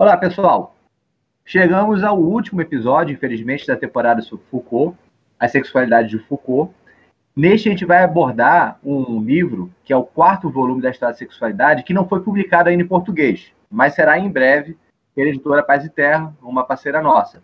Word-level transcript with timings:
Olá, 0.00 0.16
pessoal. 0.16 0.74
Chegamos 1.44 2.02
ao 2.02 2.18
último 2.18 2.62
episódio, 2.62 3.12
infelizmente, 3.12 3.66
da 3.66 3.76
temporada 3.76 4.22
sobre 4.22 4.46
Foucault, 4.50 4.96
a 5.38 5.46
sexualidade 5.46 6.08
de 6.08 6.18
Foucault. 6.20 6.72
Neste, 7.36 7.68
a 7.68 7.72
gente 7.72 7.84
vai 7.84 8.02
abordar 8.02 8.78
um 8.82 9.22
livro, 9.22 9.70
que 9.84 9.92
é 9.92 9.96
o 9.98 10.02
quarto 10.02 10.48
volume 10.48 10.80
da 10.80 10.88
História 10.88 11.12
da 11.12 11.18
Sexualidade, 11.18 11.82
que 11.82 11.92
não 11.92 12.08
foi 12.08 12.22
publicado 12.22 12.70
ainda 12.70 12.82
em 12.82 12.86
português, 12.86 13.52
mas 13.70 13.94
será 13.94 14.18
em 14.18 14.30
breve 14.30 14.74
pela 15.14 15.28
editora 15.28 15.62
Paz 15.62 15.84
e 15.84 15.90
Terra, 15.90 16.34
uma 16.40 16.64
parceira 16.64 17.02
nossa. 17.02 17.42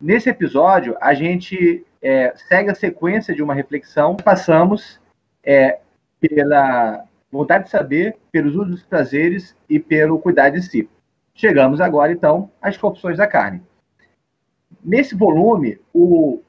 Nesse 0.00 0.28
episódio, 0.28 0.96
a 1.00 1.14
gente 1.14 1.86
é, 2.02 2.34
segue 2.48 2.72
a 2.72 2.74
sequência 2.74 3.32
de 3.32 3.44
uma 3.44 3.54
reflexão. 3.54 4.16
Passamos 4.16 5.00
é, 5.44 5.78
pela 6.18 7.04
vontade 7.30 7.66
de 7.66 7.70
saber, 7.70 8.16
pelos 8.32 8.56
usos 8.56 8.70
dos 8.70 8.82
prazeres 8.82 9.54
e 9.70 9.78
pelo 9.78 10.18
cuidar 10.18 10.50
de 10.50 10.60
si. 10.62 10.90
Chegamos 11.38 11.80
agora, 11.80 12.10
então, 12.10 12.50
às 12.60 12.76
corrupções 12.76 13.16
da 13.16 13.24
carne. 13.24 13.62
Nesse 14.84 15.14
volume, 15.14 15.78
o 15.94 16.42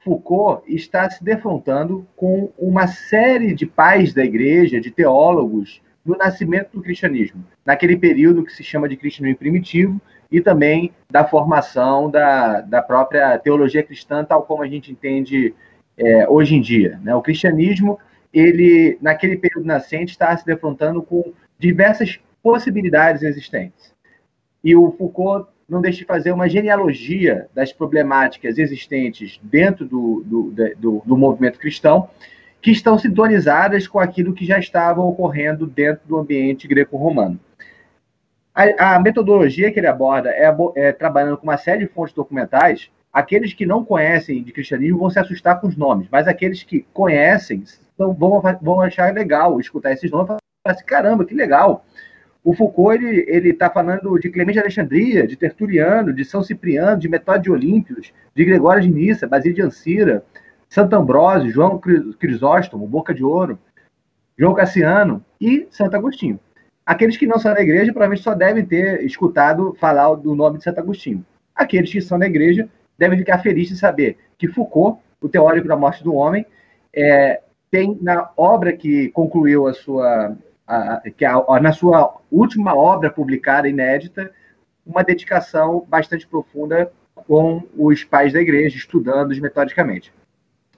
Foucault 0.00 0.62
está 0.66 1.08
se 1.08 1.24
defrontando 1.24 2.06
com 2.14 2.52
uma 2.58 2.86
série 2.86 3.54
de 3.54 3.64
pais 3.64 4.12
da 4.12 4.22
igreja, 4.22 4.78
de 4.78 4.90
teólogos, 4.90 5.80
do 6.04 6.14
nascimento 6.18 6.72
do 6.72 6.82
cristianismo, 6.82 7.42
naquele 7.64 7.96
período 7.96 8.44
que 8.44 8.52
se 8.52 8.62
chama 8.62 8.90
de 8.90 8.98
cristianismo 8.98 9.38
primitivo 9.38 9.98
e 10.30 10.38
também 10.42 10.92
da 11.10 11.24
formação 11.24 12.10
da, 12.10 12.60
da 12.60 12.82
própria 12.82 13.38
teologia 13.38 13.82
cristã, 13.82 14.22
tal 14.22 14.42
como 14.42 14.62
a 14.62 14.68
gente 14.68 14.92
entende 14.92 15.54
é, 15.96 16.28
hoje 16.28 16.56
em 16.56 16.60
dia. 16.60 17.00
Né? 17.02 17.14
O 17.14 17.22
cristianismo, 17.22 17.98
ele, 18.34 18.98
naquele 19.00 19.38
período 19.38 19.64
nascente, 19.64 20.10
está 20.10 20.36
se 20.36 20.44
defrontando 20.44 21.02
com 21.02 21.32
diversas 21.58 22.20
possibilidades 22.42 23.22
existentes. 23.22 23.95
E 24.66 24.74
o 24.74 24.90
Foucault 24.90 25.48
não 25.68 25.80
deixa 25.80 25.98
de 25.98 26.04
fazer 26.04 26.32
uma 26.32 26.48
genealogia 26.48 27.46
das 27.54 27.72
problemáticas 27.72 28.58
existentes 28.58 29.38
dentro 29.40 29.86
do, 29.86 30.24
do, 30.26 30.54
do, 30.76 31.02
do 31.06 31.16
movimento 31.16 31.56
cristão, 31.56 32.10
que 32.60 32.72
estão 32.72 32.98
sintonizadas 32.98 33.86
com 33.86 34.00
aquilo 34.00 34.32
que 34.32 34.44
já 34.44 34.58
estava 34.58 35.00
ocorrendo 35.00 35.68
dentro 35.68 36.02
do 36.08 36.16
ambiente 36.18 36.66
greco-romano. 36.66 37.38
A, 38.52 38.96
a, 38.96 38.98
metodologia 38.98 39.70
que 39.70 39.78
ele 39.78 39.86
aborda 39.86 40.30
é, 40.30 40.52
é, 40.74 40.90
trabalhando 40.90 41.36
com 41.36 41.44
uma 41.44 41.58
série 41.58 41.86
de 41.86 41.92
fontes 41.92 42.12
documentais. 42.12 42.90
Aqueles 43.12 43.54
que 43.54 43.64
não 43.64 43.84
conhecem 43.84 44.42
de 44.42 44.50
cristianismo 44.50 44.98
vão 44.98 45.10
se 45.10 45.20
assustar 45.20 45.60
com 45.60 45.68
os 45.68 45.76
nomes, 45.76 46.08
mas 46.10 46.26
aqueles 46.26 46.64
que 46.64 46.84
conhecem 46.92 47.62
vão, 47.96 48.42
vão 48.60 48.80
achar 48.80 49.14
legal 49.14 49.60
escutar 49.60 49.92
esses 49.92 50.10
nomes 50.10 50.26
e 50.26 50.28
falar 50.28 50.74
assim, 50.74 50.84
caramba, 50.84 51.24
que 51.24 51.34
legal. 51.34 51.84
O 52.46 52.54
Foucault 52.54 53.04
ele 53.04 53.48
está 53.48 53.68
falando 53.68 54.16
de 54.20 54.30
Clemente 54.30 54.54
de 54.54 54.60
Alexandria, 54.60 55.26
de 55.26 55.34
Tertuliano, 55.34 56.12
de 56.12 56.24
São 56.24 56.44
Cipriano, 56.44 56.96
de 56.96 57.08
Metódio 57.08 57.42
de 57.42 57.50
Olímpios, 57.50 58.12
de 58.36 58.44
Gregório 58.44 58.80
de 58.80 58.88
Nissa, 58.88 59.26
Basílio 59.26 59.56
de 59.56 59.62
Ancira, 59.62 60.24
Santo 60.68 60.94
Ambrósio, 60.94 61.50
João 61.50 61.76
Crisóstomo, 61.76 62.86
Boca 62.86 63.12
de 63.12 63.24
Ouro, 63.24 63.58
João 64.38 64.54
Cassiano 64.54 65.24
e 65.40 65.66
Santo 65.72 65.96
Agostinho. 65.96 66.38
Aqueles 66.86 67.16
que 67.16 67.26
não 67.26 67.36
são 67.36 67.52
da 67.52 67.60
igreja 67.60 67.92
provavelmente 67.92 68.22
só 68.22 68.32
devem 68.32 68.64
ter 68.64 69.04
escutado 69.04 69.74
falar 69.80 70.14
do 70.14 70.36
nome 70.36 70.58
de 70.58 70.62
Santo 70.62 70.78
Agostinho. 70.78 71.26
Aqueles 71.52 71.90
que 71.90 72.00
são 72.00 72.16
da 72.16 72.26
igreja 72.26 72.68
devem 72.96 73.18
ficar 73.18 73.38
felizes 73.40 73.72
de 73.74 73.80
saber 73.80 74.18
que 74.38 74.46
Foucault, 74.46 75.00
o 75.20 75.28
teórico 75.28 75.66
da 75.66 75.74
morte 75.74 76.04
do 76.04 76.14
homem, 76.14 76.46
é, 76.94 77.40
tem 77.72 77.98
na 78.00 78.30
obra 78.36 78.72
que 78.72 79.08
concluiu 79.08 79.66
a 79.66 79.74
sua 79.74 80.36
que 81.16 81.24
a, 81.24 81.34
a, 81.36 81.60
na 81.60 81.72
sua 81.72 82.16
última 82.30 82.74
obra 82.74 83.10
publicada, 83.10 83.68
inédita, 83.68 84.32
uma 84.84 85.02
dedicação 85.02 85.84
bastante 85.88 86.26
profunda 86.26 86.90
com 87.26 87.62
os 87.76 88.04
pais 88.04 88.32
da 88.32 88.40
igreja, 88.40 88.76
estudando 88.76 89.34
metodicamente. 89.40 90.12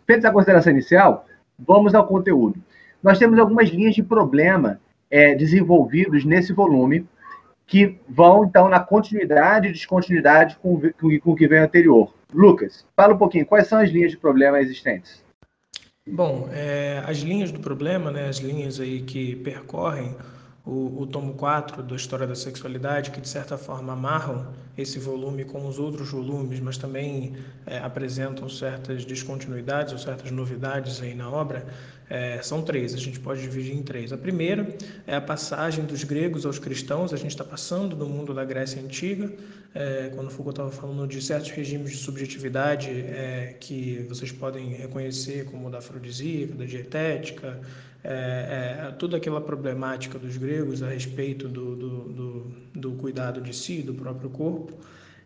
Feita 0.06 0.28
a 0.28 0.32
consideração 0.32 0.72
inicial, 0.72 1.26
vamos 1.58 1.94
ao 1.94 2.06
conteúdo. 2.06 2.60
Nós 3.02 3.18
temos 3.18 3.38
algumas 3.38 3.68
linhas 3.68 3.94
de 3.94 4.02
problema 4.02 4.80
é, 5.10 5.34
desenvolvidos 5.34 6.24
nesse 6.24 6.52
volume, 6.52 7.06
que 7.66 7.98
vão, 8.08 8.46
então, 8.46 8.68
na 8.68 8.80
continuidade 8.80 9.68
e 9.68 9.72
descontinuidade 9.72 10.56
com, 10.56 10.80
com, 10.80 11.18
com 11.20 11.32
o 11.32 11.36
que 11.36 11.46
vem 11.46 11.58
anterior. 11.58 12.14
Lucas, 12.32 12.86
fala 12.96 13.14
um 13.14 13.18
pouquinho, 13.18 13.44
quais 13.44 13.66
são 13.66 13.78
as 13.78 13.90
linhas 13.90 14.10
de 14.10 14.16
problema 14.16 14.58
existentes? 14.58 15.22
Bom, 16.10 16.48
é, 16.52 17.02
as 17.06 17.18
linhas 17.18 17.52
do 17.52 17.60
problema, 17.60 18.10
né, 18.10 18.28
as 18.28 18.38
linhas 18.38 18.80
aí 18.80 19.02
que 19.02 19.36
percorrem 19.36 20.16
o, 20.64 21.02
o 21.02 21.06
tomo 21.06 21.34
4 21.34 21.82
da 21.82 21.94
História 21.94 22.26
da 22.26 22.34
Sexualidade, 22.34 23.10
que 23.10 23.20
de 23.20 23.28
certa 23.28 23.58
forma 23.58 23.92
amarram 23.92 24.52
esse 24.76 24.98
volume 24.98 25.44
com 25.44 25.66
os 25.66 25.78
outros 25.78 26.10
volumes, 26.10 26.60
mas 26.60 26.78
também 26.78 27.36
é, 27.66 27.78
apresentam 27.78 28.48
certas 28.48 29.04
descontinuidades 29.04 29.92
ou 29.92 29.98
certas 29.98 30.30
novidades 30.30 31.00
aí 31.02 31.14
na 31.14 31.30
obra, 31.30 31.66
é, 32.10 32.40
são 32.42 32.62
três, 32.62 32.94
a 32.94 32.96
gente 32.96 33.20
pode 33.20 33.42
dividir 33.42 33.74
em 33.74 33.82
três. 33.82 34.12
A 34.12 34.16
primeira 34.16 34.74
é 35.06 35.14
a 35.14 35.20
passagem 35.20 35.84
dos 35.84 36.04
gregos 36.04 36.46
aos 36.46 36.58
cristãos, 36.58 37.12
a 37.12 37.16
gente 37.16 37.30
está 37.30 37.44
passando 37.44 37.94
do 37.94 38.06
mundo 38.06 38.32
da 38.32 38.44
Grécia 38.44 38.80
Antiga, 38.80 39.30
é, 39.74 40.10
quando 40.14 40.30
Foucault 40.30 40.58
estava 40.58 40.70
falando 40.70 41.06
de 41.06 41.20
certos 41.20 41.50
regimes 41.50 41.90
de 41.90 41.98
subjetividade 41.98 42.88
é, 42.90 43.56
que 43.60 44.06
vocês 44.08 44.32
podem 44.32 44.70
reconhecer, 44.70 45.44
como 45.46 45.70
da 45.70 45.78
afrodisíaca, 45.78 46.54
da 46.54 46.64
dietética, 46.64 47.60
é, 48.02 48.86
é, 48.88 48.92
toda 48.92 49.16
aquela 49.16 49.40
problemática 49.40 50.18
dos 50.18 50.36
gregos 50.36 50.82
a 50.82 50.88
respeito 50.88 51.48
do, 51.48 51.76
do, 51.76 51.98
do, 52.08 52.46
do 52.74 52.92
cuidado 52.92 53.40
de 53.40 53.54
si, 53.54 53.82
do 53.82 53.92
próprio 53.92 54.30
corpo, 54.30 54.72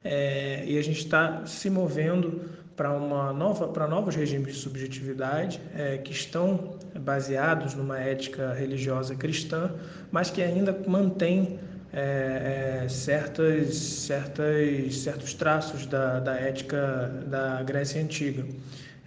é, 0.03 0.65
e 0.67 0.77
a 0.77 0.83
gente 0.83 0.99
está 0.99 1.47
se 1.47 1.71
movendo 1.71 2.41
para 2.77 2.93
uma 2.93 3.33
nova 3.33 3.69
para 3.69 3.87
novos 3.87 4.15
regimes 4.15 4.55
de 4.55 4.61
subjetividade 4.61 5.61
é, 5.75 5.99
que 5.99 6.13
estão 6.13 6.79
baseados 6.99 7.75
numa 7.75 7.99
ética 7.99 8.53
religiosa 8.53 9.15
cristã, 9.15 9.71
mas 10.11 10.31
que 10.31 10.43
ainda 10.43 10.77
mantém 10.87 11.59
é, 11.93 12.83
é, 12.85 12.89
certas, 12.89 13.75
certas, 13.77 14.97
certos 14.97 15.35
traços 15.35 15.85
da, 15.87 16.21
da 16.21 16.35
ética 16.35 17.23
da 17.27 17.63
Grécia 17.63 18.03
Antiga. 18.03 18.45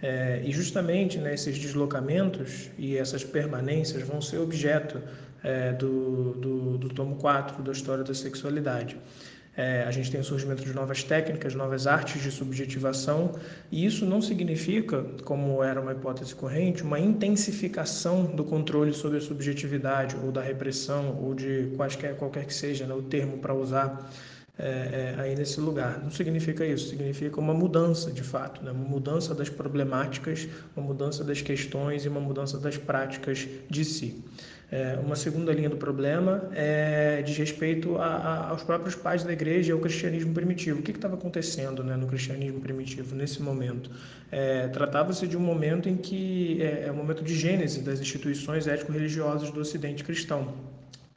É, 0.00 0.42
e 0.44 0.52
justamente 0.52 1.18
né, 1.18 1.34
esses 1.34 1.58
deslocamentos 1.58 2.70
e 2.78 2.96
essas 2.96 3.24
permanências 3.24 4.02
vão 4.02 4.20
ser 4.20 4.38
objeto 4.38 5.00
é, 5.42 5.72
do, 5.72 6.34
do, 6.34 6.78
do 6.78 6.88
tomo 6.90 7.16
4 7.16 7.62
da 7.62 7.72
História 7.72 8.04
da 8.04 8.14
Sexualidade. 8.14 8.96
É, 9.56 9.84
a 9.84 9.90
gente 9.90 10.10
tem 10.10 10.20
o 10.20 10.24
surgimento 10.24 10.62
de 10.62 10.72
novas 10.74 11.02
técnicas, 11.02 11.54
novas 11.54 11.86
artes 11.86 12.22
de 12.22 12.30
subjetivação, 12.30 13.32
e 13.72 13.86
isso 13.86 14.04
não 14.04 14.20
significa, 14.20 15.02
como 15.24 15.62
era 15.62 15.80
uma 15.80 15.92
hipótese 15.92 16.34
corrente, 16.34 16.82
uma 16.82 17.00
intensificação 17.00 18.24
do 18.24 18.44
controle 18.44 18.92
sobre 18.92 19.16
a 19.16 19.20
subjetividade, 19.20 20.14
ou 20.22 20.30
da 20.30 20.42
repressão, 20.42 21.18
ou 21.22 21.34
de 21.34 21.72
quaisquer, 21.74 22.16
qualquer 22.16 22.44
que 22.44 22.52
seja 22.52 22.86
né, 22.86 22.94
o 22.94 23.02
termo 23.02 23.38
para 23.38 23.54
usar 23.54 24.10
é, 24.58 25.14
é, 25.18 25.20
aí 25.20 25.34
nesse 25.34 25.60
lugar. 25.60 26.02
Não 26.02 26.10
significa 26.10 26.64
isso, 26.64 26.88
significa 26.88 27.38
uma 27.38 27.52
mudança 27.52 28.10
de 28.10 28.22
fato, 28.22 28.64
né? 28.64 28.70
uma 28.70 28.88
mudança 28.88 29.34
das 29.34 29.50
problemáticas, 29.50 30.48
uma 30.74 30.86
mudança 30.86 31.22
das 31.22 31.42
questões 31.42 32.04
e 32.04 32.08
uma 32.08 32.20
mudança 32.20 32.58
das 32.58 32.76
práticas 32.78 33.46
de 33.68 33.84
si. 33.84 34.24
É, 34.76 34.98
uma 35.02 35.16
segunda 35.16 35.54
linha 35.54 35.70
do 35.70 35.76
problema 35.78 36.50
é, 36.52 37.22
diz 37.22 37.34
respeito 37.38 37.96
a, 37.96 38.04
a, 38.04 38.48
aos 38.50 38.62
próprios 38.62 38.94
pais 38.94 39.24
da 39.24 39.32
igreja 39.32 39.70
e 39.70 39.72
ao 39.72 39.78
cristianismo 39.78 40.34
primitivo. 40.34 40.80
O 40.80 40.82
que 40.82 40.90
estava 40.90 41.14
acontecendo 41.14 41.82
né, 41.82 41.96
no 41.96 42.06
cristianismo 42.06 42.60
primitivo 42.60 43.14
nesse 43.14 43.40
momento? 43.40 43.90
É, 44.30 44.68
Tratava-se 44.68 45.26
de 45.26 45.34
um 45.34 45.40
momento 45.40 45.88
em 45.88 45.96
que 45.96 46.60
é, 46.60 46.88
é 46.88 46.92
um 46.92 46.96
momento 46.96 47.24
de 47.24 47.34
gênese 47.34 47.80
das 47.80 48.00
instituições 48.00 48.66
ético-religiosas 48.66 49.50
do 49.50 49.60
Ocidente 49.60 50.04
cristão 50.04 50.52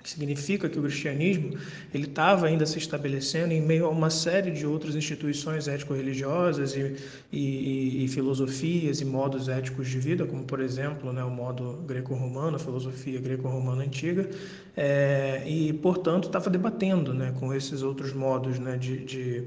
significa 0.03 0.69
que 0.69 0.79
o 0.79 0.81
cristianismo 0.81 1.57
ele 1.93 2.05
estava 2.05 2.47
ainda 2.47 2.65
se 2.65 2.77
estabelecendo 2.77 3.53
em 3.53 3.61
meio 3.61 3.85
a 3.85 3.89
uma 3.89 4.09
série 4.09 4.51
de 4.51 4.65
outras 4.65 4.95
instituições 4.95 5.67
ético-religiosas 5.67 6.75
e, 6.75 6.95
e, 7.31 8.05
e, 8.05 8.07
filosofias 8.07 9.01
e 9.01 9.05
modos 9.05 9.49
éticos 9.49 9.87
de 9.87 9.99
vida, 9.99 10.25
como 10.25 10.43
por 10.43 10.61
exemplo 10.61 11.11
né, 11.11 11.23
o 11.23 11.29
modo 11.29 11.83
greco-romano, 11.85 12.55
a 12.55 12.59
filosofia 12.59 13.19
greco-romana 13.19 13.83
antiga, 13.83 14.29
é, 14.75 15.43
e 15.45 15.73
portanto 15.73 16.27
estava 16.27 16.49
debatendo 16.49 17.13
né, 17.13 17.33
com 17.39 17.53
esses 17.53 17.81
outros 17.81 18.13
modos 18.13 18.57
né, 18.57 18.77
de, 18.77 19.03
de 19.03 19.45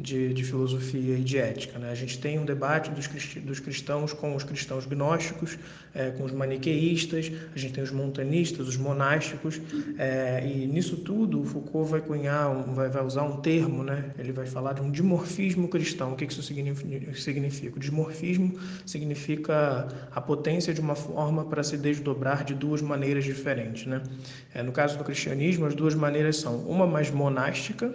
de, 0.00 0.32
de, 0.32 0.44
filosofia 0.44 1.16
e 1.16 1.22
de 1.22 1.38
ética. 1.38 1.78
Né? 1.78 1.90
A 1.90 1.94
gente 1.94 2.18
tem 2.18 2.38
um 2.38 2.44
debate 2.44 2.90
dos, 2.90 3.06
dos 3.42 3.60
cristãos 3.60 4.12
com 4.12 4.34
os 4.34 4.42
cristãos 4.42 4.86
gnósticos, 4.86 5.58
é, 5.94 6.10
com 6.10 6.24
os 6.24 6.32
maniqueístas, 6.32 7.30
a 7.54 7.58
gente 7.58 7.74
tem 7.74 7.84
os 7.84 7.90
montanistas, 7.90 8.68
os 8.68 8.76
monásticos, 8.76 9.60
É, 9.98 10.46
e 10.46 10.66
nisso 10.66 10.96
tudo, 10.98 11.42
o 11.42 11.44
Foucault 11.44 11.90
vai 11.90 12.00
cunhar, 12.00 12.52
vai, 12.74 12.88
vai 12.88 13.04
usar 13.04 13.22
um 13.22 13.36
termo, 13.40 13.82
né? 13.82 14.12
ele 14.18 14.32
vai 14.32 14.46
falar 14.46 14.72
de 14.72 14.80
um 14.80 14.90
dimorfismo 14.90 15.68
cristão. 15.68 16.12
O 16.12 16.16
que 16.16 16.24
isso 16.24 16.42
significa? 16.42 17.76
O 17.76 17.80
dimorfismo 17.80 18.58
significa 18.86 19.88
a 20.10 20.20
potência 20.20 20.72
de 20.72 20.80
uma 20.80 20.94
forma 20.94 21.44
para 21.44 21.62
se 21.62 21.76
desdobrar 21.76 22.44
de 22.44 22.54
duas 22.54 22.80
maneiras 22.80 23.24
diferentes. 23.24 23.86
Né? 23.86 24.02
É, 24.54 24.62
no 24.62 24.72
caso 24.72 24.96
do 24.96 25.04
cristianismo, 25.04 25.66
as 25.66 25.74
duas 25.74 25.94
maneiras 25.94 26.36
são 26.36 26.58
uma 26.60 26.86
mais 26.86 27.10
monástica 27.10 27.92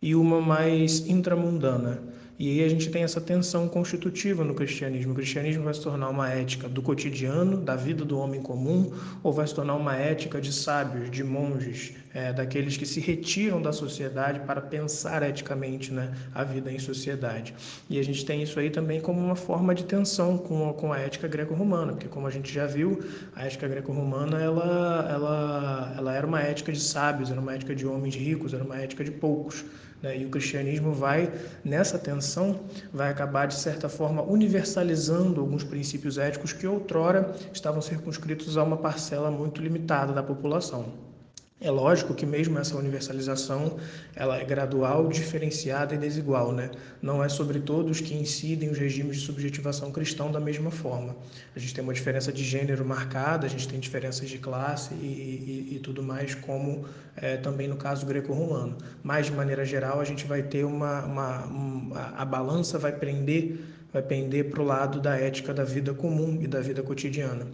e 0.00 0.14
uma 0.14 0.40
mais 0.40 1.08
intramundana. 1.08 2.13
E 2.36 2.50
aí 2.50 2.64
a 2.64 2.68
gente 2.68 2.90
tem 2.90 3.04
essa 3.04 3.20
tensão 3.20 3.68
constitutiva 3.68 4.42
no 4.42 4.54
cristianismo. 4.54 5.12
O 5.12 5.14
cristianismo 5.14 5.62
vai 5.62 5.74
se 5.74 5.80
tornar 5.80 6.08
uma 6.08 6.28
ética 6.28 6.68
do 6.68 6.82
cotidiano, 6.82 7.58
da 7.58 7.76
vida 7.76 8.04
do 8.04 8.18
homem 8.18 8.42
comum, 8.42 8.92
ou 9.22 9.32
vai 9.32 9.46
se 9.46 9.54
tornar 9.54 9.76
uma 9.76 9.94
ética 9.94 10.40
de 10.40 10.52
sábios, 10.52 11.10
de 11.12 11.22
monges, 11.22 11.92
é, 12.12 12.32
daqueles 12.32 12.76
que 12.76 12.84
se 12.84 12.98
retiram 12.98 13.62
da 13.62 13.72
sociedade 13.72 14.40
para 14.40 14.60
pensar 14.60 15.22
eticamente 15.22 15.92
né, 15.92 16.12
a 16.34 16.42
vida 16.42 16.72
em 16.72 16.78
sociedade. 16.78 17.54
E 17.88 18.00
a 18.00 18.02
gente 18.02 18.24
tem 18.24 18.42
isso 18.42 18.58
aí 18.58 18.68
também 18.68 19.00
como 19.00 19.20
uma 19.20 19.36
forma 19.36 19.72
de 19.72 19.84
tensão 19.84 20.36
com 20.36 20.70
a, 20.70 20.74
com 20.74 20.92
a 20.92 20.98
ética 20.98 21.28
greco-romana, 21.28 21.92
porque 21.92 22.08
como 22.08 22.26
a 22.26 22.30
gente 22.30 22.52
já 22.52 22.66
viu, 22.66 22.98
a 23.36 23.46
ética 23.46 23.68
greco-romana 23.68 24.40
ela, 24.40 25.08
ela, 25.08 25.94
ela 25.96 26.14
era 26.14 26.26
uma 26.26 26.40
ética 26.40 26.72
de 26.72 26.80
sábios, 26.80 27.30
era 27.30 27.40
uma 27.40 27.54
ética 27.54 27.76
de 27.76 27.86
homens 27.86 28.16
ricos, 28.16 28.52
era 28.52 28.64
uma 28.64 28.76
ética 28.76 29.04
de 29.04 29.12
poucos. 29.12 29.64
Né? 30.04 30.18
E 30.18 30.26
o 30.26 30.28
cristianismo 30.28 30.92
vai, 30.92 31.32
nessa 31.64 31.98
tensão, 31.98 32.60
vai 32.92 33.10
acabar, 33.10 33.46
de 33.46 33.54
certa 33.54 33.88
forma, 33.88 34.22
universalizando 34.22 35.40
alguns 35.40 35.64
princípios 35.64 36.18
éticos 36.18 36.52
que 36.52 36.66
outrora 36.66 37.34
estavam 37.52 37.80
circunscritos 37.80 38.58
a 38.58 38.62
uma 38.62 38.76
parcela 38.76 39.30
muito 39.30 39.62
limitada 39.62 40.12
da 40.12 40.22
população. 40.22 41.13
É 41.60 41.70
lógico 41.70 42.14
que 42.14 42.26
mesmo 42.26 42.58
essa 42.58 42.76
universalização 42.76 43.78
ela 44.14 44.36
é 44.38 44.44
gradual, 44.44 45.06
diferenciada 45.06 45.94
e 45.94 45.98
desigual, 45.98 46.52
né? 46.52 46.68
Não 47.00 47.22
é 47.22 47.28
sobre 47.28 47.60
todos 47.60 48.00
que 48.00 48.12
incidem 48.12 48.68
os 48.70 48.76
regimes 48.76 49.18
de 49.18 49.24
subjetivação 49.24 49.92
cristão 49.92 50.32
da 50.32 50.40
mesma 50.40 50.70
forma. 50.72 51.16
A 51.54 51.58
gente 51.60 51.72
tem 51.72 51.84
uma 51.84 51.94
diferença 51.94 52.32
de 52.32 52.42
gênero 52.42 52.84
marcada, 52.84 53.46
a 53.46 53.48
gente 53.48 53.68
tem 53.68 53.78
diferenças 53.78 54.28
de 54.28 54.38
classe 54.38 54.94
e, 54.94 55.68
e, 55.72 55.76
e 55.76 55.78
tudo 55.78 56.02
mais, 56.02 56.34
como 56.34 56.86
é, 57.16 57.36
também 57.36 57.68
no 57.68 57.76
caso 57.76 58.04
greco-romano. 58.04 58.76
Mas 59.00 59.26
de 59.26 59.32
maneira 59.32 59.64
geral 59.64 60.00
a 60.00 60.04
gente 60.04 60.26
vai 60.26 60.42
ter 60.42 60.64
uma, 60.64 61.04
uma, 61.04 61.44
uma 61.46 62.00
a 62.16 62.24
balança 62.24 62.78
vai 62.80 62.92
prender 62.92 63.60
vai 63.94 64.02
pender 64.02 64.50
para 64.50 64.60
o 64.60 64.64
lado 64.64 65.00
da 65.00 65.16
ética 65.16 65.54
da 65.54 65.62
vida 65.62 65.94
comum 65.94 66.42
e 66.42 66.48
da 66.48 66.60
vida 66.60 66.82
cotidiana. 66.82 67.46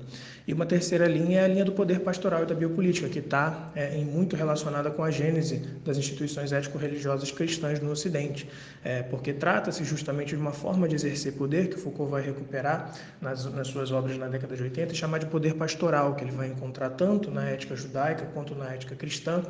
E 0.46 0.52
uma 0.52 0.66
terceira 0.66 1.06
linha 1.06 1.40
é 1.40 1.44
a 1.44 1.48
linha 1.48 1.64
do 1.64 1.72
poder 1.72 2.00
pastoral 2.00 2.42
e 2.42 2.46
da 2.46 2.54
biopolítica, 2.54 3.08
que 3.08 3.18
está 3.18 3.70
é, 3.74 3.96
muito 3.98 4.36
relacionada 4.36 4.90
com 4.90 5.02
a 5.02 5.10
gênese 5.10 5.58
das 5.84 5.96
instituições 5.98 6.52
ético-religiosas 6.52 7.30
cristãs 7.30 7.80
no 7.80 7.90
Ocidente, 7.90 8.48
é, 8.82 9.02
porque 9.02 9.32
trata-se 9.32 9.84
justamente 9.84 10.30
de 10.30 10.40
uma 10.40 10.52
forma 10.52 10.88
de 10.88 10.94
exercer 10.94 11.34
poder 11.34 11.68
que 11.68 11.76
Foucault 11.76 12.10
vai 12.10 12.22
recuperar 12.22 12.94
nas, 13.20 13.44
nas 13.52 13.68
suas 13.68 13.92
obras 13.92 14.16
na 14.16 14.28
década 14.28 14.56
de 14.56 14.62
80 14.62 14.92
e 14.92 14.96
chamar 14.96 15.18
de 15.18 15.26
poder 15.26 15.54
pastoral, 15.54 16.14
que 16.14 16.24
ele 16.24 16.32
vai 16.32 16.48
encontrar 16.48 16.90
tanto 16.90 17.30
na 17.30 17.48
ética 17.48 17.76
judaica 17.76 18.26
quanto 18.34 18.54
na 18.54 18.72
ética 18.72 18.96
cristã, 18.96 19.42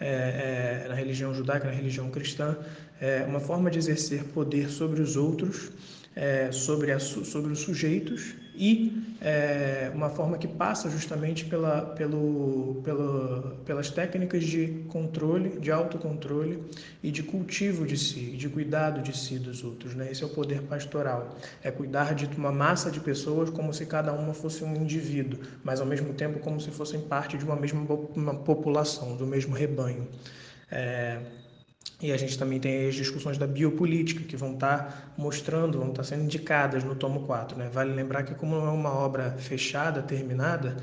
é, 0.00 0.84
é 0.84 0.88
na 0.88 0.94
religião 0.94 1.34
judaica, 1.34 1.66
na 1.66 1.74
religião 1.74 2.10
cristã, 2.10 2.56
é, 3.00 3.24
uma 3.26 3.40
forma 3.40 3.70
de 3.70 3.78
exercer 3.78 4.24
poder 4.24 4.68
sobre 4.68 5.00
os 5.00 5.16
outros 5.16 5.72
é, 6.16 6.52
sobre, 6.52 6.92
a, 6.92 6.98
sobre 6.98 7.52
os 7.52 7.60
sujeitos 7.60 8.34
e 8.56 9.16
é, 9.20 9.90
uma 9.92 10.08
forma 10.08 10.38
que 10.38 10.46
passa 10.46 10.88
justamente 10.88 11.44
pela, 11.44 11.80
pelo, 11.80 12.80
pelo, 12.84 13.56
pelas 13.64 13.90
técnicas 13.90 14.44
de 14.44 14.84
controle, 14.88 15.58
de 15.58 15.72
autocontrole 15.72 16.62
e 17.02 17.10
de 17.10 17.22
cultivo 17.22 17.84
de 17.84 17.96
si, 17.96 18.30
de 18.36 18.48
cuidado 18.48 19.02
de 19.02 19.16
si 19.16 19.38
dos 19.38 19.64
outros. 19.64 19.94
Né? 19.94 20.10
Esse 20.12 20.22
é 20.22 20.26
o 20.26 20.30
poder 20.30 20.62
pastoral, 20.62 21.36
é 21.62 21.70
cuidar 21.70 22.14
de 22.14 22.26
uma 22.36 22.52
massa 22.52 22.90
de 22.90 23.00
pessoas 23.00 23.50
como 23.50 23.74
se 23.74 23.86
cada 23.86 24.12
uma 24.12 24.32
fosse 24.32 24.62
um 24.62 24.76
indivíduo, 24.76 25.40
mas 25.64 25.80
ao 25.80 25.86
mesmo 25.86 26.12
tempo 26.14 26.38
como 26.38 26.60
se 26.60 26.70
fossem 26.70 27.00
parte 27.00 27.36
de 27.36 27.44
uma 27.44 27.56
mesma 27.56 27.84
uma 28.14 28.34
população, 28.34 29.16
do 29.16 29.26
mesmo 29.26 29.54
rebanho. 29.54 30.06
É, 30.70 31.20
e 32.04 32.12
a 32.12 32.18
gente 32.18 32.38
também 32.38 32.60
tem 32.60 32.86
as 32.86 32.94
discussões 32.94 33.38
da 33.38 33.46
biopolítica, 33.46 34.22
que 34.24 34.36
vão 34.36 34.52
estar 34.52 34.78
tá 34.78 35.12
mostrando, 35.16 35.78
vão 35.78 35.88
estar 35.88 36.02
tá 36.02 36.08
sendo 36.08 36.24
indicadas 36.24 36.84
no 36.84 36.94
tomo 36.94 37.20
4. 37.20 37.56
Né? 37.56 37.70
Vale 37.72 37.94
lembrar 37.94 38.24
que, 38.24 38.34
como 38.34 38.56
é 38.56 38.68
uma 38.68 38.92
obra 38.92 39.34
fechada, 39.38 40.02
terminada, 40.02 40.76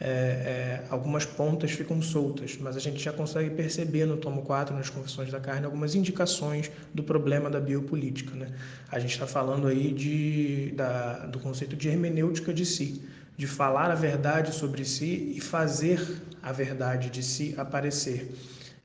é, 0.00 0.06
é, 0.08 0.84
algumas 0.88 1.26
pontas 1.26 1.72
ficam 1.72 2.00
soltas, 2.00 2.56
mas 2.60 2.76
a 2.76 2.78
gente 2.78 3.02
já 3.02 3.12
consegue 3.12 3.50
perceber 3.50 4.06
no 4.06 4.18
tomo 4.18 4.42
4, 4.42 4.72
nas 4.72 4.88
Confissões 4.88 5.32
da 5.32 5.40
Carne, 5.40 5.64
algumas 5.66 5.96
indicações 5.96 6.70
do 6.94 7.02
problema 7.02 7.50
da 7.50 7.58
biopolítica. 7.58 8.36
Né? 8.36 8.46
A 8.88 9.00
gente 9.00 9.10
está 9.10 9.26
falando 9.26 9.66
aí 9.66 9.92
de, 9.92 10.72
da, 10.76 11.26
do 11.26 11.40
conceito 11.40 11.74
de 11.74 11.88
hermenêutica 11.88 12.54
de 12.54 12.64
si, 12.64 13.02
de 13.36 13.48
falar 13.48 13.90
a 13.90 13.96
verdade 13.96 14.54
sobre 14.54 14.84
si 14.84 15.34
e 15.36 15.40
fazer 15.40 16.22
a 16.40 16.52
verdade 16.52 17.10
de 17.10 17.24
si 17.24 17.52
aparecer. 17.58 18.32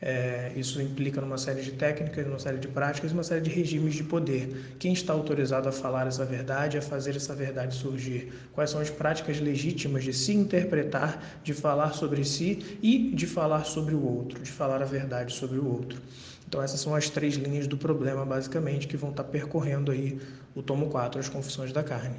É, 0.06 0.52
isso 0.58 0.82
implica 0.82 1.22
numa 1.22 1.38
série 1.38 1.62
de 1.62 1.72
técnicas, 1.72 2.26
numa 2.26 2.38
série 2.38 2.58
de 2.58 2.68
práticas, 2.68 3.14
uma 3.14 3.24
série 3.24 3.40
de 3.40 3.50
regimes 3.50 3.96
de 3.96 4.04
poder. 4.04 4.76
Quem 4.78 4.92
está 4.92 5.14
autorizado 5.14 5.70
a 5.70 5.72
falar 5.72 6.06
essa 6.08 6.26
verdade, 6.26 6.78
a 6.78 6.82
fazer 6.82 7.16
essa 7.16 7.34
verdade 7.34 7.74
surgir? 7.74 8.34
Quais 8.52 8.70
são 8.70 8.82
as 8.82 8.90
práticas 8.90 9.40
legítimas 9.40 10.04
de 10.04 10.12
se 10.12 10.34
interpretar, 10.34 11.40
de 11.42 11.54
falar 11.54 11.94
sobre 11.94 12.26
si 12.26 12.78
e 12.84 13.12
de 13.16 13.26
falar 13.26 13.64
sobre 13.64 13.96
o 13.96 14.04
outro, 14.04 14.44
de 14.44 14.52
falar 14.52 14.82
a 14.82 14.86
verdade 14.86 15.34
sobre 15.34 15.58
o 15.58 15.66
outro? 15.66 16.02
Então 16.46 16.62
essas 16.62 16.82
são 16.82 16.94
as 16.94 17.10
três 17.10 17.36
linhas 17.36 17.66
do 17.66 17.78
problema, 17.78 18.26
basicamente, 18.26 18.90
que 18.90 18.98
vão 18.98 19.12
estar 19.12 19.24
percorrendo 19.24 19.90
aí 19.90 20.20
o 20.54 20.62
tomo 20.62 20.90
4, 20.90 21.22
as 21.22 21.30
confissões 21.30 21.72
da 21.72 21.82
carne. 21.82 22.18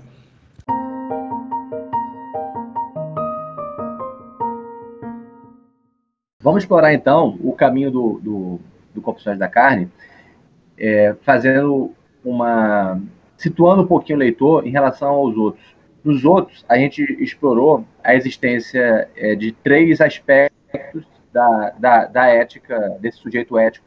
Vamos 6.44 6.62
explorar 6.62 6.92
então 6.92 7.38
o 7.42 7.52
caminho 7.52 7.90
do, 7.90 8.20
do, 8.22 8.60
do 8.92 9.00
Confissões 9.00 9.38
da 9.38 9.48
Carne, 9.48 9.90
é, 10.76 11.16
fazendo 11.22 11.94
uma. 12.22 13.00
situando 13.34 13.82
um 13.82 13.86
pouquinho 13.86 14.18
o 14.18 14.20
leitor 14.20 14.66
em 14.66 14.70
relação 14.70 15.08
aos 15.08 15.34
outros. 15.38 15.74
Nos 16.04 16.22
outros, 16.22 16.62
a 16.68 16.76
gente 16.76 17.00
explorou 17.18 17.86
a 18.02 18.14
existência 18.14 19.08
é, 19.16 19.34
de 19.34 19.52
três 19.52 20.02
aspectos 20.02 21.06
da, 21.32 21.70
da, 21.78 22.04
da, 22.04 22.26
ética, 22.26 22.94
desse 23.00 23.16
sujeito 23.16 23.56
ético, 23.56 23.86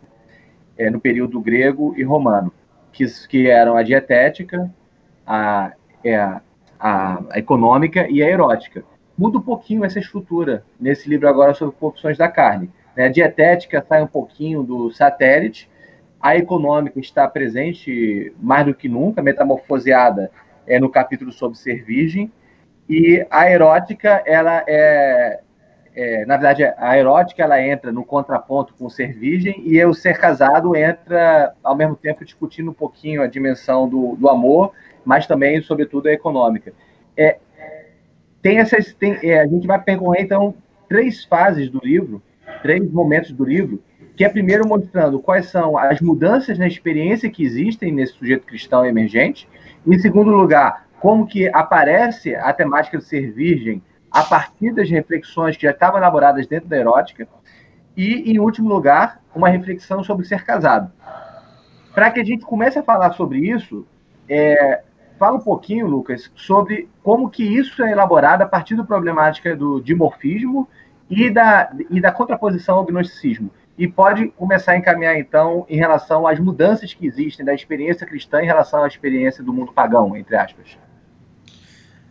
é, 0.79 0.89
no 0.89 0.99
período 0.99 1.39
grego 1.39 1.93
e 1.95 2.01
romano, 2.01 2.51
que, 2.91 3.05
que 3.27 3.47
eram 3.47 3.77
a 3.77 3.83
dietética, 3.83 4.67
a, 5.27 5.73
é, 6.03 6.15
a, 6.15 6.41
a 6.79 7.37
econômica 7.37 8.07
e 8.09 8.23
a 8.23 8.27
erótica 8.27 8.83
muda 9.17 9.37
um 9.37 9.41
pouquinho 9.41 9.83
essa 9.83 9.99
estrutura 9.99 10.63
nesse 10.79 11.09
livro 11.09 11.27
agora 11.27 11.53
sobre 11.53 11.75
corrupções 11.75 12.17
da 12.17 12.29
carne. 12.29 12.69
Né? 12.95 13.05
A 13.05 13.09
dietética 13.09 13.83
sai 13.87 14.03
um 14.03 14.07
pouquinho 14.07 14.63
do 14.63 14.91
satélite, 14.91 15.69
a 16.19 16.35
econômica 16.35 16.99
está 16.99 17.27
presente 17.27 18.33
mais 18.39 18.65
do 18.65 18.73
que 18.73 18.87
nunca, 18.87 19.21
metamorfoseada 19.21 20.31
é 20.65 20.79
no 20.79 20.89
capítulo 20.89 21.31
sobre 21.31 21.57
ser 21.57 21.83
virgem, 21.83 22.31
e 22.89 23.25
a 23.29 23.49
erótica, 23.49 24.21
ela 24.25 24.63
é, 24.67 25.39
é, 25.95 26.25
na 26.25 26.37
verdade, 26.37 26.63
a 26.77 26.97
erótica 26.97 27.43
ela 27.43 27.61
entra 27.61 27.91
no 27.91 28.05
contraponto 28.05 28.73
com 28.75 28.85
o 28.85 28.89
ser 28.89 29.13
virgem 29.13 29.61
e 29.65 29.83
o 29.83 29.95
ser 29.95 30.17
casado 30.19 30.75
entra 30.75 31.53
ao 31.63 31.75
mesmo 31.75 31.95
tempo 31.95 32.23
discutindo 32.23 32.69
um 32.69 32.73
pouquinho 32.73 33.21
a 33.21 33.27
dimensão 33.27 33.89
do, 33.89 34.15
do 34.15 34.29
amor, 34.29 34.73
mas 35.03 35.25
também, 35.25 35.61
sobretudo, 35.61 36.07
a 36.07 36.13
econômica. 36.13 36.71
É, 37.17 37.39
tem 38.41 38.59
essas. 38.59 38.93
Tem, 38.93 39.17
é, 39.23 39.41
a 39.41 39.47
gente 39.47 39.67
vai 39.67 39.81
percorrer, 39.81 40.21
então, 40.21 40.53
três 40.87 41.25
fases 41.25 41.69
do 41.69 41.79
livro, 41.83 42.21
três 42.61 42.89
momentos 42.91 43.31
do 43.31 43.43
livro, 43.43 43.81
que 44.15 44.23
é 44.23 44.29
primeiro 44.29 44.67
mostrando 44.67 45.19
quais 45.19 45.47
são 45.47 45.77
as 45.77 46.01
mudanças 46.01 46.57
na 46.57 46.67
experiência 46.67 47.29
que 47.29 47.43
existem 47.43 47.91
nesse 47.91 48.13
sujeito 48.13 48.45
cristão 48.45 48.85
emergente. 48.85 49.47
Em 49.85 49.99
segundo 49.99 50.31
lugar, 50.31 50.87
como 50.99 51.27
que 51.27 51.47
aparece 51.49 52.35
a 52.35 52.51
temática 52.51 52.97
do 52.97 53.03
ser 53.03 53.31
virgem 53.31 53.81
a 54.11 54.23
partir 54.23 54.73
das 54.73 54.89
reflexões 54.89 55.55
que 55.55 55.63
já 55.63 55.71
estavam 55.71 55.99
elaboradas 55.99 56.47
dentro 56.47 56.67
da 56.67 56.77
erótica. 56.77 57.27
E, 57.95 58.31
em 58.31 58.39
último 58.39 58.69
lugar, 58.69 59.21
uma 59.35 59.49
reflexão 59.49 60.03
sobre 60.03 60.25
ser 60.25 60.43
casado. 60.43 60.91
Para 61.93 62.11
que 62.11 62.19
a 62.19 62.23
gente 62.23 62.45
comece 62.45 62.79
a 62.79 62.83
falar 62.83 63.13
sobre 63.13 63.39
isso, 63.39 63.85
é, 64.29 64.81
Fala 65.17 65.37
um 65.37 65.41
pouquinho, 65.41 65.87
Lucas, 65.87 66.31
sobre 66.35 66.87
como 67.03 67.29
que 67.29 67.43
isso 67.43 67.83
é 67.83 67.91
elaborado 67.91 68.43
a 68.43 68.45
partir 68.45 68.75
da 68.75 68.83
problemática 68.83 69.55
do 69.55 69.81
dimorfismo 69.81 70.67
e 71.09 71.29
da, 71.29 71.71
e 71.89 71.99
da 71.99 72.11
contraposição 72.11 72.77
ao 72.77 72.85
gnosticismo. 72.85 73.49
E 73.77 73.87
pode 73.87 74.27
começar 74.29 74.73
a 74.73 74.77
encaminhar, 74.77 75.17
então, 75.17 75.65
em 75.69 75.77
relação 75.77 76.27
às 76.27 76.39
mudanças 76.39 76.93
que 76.93 77.05
existem 77.05 77.45
da 77.45 77.53
experiência 77.53 78.05
cristã 78.07 78.41
em 78.41 78.45
relação 78.45 78.83
à 78.83 78.87
experiência 78.87 79.43
do 79.43 79.53
mundo 79.53 79.71
pagão, 79.71 80.15
entre 80.15 80.35
aspas. 80.35 80.77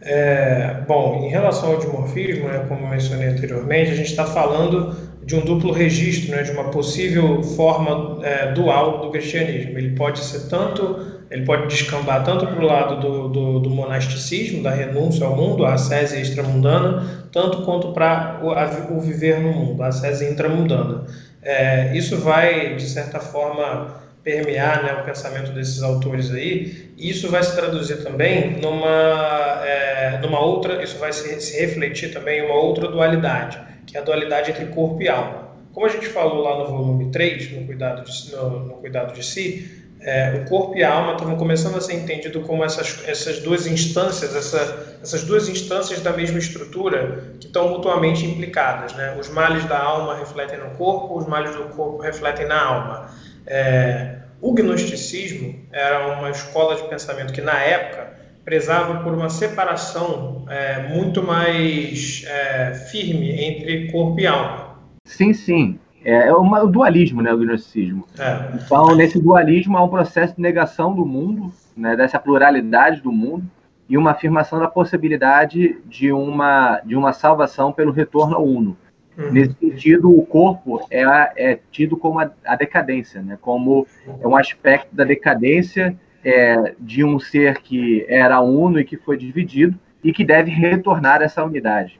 É, 0.01 0.83
bom, 0.87 1.25
em 1.25 1.29
relação 1.29 1.73
ao 1.73 1.79
dimorfismo, 1.79 2.49
né, 2.49 2.65
como 2.69 2.87
mencionei 2.87 3.29
anteriormente, 3.29 3.91
a 3.91 3.95
gente 3.95 4.11
está 4.11 4.25
falando 4.25 4.95
de 5.25 5.35
um 5.35 5.41
duplo 5.41 5.73
registro, 5.73 6.37
né, 6.37 6.45
de 6.45 6.53
uma 6.53 6.71
possível 6.71 7.43
forma 7.43 8.25
é, 8.25 8.53
dual 8.53 9.01
do 9.01 9.11
cristianismo. 9.11 9.77
Ele 9.77 9.97
pode 9.97 10.21
ser 10.21 10.49
tanto, 10.49 11.16
ele 11.31 11.45
pode 11.45 11.67
descambar 11.67 12.25
tanto 12.25 12.47
para 12.47 12.61
o 12.61 12.67
lado 12.67 13.01
do, 13.01 13.29
do, 13.29 13.61
do, 13.61 13.71
monasticismo, 13.71 14.63
da 14.63 14.71
renúncia 14.71 15.27
ao 15.27 15.37
mundo, 15.37 15.65
a 15.65 15.75
ascese 15.75 16.21
extramundana, 16.21 17.29
tanto 17.33 17.63
quanto 17.63 17.93
para 17.93 18.41
o, 18.43 18.97
o 18.97 19.01
viver 19.01 19.41
no 19.41 19.53
mundo, 19.53 19.83
a 19.83 19.89
ascese 19.89 20.25
intramundana. 20.25 21.07
É, 21.43 21.97
isso 21.97 22.19
vai, 22.19 22.77
de 22.77 22.89
certa 22.89 23.19
forma, 23.19 24.05
permear 24.23 24.83
né, 24.83 24.93
o 25.01 25.05
pensamento 25.05 25.53
desses 25.53 25.83
autores 25.83 26.33
aí, 26.33 26.93
e 26.97 27.11
isso 27.11 27.29
vai 27.29 27.43
se 27.43 27.55
traduzir 27.55 28.03
também 28.03 28.61
numa, 28.61 29.63
é, 29.65 30.19
numa 30.23 30.41
outra, 30.41 30.83
isso 30.83 30.99
vai 30.99 31.13
se, 31.13 31.41
se 31.41 31.61
refletir 31.61 32.13
também 32.13 32.41
em 32.41 32.47
uma 32.47 32.57
outra 32.57 32.89
dualidade, 32.89 33.61
que 33.87 33.97
é 33.97 34.01
a 34.01 34.03
dualidade 34.03 34.51
entre 34.51 34.67
corpo 34.67 35.01
e 35.03 35.09
alma. 35.09 35.47
Como 35.73 35.87
a 35.87 35.89
gente 35.89 36.07
falou 36.07 36.43
lá 36.43 36.59
no 36.59 36.67
volume 36.67 37.11
3, 37.11 37.53
no 37.53 37.67
Cuidado 37.67 38.03
de, 38.03 38.33
no, 38.33 38.61
no 38.61 38.75
cuidado 38.77 39.13
de 39.13 39.25
Si, 39.25 39.86
é, 40.01 40.43
o 40.43 40.49
corpo 40.49 40.77
e 40.77 40.85
a 40.85 40.93
alma 40.93 41.13
estão 41.13 41.37
começando 41.37 41.77
a 41.77 41.81
ser 41.81 41.95
entendido 41.95 42.41
como 42.43 42.65
essas, 42.65 43.03
essas 43.07 43.41
duas 43.41 43.67
instâncias, 43.67 44.35
essa, 44.35 44.99
essas 45.03 45.25
duas 45.25 45.49
instâncias 45.49 46.01
da 46.01 46.13
mesma 46.13 46.39
estrutura 46.39 47.25
que 47.41 47.47
estão 47.47 47.71
mutuamente 47.71 48.25
implicadas. 48.25 48.93
Né? 48.95 49.17
Os 49.19 49.29
males 49.29 49.65
da 49.65 49.79
alma 49.79 50.17
refletem 50.17 50.59
no 50.59 50.71
corpo, 50.71 51.19
os 51.19 51.27
males 51.27 51.55
do 51.55 51.65
corpo 51.75 51.99
refletem 51.99 52.47
na 52.47 52.63
alma. 52.63 53.11
É, 53.47 54.17
o 54.41 54.53
gnosticismo 54.53 55.67
era 55.73 56.19
uma 56.19 56.31
escola 56.31 56.77
de 56.77 56.83
pensamento 56.89 57.33
que, 57.33 57.41
na 57.41 57.59
época, 57.59 58.15
prezava 58.45 59.03
por 59.03 59.13
uma 59.13 59.29
separação 59.29 60.45
é, 60.49 60.89
muito 60.89 61.23
mais 61.23 62.25
é, 62.29 62.75
firme 62.91 63.33
entre 63.43 63.91
corpo 63.91 64.21
e 64.21 64.27
alma. 64.27 64.77
Sim, 65.05 65.33
sim. 65.33 65.79
É, 66.07 66.29
é 66.29 66.33
uma, 66.33 66.63
o 66.63 66.69
dualismo, 66.69 67.21
né, 67.21 67.35
o 67.35 67.39
gnosticismo. 67.39 68.07
É. 68.17 68.53
Então, 68.55 68.95
nesse 68.95 69.21
dualismo 69.21 69.77
há 69.77 69.83
um 69.83 69.89
processo 69.89 70.37
de 70.37 70.41
negação 70.41 70.95
do 70.95 71.05
mundo, 71.05 71.53
né, 71.77 71.97
dessa 71.97 72.17
pluralidade 72.17 73.01
do 73.01 73.11
mundo, 73.11 73.45
e 73.89 73.99
uma 73.99 74.13
afirmação 74.13 74.61
da 74.61 74.69
possibilidade 74.69 75.77
de 75.85 76.13
uma, 76.13 76.81
de 76.85 76.95
uma 76.95 77.13
salvação 77.13 77.73
pelo 77.73 77.91
retorno 77.91 78.37
ao 78.37 78.45
uno. 78.45 78.77
Uhum. 79.19 79.33
Nesse 79.33 79.55
sentido, 79.55 80.17
o 80.17 80.25
corpo 80.25 80.87
é, 80.93 81.03
é 81.37 81.59
tido 81.73 81.97
como 81.97 82.21
a, 82.21 82.31
a, 82.45 82.55
decadência, 82.55 83.21
né? 83.21 83.37
como 83.41 83.85
é 84.21 84.29
um 84.29 84.37
aspecto 84.37 84.95
da 84.95 85.03
decadência 85.03 85.97
é, 86.25 86.75
de 86.79 87.03
um 87.03 87.19
ser 87.19 87.59
que 87.59 88.07
era 88.09 88.41
uno 88.41 88.79
e 88.79 88.85
que 88.85 88.97
foi 88.97 89.17
dividido 89.17 89.77
e 90.05 90.13
que 90.13 90.25
deve 90.25 90.53
retornar 90.53 91.21
essa 91.21 91.43
unidade. 91.43 91.99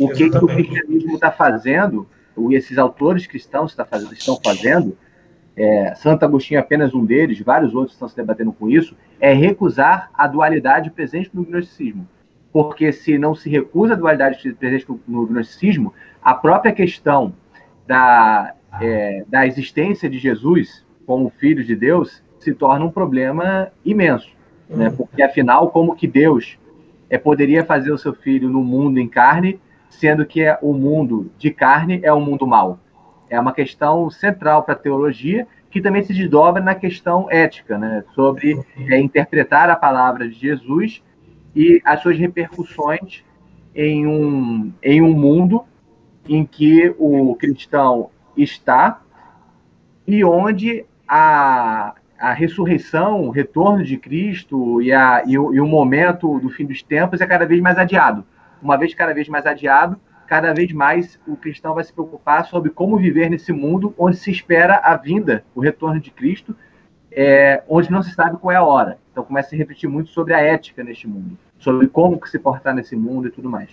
O 0.00 0.08
que, 0.08 0.28
que, 0.28 0.44
o 0.44 0.48
cristianismo 0.48 1.14
está 1.14 1.30
fazendo, 1.30 2.08
esses 2.52 2.78
autores 2.78 3.26
cristãos 3.26 3.74
tá 3.74 3.86
estão 4.12 4.38
fazendo, 4.42 4.96
é, 5.56 5.94
Santo 5.94 6.24
Agostinho 6.24 6.58
é 6.58 6.60
apenas 6.60 6.94
um 6.94 7.04
deles, 7.04 7.40
vários 7.40 7.74
outros 7.74 7.94
estão 7.94 8.08
se 8.08 8.16
debatendo 8.16 8.52
com 8.52 8.68
isso, 8.68 8.96
é 9.20 9.32
recusar 9.32 10.10
a 10.12 10.26
dualidade 10.26 10.90
presente 10.90 11.30
no 11.32 11.44
gnosticismo. 11.44 12.08
Porque 12.52 12.92
se 12.92 13.18
não 13.18 13.34
se 13.34 13.48
recusa 13.48 13.94
a 13.94 13.96
dualidade 13.96 14.52
presente 14.54 14.86
no 15.06 15.26
gnosticismo, 15.26 15.92
a 16.22 16.34
própria 16.34 16.72
questão 16.72 17.34
da, 17.86 18.54
é, 18.80 19.24
da 19.28 19.46
existência 19.46 20.08
de 20.08 20.18
Jesus 20.18 20.84
como 21.06 21.30
Filho 21.30 21.64
de 21.64 21.76
Deus 21.76 22.22
se 22.38 22.52
torna 22.54 22.84
um 22.84 22.90
problema 22.90 23.68
imenso, 23.84 24.30
né? 24.68 24.88
Uhum. 24.88 24.96
porque 24.96 25.22
afinal, 25.22 25.70
como 25.70 25.94
que 25.94 26.06
Deus 26.06 26.58
é, 27.08 27.18
poderia 27.18 27.64
fazer 27.64 27.92
o 27.92 27.98
seu 27.98 28.14
Filho 28.14 28.48
no 28.48 28.62
mundo 28.62 28.98
em 28.98 29.08
carne, 29.08 29.60
sendo 29.94 30.26
que 30.26 30.42
é, 30.42 30.58
o 30.60 30.72
mundo 30.72 31.30
de 31.38 31.50
carne 31.50 32.00
é 32.02 32.12
um 32.12 32.20
mundo 32.20 32.46
mau? 32.46 32.78
É 33.28 33.38
uma 33.38 33.52
questão 33.52 34.10
central 34.10 34.62
para 34.62 34.74
a 34.74 34.78
teologia 34.78 35.46
que 35.70 35.80
também 35.80 36.02
se 36.02 36.12
desdobra 36.12 36.62
na 36.62 36.74
questão 36.74 37.26
ética, 37.30 37.76
né? 37.76 38.04
sobre 38.14 38.60
é, 38.88 38.98
interpretar 38.98 39.68
a 39.68 39.76
palavra 39.76 40.28
de 40.28 40.34
Jesus 40.34 41.02
e 41.54 41.80
as 41.84 42.00
suas 42.00 42.16
repercussões 42.16 43.24
em 43.74 44.06
um, 44.06 44.72
em 44.82 45.02
um 45.02 45.12
mundo 45.12 45.64
em 46.28 46.44
que 46.44 46.94
o 46.98 47.34
cristão 47.34 48.10
está 48.36 49.00
e 50.06 50.24
onde 50.24 50.84
a, 51.08 51.94
a 52.18 52.32
ressurreição, 52.32 53.22
o 53.22 53.30
retorno 53.30 53.82
de 53.82 53.96
Cristo 53.96 54.80
e, 54.80 54.92
a, 54.92 55.22
e, 55.26 55.38
o, 55.38 55.52
e 55.54 55.60
o 55.60 55.66
momento 55.66 56.38
do 56.38 56.50
fim 56.50 56.66
dos 56.66 56.82
tempos 56.82 57.20
é 57.20 57.26
cada 57.26 57.46
vez 57.46 57.60
mais 57.60 57.78
adiado. 57.78 58.24
Uma 58.64 58.78
vez 58.78 58.94
cada 58.94 59.12
vez 59.12 59.28
mais 59.28 59.44
adiado, 59.44 60.00
cada 60.26 60.54
vez 60.54 60.72
mais 60.72 61.20
o 61.28 61.36
cristão 61.36 61.74
vai 61.74 61.84
se 61.84 61.92
preocupar 61.92 62.46
sobre 62.46 62.70
como 62.70 62.96
viver 62.96 63.28
nesse 63.28 63.52
mundo 63.52 63.94
onde 63.98 64.16
se 64.16 64.30
espera 64.30 64.76
a 64.76 64.96
vinda, 64.96 65.44
o 65.54 65.60
retorno 65.60 66.00
de 66.00 66.10
Cristo, 66.10 66.56
é, 67.12 67.62
onde 67.68 67.90
não 67.90 68.02
se 68.02 68.14
sabe 68.14 68.38
qual 68.38 68.50
é 68.50 68.56
a 68.56 68.64
hora. 68.64 68.96
Então 69.12 69.22
começa 69.22 69.48
a 69.48 69.50
se 69.50 69.56
refletir 69.56 69.86
muito 69.86 70.08
sobre 70.08 70.32
a 70.32 70.40
ética 70.40 70.82
neste 70.82 71.06
mundo, 71.06 71.36
sobre 71.58 71.86
como 71.88 72.18
se 72.26 72.38
portar 72.38 72.74
nesse 72.74 72.96
mundo 72.96 73.28
e 73.28 73.30
tudo 73.30 73.50
mais. 73.50 73.68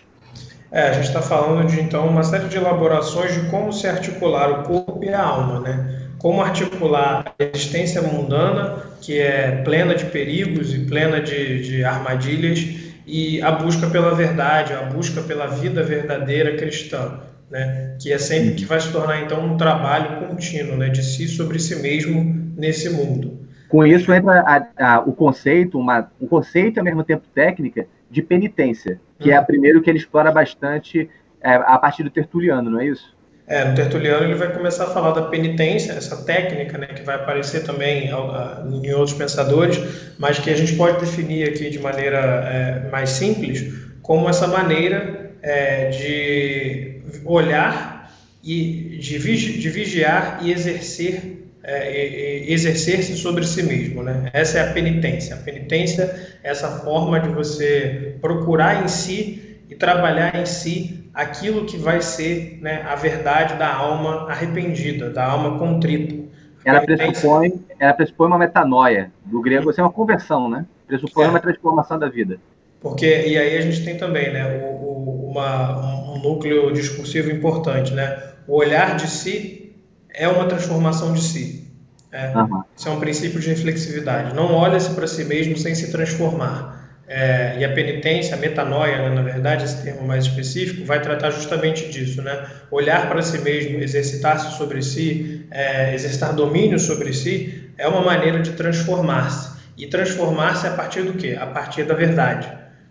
É, 0.70 0.90
a 0.90 0.92
gente 0.92 1.08
está 1.08 1.22
falando 1.22 1.66
de 1.68 1.80
então 1.80 2.06
uma 2.08 2.24
série 2.24 2.50
de 2.50 2.58
elaborações 2.58 3.34
de 3.34 3.50
como 3.50 3.72
se 3.72 3.88
articular 3.88 4.52
o 4.52 4.64
corpo 4.64 5.00
e 5.06 5.10
a 5.10 5.24
alma, 5.24 5.62
né? 5.62 6.10
Como 6.18 6.42
articular 6.42 7.34
a 7.40 7.44
existência 7.44 8.02
mundana, 8.02 8.84
que 9.00 9.20
é 9.20 9.62
plena 9.64 9.96
de 9.96 10.06
perigos 10.06 10.74
e 10.74 10.86
plena 10.86 11.22
de, 11.22 11.62
de 11.62 11.84
armadilhas, 11.86 12.91
e 13.06 13.42
a 13.42 13.52
busca 13.52 13.88
pela 13.88 14.14
verdade, 14.14 14.74
a 14.74 14.84
busca 14.84 15.22
pela 15.22 15.48
vida 15.48 15.84
verdadeira 15.84 16.56
cristã, 16.56 17.20
né? 17.50 17.98
Que 18.02 18.12
é 18.12 18.18
sempre 18.18 18.52
que 18.52 18.66
vai 18.66 18.80
se 18.80 18.92
tornar 18.92 19.22
então 19.22 19.46
um 19.46 19.58
trabalho 19.58 20.28
contínuo, 20.28 20.78
né? 20.78 20.90
De 20.90 21.04
si 21.04 21.28
sobre 21.28 21.60
si 21.60 21.76
mesmo 21.82 22.54
nesse 22.56 22.90
mundo. 22.90 23.40
Com 23.68 23.86
isso 23.86 24.12
entra 24.14 24.42
a, 24.42 24.96
a, 24.96 25.00
o 25.00 25.14
conceito, 25.14 25.80
uma, 25.80 26.12
um 26.20 26.28
conceito 26.28 26.78
ao 26.78 26.84
mesmo 26.84 27.04
tempo 27.04 27.26
técnica 27.34 27.88
de 28.10 28.22
penitência, 28.22 29.00
que 29.18 29.32
é 29.32 29.36
a 29.36 29.42
primeiro 29.42 29.82
que 29.82 29.90
ele 29.90 29.98
explora 29.98 30.32
bastante 30.32 31.10
é, 31.42 31.54
a 31.54 31.78
partir 31.78 32.04
do 32.04 32.10
Tertuliano, 32.10 32.70
não 32.70 32.82
é 32.82 32.88
isso? 32.88 33.16
É, 33.52 33.66
no 33.66 33.76
Tertuliano 33.76 34.24
ele 34.24 34.36
vai 34.36 34.54
começar 34.54 34.86
a 34.86 34.90
falar 34.92 35.12
da 35.12 35.24
penitência, 35.24 35.92
essa 35.92 36.24
técnica, 36.24 36.78
né, 36.78 36.88
que 36.88 37.04
vai 37.04 37.16
aparecer 37.16 37.66
também 37.66 38.08
em 38.08 38.94
outros 38.94 39.12
pensadores, 39.12 39.78
mas 40.18 40.40
que 40.40 40.50
a 40.50 40.56
gente 40.56 40.74
pode 40.78 41.02
definir 41.02 41.50
aqui 41.50 41.70
de 41.70 41.78
maneira 41.78 42.18
é, 42.18 42.90
mais 42.90 43.10
simples 43.10 43.74
como 44.02 44.30
essa 44.30 44.48
maneira 44.48 45.32
é, 45.42 45.90
de 45.90 47.02
olhar 47.26 48.10
e 48.42 48.98
de, 49.02 49.18
vigi 49.18 49.60
de 49.60 49.70
vigiar 49.70 50.40
e 50.42 50.54
exercer 50.54 51.50
é, 51.62 52.46
exercer-se 52.48 53.18
sobre 53.18 53.46
si 53.46 53.64
mesmo. 53.64 54.02
Né? 54.02 54.30
Essa 54.32 54.60
é 54.60 54.62
a 54.70 54.72
penitência. 54.72 55.36
A 55.36 55.40
penitência 55.40 56.04
é 56.42 56.52
essa 56.52 56.70
forma 56.70 57.20
de 57.20 57.28
você 57.28 58.16
procurar 58.22 58.86
em 58.86 58.88
si 58.88 59.60
e 59.70 59.76
trabalhar 59.76 60.40
em 60.40 60.46
si 60.46 61.01
aquilo 61.14 61.66
que 61.66 61.78
vai 61.78 62.02
ser 62.02 62.60
né, 62.62 62.84
a 62.88 62.96
verdade 62.96 63.56
da 63.56 63.74
alma 63.74 64.30
arrependida, 64.30 65.10
da 65.10 65.26
alma 65.26 65.58
contrita. 65.58 66.32
Ela 66.64 66.82
pressupõe, 66.82 67.54
ela 67.80 67.94
pressupõe 67.94 68.28
uma 68.28 68.38
metanoia. 68.38 69.12
Do 69.26 69.42
grego, 69.42 69.72
isso 69.72 69.82
é 69.82 69.84
uma 69.84 69.92
conversão, 69.92 70.50
né? 70.50 70.66
Pressupõe 70.88 71.26
é. 71.26 71.30
uma 71.30 71.40
transformação 71.40 71.98
da 71.98 72.08
vida. 72.08 72.40
Porque, 72.80 73.06
e 73.06 73.38
aí 73.38 73.58
a 73.58 73.62
gente 73.62 73.84
tem 73.84 73.98
também 73.98 74.32
né, 74.32 74.46
o, 74.64 74.66
o, 74.66 75.32
uma, 75.32 76.14
um 76.14 76.22
núcleo 76.22 76.72
discursivo 76.72 77.32
importante, 77.32 77.94
né? 77.94 78.22
O 78.48 78.56
olhar 78.56 78.96
de 78.96 79.08
si 79.08 79.76
é 80.14 80.28
uma 80.28 80.46
transformação 80.46 81.14
de 81.14 81.22
si. 81.22 81.72
É, 82.12 82.36
uhum. 82.36 82.64
Isso 82.76 82.90
é 82.90 82.92
um 82.92 83.00
princípio 83.00 83.40
de 83.40 83.50
reflexividade. 83.50 84.36
Não 84.36 84.54
olha-se 84.54 84.94
para 84.94 85.08
si 85.08 85.24
mesmo 85.24 85.58
sem 85.58 85.74
se 85.74 85.92
transformar. 85.92 86.81
É, 87.14 87.58
e 87.60 87.66
a 87.66 87.70
penitência, 87.74 88.36
a 88.36 88.40
metanoia, 88.40 88.98
né, 89.00 89.10
na 89.10 89.22
verdade, 89.22 89.66
esse 89.66 89.84
termo 89.84 90.08
mais 90.08 90.24
específico, 90.24 90.86
vai 90.86 91.02
tratar 91.02 91.30
justamente 91.32 91.90
disso, 91.90 92.22
né? 92.22 92.48
Olhar 92.72 93.10
para 93.10 93.22
si 93.22 93.38
mesmo, 93.40 93.80
exercitar-se 93.80 94.56
sobre 94.56 94.82
si, 94.82 95.46
é, 95.52 95.94
exercitar 95.94 96.34
domínio 96.34 96.80
sobre 96.80 97.12
si, 97.12 97.70
é 97.78 97.86
uma 97.86 98.00
maneira 98.02 98.40
de 98.40 98.52
transformar-se. 98.52 99.52
E 99.78 99.88
transformar-se 99.88 100.66
a 100.68 100.72
partir 100.72 101.04
do 101.04 101.16
quê? 101.16 101.38
A 101.38 101.48
partir 101.48 101.84
da 101.84 101.94
verdade. 101.94 102.48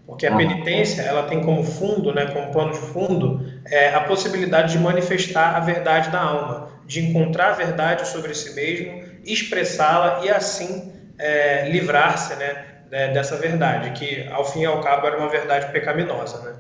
Porque 0.07 0.27
a 0.27 0.37
penitência, 0.37 1.00
ela 1.00 1.23
tem 1.23 1.41
como 1.41 1.65
fundo, 1.65 2.12
né, 2.12 2.27
como 2.27 2.53
pano 2.53 2.73
de 2.73 2.79
fundo, 2.79 3.43
é, 3.65 3.95
a 3.95 4.00
possibilidade 4.03 4.73
de 4.73 4.79
manifestar 4.79 5.57
a 5.57 5.61
verdade 5.61 6.11
da 6.11 6.21
alma 6.21 6.69
de 6.85 7.00
encontrar 7.00 7.50
a 7.50 7.53
verdade 7.53 8.07
sobre 8.07 8.35
si 8.35 8.53
mesmo, 8.55 9.03
expressá-la 9.25 10.27
e 10.27 10.29
assim 10.29 10.93
é, 11.19 11.69
livrar-se 11.71 12.35
né, 12.35 12.65
dessa 12.90 13.37
verdade, 13.37 13.92
que 13.92 14.26
ao 14.28 14.44
fim 14.44 14.62
e 14.62 14.66
ao 14.66 14.80
cabo 14.80 15.06
era 15.06 15.16
uma 15.16 15.28
verdade 15.28 15.70
pecaminosa. 15.70 16.42
Né? 16.42 16.59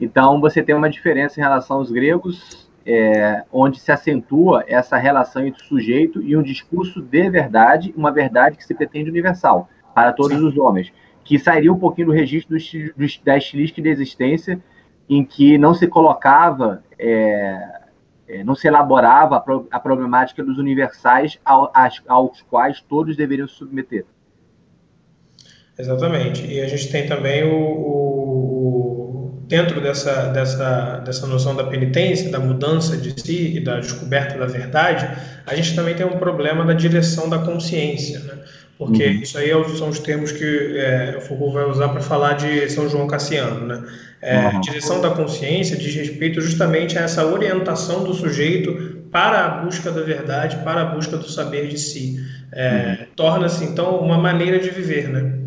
Então 0.00 0.40
você 0.40 0.62
tem 0.62 0.74
uma 0.74 0.90
diferença 0.90 1.38
em 1.38 1.42
relação 1.42 1.78
aos 1.78 1.90
gregos, 1.90 2.68
é, 2.84 3.44
onde 3.52 3.78
se 3.78 3.92
acentua 3.92 4.64
essa 4.66 4.96
relação 4.96 5.46
entre 5.46 5.62
o 5.62 5.66
sujeito 5.66 6.22
e 6.22 6.36
um 6.36 6.42
discurso 6.42 7.00
de 7.00 7.30
verdade, 7.30 7.92
uma 7.96 8.10
verdade 8.10 8.56
que 8.56 8.64
se 8.64 8.74
pretende 8.74 9.10
universal 9.10 9.68
para 9.94 10.12
todos 10.12 10.38
Sim. 10.38 10.46
os 10.46 10.56
homens, 10.56 10.92
que 11.24 11.38
sairia 11.38 11.72
um 11.72 11.78
pouquinho 11.78 12.08
do 12.08 12.12
registro 12.12 12.56
do, 12.56 12.64
do, 12.96 13.06
da 13.24 13.36
estilística 13.36 13.82
de 13.82 13.88
existência, 13.88 14.60
em 15.08 15.24
que 15.24 15.58
não 15.58 15.74
se 15.74 15.86
colocava, 15.86 16.82
é, 16.98 17.80
é, 18.26 18.44
não 18.44 18.54
se 18.54 18.66
elaborava 18.66 19.36
a, 19.36 19.40
pro, 19.40 19.66
a 19.70 19.78
problemática 19.78 20.42
dos 20.42 20.58
universais 20.58 21.38
ao, 21.44 21.70
aos, 21.74 22.02
aos 22.06 22.42
quais 22.42 22.80
todos 22.80 23.16
deveriam 23.16 23.46
se 23.46 23.54
submeter. 23.54 24.04
Exatamente. 25.78 26.44
E 26.46 26.60
a 26.60 26.66
gente 26.66 26.90
tem 26.90 27.06
também 27.06 27.44
o, 27.44 27.54
o, 27.54 29.42
dentro 29.46 29.80
dessa, 29.80 30.26
dessa, 30.26 30.98
dessa 31.04 31.26
noção 31.26 31.54
da 31.54 31.64
penitência, 31.64 32.30
da 32.30 32.40
mudança 32.40 32.96
de 32.96 33.18
si 33.20 33.56
e 33.56 33.60
da 33.60 33.78
descoberta 33.78 34.36
da 34.36 34.46
verdade, 34.46 35.08
a 35.46 35.54
gente 35.54 35.76
também 35.76 35.94
tem 35.94 36.04
um 36.04 36.18
problema 36.18 36.64
da 36.64 36.72
direção 36.72 37.28
da 37.28 37.38
consciência, 37.38 38.18
né? 38.20 38.34
porque 38.76 39.04
uhum. 39.04 39.22
isso 39.22 39.38
aí 39.38 39.50
é 39.50 39.68
são 39.76 39.88
os 39.88 39.98
termos 39.98 40.30
que 40.30 40.78
é, 40.78 41.16
o 41.18 41.20
Foucault 41.20 41.54
vai 41.54 41.64
usar 41.64 41.88
para 41.88 42.00
falar 42.00 42.34
de 42.34 42.68
São 42.70 42.88
João 42.88 43.08
Cassiano. 43.08 43.66
Né? 43.66 43.82
É, 44.22 44.48
uhum. 44.48 44.60
Direção 44.60 45.00
da 45.00 45.10
consciência 45.10 45.76
diz 45.76 45.94
respeito 45.94 46.40
justamente 46.40 46.96
a 46.98 47.02
essa 47.02 47.24
orientação 47.26 48.04
do 48.04 48.14
sujeito 48.14 48.98
para 49.10 49.46
a 49.46 49.48
busca 49.64 49.90
da 49.90 50.02
verdade, 50.02 50.58
para 50.58 50.82
a 50.82 50.84
busca 50.84 51.16
do 51.16 51.28
saber 51.28 51.66
de 51.66 51.78
si. 51.78 52.20
É, 52.52 52.98
uhum. 53.00 53.06
Torna-se, 53.16 53.64
então, 53.64 53.98
uma 53.98 54.18
maneira 54.18 54.60
de 54.60 54.70
viver. 54.70 55.08
Né? 55.08 55.37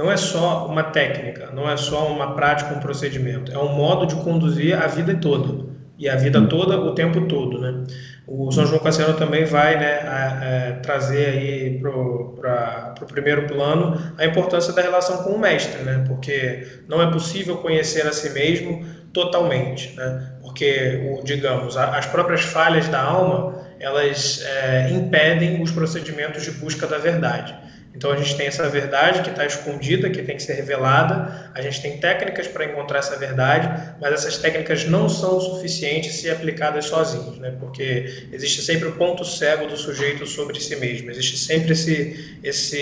Não 0.00 0.10
é 0.10 0.16
só 0.16 0.66
uma 0.66 0.82
técnica, 0.82 1.50
não 1.52 1.68
é 1.68 1.76
só 1.76 2.10
uma 2.10 2.34
prática, 2.34 2.72
um 2.72 2.80
procedimento. 2.80 3.52
É 3.52 3.58
um 3.58 3.74
modo 3.74 4.06
de 4.06 4.14
conduzir 4.14 4.74
a 4.74 4.86
vida 4.86 5.14
toda. 5.16 5.68
E 5.98 6.08
a 6.08 6.16
vida 6.16 6.40
toda, 6.46 6.80
o 6.80 6.94
tempo 6.94 7.26
todo. 7.26 7.60
Né? 7.60 7.84
O 8.26 8.50
São 8.50 8.64
João 8.64 8.80
Cassiano 8.80 9.12
também 9.18 9.44
vai 9.44 9.78
né, 9.78 9.98
a, 9.98 10.70
a, 10.70 10.72
trazer 10.80 11.26
aí 11.26 11.78
para 11.78 11.90
o 11.90 13.06
primeiro 13.08 13.46
plano 13.46 14.14
a 14.16 14.24
importância 14.24 14.72
da 14.72 14.80
relação 14.80 15.22
com 15.22 15.32
o 15.32 15.38
mestre, 15.38 15.82
né? 15.82 16.02
porque 16.08 16.66
não 16.88 17.02
é 17.02 17.12
possível 17.12 17.58
conhecer 17.58 18.06
a 18.06 18.12
si 18.14 18.30
mesmo 18.30 18.82
totalmente, 19.12 19.94
né? 19.96 20.32
porque, 20.40 21.10
o, 21.12 21.22
digamos, 21.22 21.76
a, 21.76 21.98
as 21.98 22.06
próprias 22.06 22.40
falhas 22.40 22.88
da 22.88 23.02
alma, 23.02 23.66
elas 23.78 24.42
é, 24.46 24.88
impedem 24.92 25.60
os 25.60 25.70
procedimentos 25.70 26.42
de 26.42 26.52
busca 26.52 26.86
da 26.86 26.96
verdade. 26.96 27.54
Então 27.94 28.12
a 28.12 28.16
gente 28.16 28.36
tem 28.36 28.46
essa 28.46 28.68
verdade 28.68 29.20
que 29.22 29.30
está 29.30 29.44
escondida, 29.44 30.08
que 30.08 30.22
tem 30.22 30.36
que 30.36 30.42
ser 30.42 30.54
revelada. 30.54 31.50
A 31.54 31.60
gente 31.60 31.82
tem 31.82 31.98
técnicas 31.98 32.46
para 32.46 32.64
encontrar 32.64 33.00
essa 33.00 33.16
verdade, 33.16 33.94
mas 34.00 34.12
essas 34.12 34.38
técnicas 34.38 34.84
não 34.84 35.08
são 35.08 35.40
suficientes 35.40 36.14
se 36.14 36.30
aplicadas 36.30 36.86
sozinhas, 36.86 37.36
né? 37.38 37.56
Porque 37.58 38.28
existe 38.32 38.62
sempre 38.62 38.88
o 38.88 38.92
ponto 38.92 39.24
cego 39.24 39.66
do 39.66 39.76
sujeito 39.76 40.24
sobre 40.24 40.60
si 40.60 40.76
mesmo. 40.76 41.10
Existe 41.10 41.36
sempre 41.36 41.72
esse 41.72 42.38
esse 42.44 42.78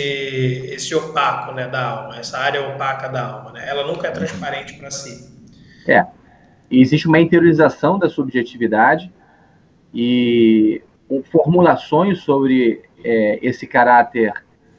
esse 0.71 0.95
opaco, 0.95 1.53
né, 1.55 1.67
da 1.69 1.83
alma, 1.83 2.19
essa 2.19 2.39
área 2.39 2.61
opaca 2.69 3.09
da 3.09 3.25
alma, 3.25 3.53
né? 3.53 3.67
Ela 3.67 3.87
nunca 3.87 4.09
é 4.09 4.11
transparente 4.11 4.75
para 4.75 4.91
si. 4.91 5.37
É. 5.87 6.05
existe 6.71 7.09
uma 7.09 7.19
interiorização 7.19 7.99
da 7.99 8.11
subjetividade 8.11 9.11
e 9.95 10.83
formulações 11.33 12.21
sobre 12.21 12.83
é, 13.03 13.39
esse 13.41 13.67
caráter 13.67 14.35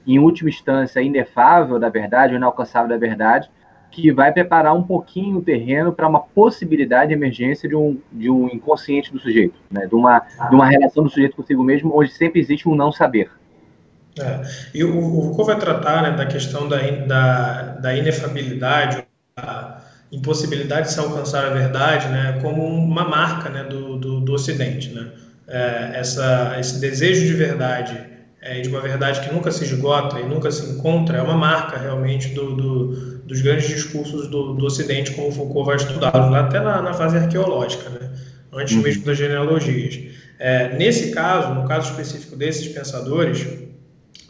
em 0.09 0.17
última 0.17 0.49
instância, 0.49 1.01
inefável 1.01 1.77
da 1.77 1.87
verdade, 1.87 2.33
inalcançável 2.33 2.89
da 2.89 2.97
verdade, 2.97 3.49
que 3.91 4.11
vai 4.11 4.31
preparar 4.31 4.75
um 4.75 4.81
pouquinho 4.81 5.37
o 5.37 5.41
terreno 5.41 5.93
para 5.93 6.07
uma 6.07 6.19
possibilidade 6.19 7.09
de 7.09 7.13
emergência 7.13 7.69
de 7.69 7.75
um, 7.75 7.99
de 8.11 8.29
um 8.29 8.47
inconsciente 8.47 9.11
do 9.11 9.19
sujeito, 9.19 9.59
né? 9.69 9.85
de, 9.85 9.93
uma, 9.93 10.19
de 10.49 10.55
uma 10.55 10.67
relação 10.67 11.03
do 11.03 11.09
sujeito 11.09 11.35
consigo 11.35 11.63
mesmo, 11.63 11.95
onde 11.95 12.11
sempre 12.11 12.39
existe 12.39 12.67
um 12.67 12.75
não 12.75 12.91
saber. 12.91 13.29
É. 14.19 14.41
E 14.73 14.83
o, 14.83 14.91
Foucault 14.91 15.45
vai 15.45 15.59
tratar 15.59 16.01
né, 16.01 16.11
da 16.11 16.25
questão 16.25 16.67
da, 16.67 16.77
da, 17.05 17.61
da 17.75 17.95
inefabilidade, 17.95 19.05
da 19.37 19.81
impossibilidade 20.11 20.87
de 20.87 20.93
se 20.93 20.99
alcançar 20.99 21.45
a 21.45 21.49
verdade, 21.49 22.07
né, 22.09 22.39
como 22.41 22.65
uma 22.65 23.07
marca 23.07 23.49
né, 23.49 23.63
do, 23.63 23.97
do, 23.97 24.19
do 24.21 24.33
Ocidente. 24.33 24.91
Né? 24.91 25.11
É, 25.47 25.91
essa, 25.99 26.55
esse 26.59 26.81
desejo 26.81 27.27
de 27.27 27.33
verdade 27.33 28.18
é, 28.41 28.61
de 28.61 28.69
uma 28.69 28.79
verdade 28.79 29.21
que 29.21 29.33
nunca 29.33 29.51
se 29.51 29.63
esgota 29.63 30.19
e 30.19 30.25
nunca 30.25 30.49
se 30.51 30.69
encontra, 30.69 31.17
é 31.17 31.21
uma 31.21 31.35
marca 31.35 31.77
realmente 31.77 32.29
do, 32.29 32.55
do, 32.55 33.17
dos 33.19 33.41
grandes 33.41 33.67
discursos 33.67 34.27
do, 34.27 34.53
do 34.53 34.65
Ocidente, 34.65 35.11
como 35.11 35.31
Foucault 35.31 35.65
vai 35.65 35.75
estudar, 35.75 36.15
até 36.15 36.59
na, 36.59 36.81
na 36.81 36.93
fase 36.93 37.17
arqueológica, 37.17 37.89
né? 37.89 38.11
antes 38.51 38.75
uhum. 38.75 38.81
mesmo 38.81 39.05
das 39.05 39.17
genealogias. 39.17 39.99
É, 40.39 40.75
nesse 40.75 41.11
caso, 41.11 41.53
no 41.53 41.67
caso 41.67 41.91
específico 41.91 42.35
desses 42.35 42.67
pensadores, 42.69 43.45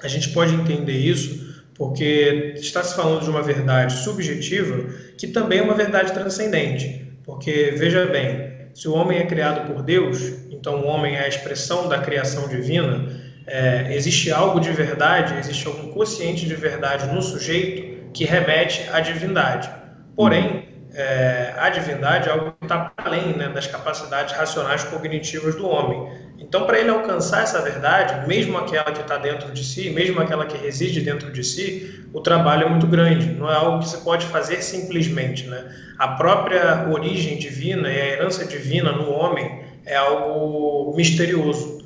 a 0.02 0.08
gente 0.08 0.30
pode 0.30 0.54
entender 0.56 0.98
isso 0.98 1.48
porque 1.76 2.56
está 2.58 2.84
se 2.84 2.96
falando 2.96 3.24
de 3.24 3.30
uma 3.30 3.42
verdade 3.42 3.94
subjetiva 3.94 4.90
que 5.18 5.28
também 5.28 5.60
é 5.60 5.62
uma 5.62 5.76
verdade 5.76 6.12
transcendente. 6.14 7.08
Porque, 7.24 7.74
veja 7.78 8.06
bem, 8.08 8.52
se 8.74 8.88
o 8.88 8.94
homem 8.94 9.20
é 9.20 9.26
criado 9.26 9.72
por 9.72 9.84
Deus, 9.84 10.20
então 10.50 10.82
o 10.82 10.88
homem 10.88 11.16
é 11.16 11.24
a 11.24 11.28
expressão 11.28 11.88
da 11.88 12.00
criação 12.00 12.48
divina, 12.48 13.08
é, 13.50 13.96
existe 13.96 14.32
algo 14.32 14.60
de 14.60 14.72
verdade, 14.72 15.38
existe 15.40 15.66
algum 15.66 15.92
consciente 15.92 16.46
de 16.46 16.56
verdade 16.56 17.08
no 17.08 17.22
sujeito 17.22 18.12
que 18.14 18.24
remete 18.24 18.88
à 18.94 19.00
divindade. 19.00 19.70
Porém, 20.16 20.68
é, 20.94 21.54
a 21.58 21.70
divindade 21.70 22.30
é 22.30 22.32
algo 22.32 22.52
que 22.52 22.66
está 22.66 22.92
além 22.98 23.36
né, 23.36 23.50
das 23.50 23.66
capacidades 23.66 24.36
racionais 24.36 24.84
cognitivas 24.84 25.56
do 25.56 25.68
homem. 25.68 26.30
Então, 26.38 26.66
para 26.66 26.80
ele 26.80 26.90
alcançar 26.90 27.44
essa 27.44 27.62
verdade, 27.62 28.28
mesmo 28.28 28.58
aquela 28.58 28.92
que 28.92 29.02
está 29.02 29.18
dentro 29.18 29.52
de 29.52 29.64
si, 29.64 29.90
mesmo 29.90 30.22
aquela 30.22 30.46
que 30.46 30.58
reside 30.58 31.02
dentro 31.02 31.32
de 31.32 31.44
si, 31.44 32.08
o 32.14 32.22
trabalho 32.22 32.66
é 32.66 32.70
muito 32.70 32.88
grande. 32.88 33.32
Não 33.32 33.50
é 33.52 33.56
algo 33.56 33.80
que 33.80 33.90
se 33.90 33.98
pode 34.04 34.26
fazer 34.28 34.62
simplesmente. 34.62 35.48
Né? 35.48 35.66
A 35.98 36.10
própria 36.10 36.88
origem 36.90 37.38
divina 37.38 37.90
e 37.90 38.00
a 38.00 38.06
herança 38.06 38.46
divina 38.46 38.92
no 38.92 39.12
homem 39.12 39.64
é 39.86 39.96
algo 39.96 40.94
misterioso 40.96 41.79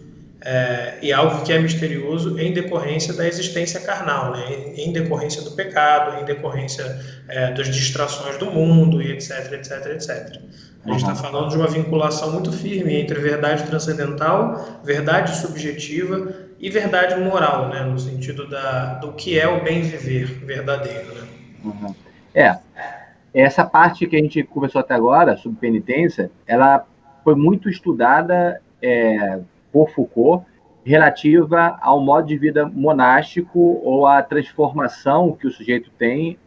é, 0.46 0.98
e 1.02 1.14
algo 1.14 1.44
que 1.44 1.54
é 1.54 1.60
misterioso 1.60 2.38
em 2.38 2.52
decorrência 2.52 3.14
da 3.14 3.26
existência 3.26 3.80
carnal, 3.80 4.32
né? 4.32 4.54
em, 4.76 4.90
em 4.90 4.94
decorrência 4.94 5.42
do 5.42 5.52
pecado, 5.52 6.22
em 6.22 6.26
decorrência 6.26 7.00
é, 7.30 7.52
das 7.52 7.68
distrações 7.68 8.38
do 8.38 8.48
mundo 8.52 9.02
e 9.02 9.10
etc, 9.12 9.54
etc, 9.54 9.86
etc. 9.94 10.42
A 10.86 10.90
gente 10.90 10.98
está 10.98 11.12
uhum. 11.12 11.16
falando 11.16 11.50
de 11.50 11.56
uma 11.56 11.68
vinculação 11.68 12.34
muito 12.34 12.52
firme 12.52 12.94
entre 13.00 13.18
verdade 13.22 13.64
transcendental, 13.64 14.82
verdade 14.84 15.34
subjetiva 15.38 16.34
e 16.60 16.70
verdade 16.70 17.16
moral, 17.22 17.70
né? 17.70 17.84
no 17.84 17.98
sentido 17.98 18.46
da, 18.50 18.96
do 18.96 19.14
que 19.14 19.40
é 19.40 19.48
o 19.48 19.64
bem 19.64 19.82
viver 19.82 20.26
verdadeiro. 20.46 21.16
Né? 21.16 21.28
Uhum. 21.64 21.96
É, 22.36 22.58
essa 23.34 23.64
parte 23.64 24.06
que 24.08 24.16
a 24.18 24.20
gente 24.20 24.44
conversou 24.44 24.82
até 24.82 24.94
agora, 24.94 25.38
sobre 25.38 25.58
penitência, 25.58 26.30
ela 26.46 26.86
foi 27.24 27.36
muito 27.36 27.70
estudada 27.70 28.62
é, 28.82 29.40
por 29.74 29.90
Foucault 29.90 30.46
relativa 30.86 31.78
ao 31.82 32.00
modo 32.00 32.28
de 32.28 32.38
vida 32.38 32.66
monástico 32.66 33.82
ou 33.84 34.06
à 34.06 34.22
transformação 34.22 35.34
que 35.34 35.48
o 35.48 35.52
sujeito 35.52 35.90
tem 35.98 36.38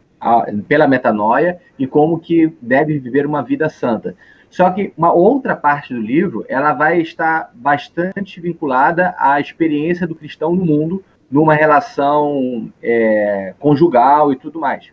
pela 0.67 0.87
metanoia 0.87 1.59
e 1.77 1.85
como 1.85 2.19
que 2.19 2.51
deve 2.61 2.97
viver 2.97 3.25
uma 3.25 3.43
vida 3.43 3.69
santa. 3.69 4.15
Só 4.49 4.69
que 4.71 4.93
uma 4.97 5.11
outra 5.11 5.55
parte 5.55 5.93
do 5.93 5.99
livro, 5.99 6.45
ela 6.47 6.73
vai 6.73 7.01
estar 7.01 7.51
bastante 7.53 8.39
vinculada 8.39 9.13
à 9.17 9.39
experiência 9.39 10.07
do 10.07 10.15
cristão 10.15 10.55
no 10.55 10.65
mundo, 10.65 11.03
numa 11.29 11.53
relação 11.53 12.71
é, 12.81 13.53
conjugal 13.59 14.31
e 14.31 14.37
tudo 14.37 14.59
mais. 14.59 14.91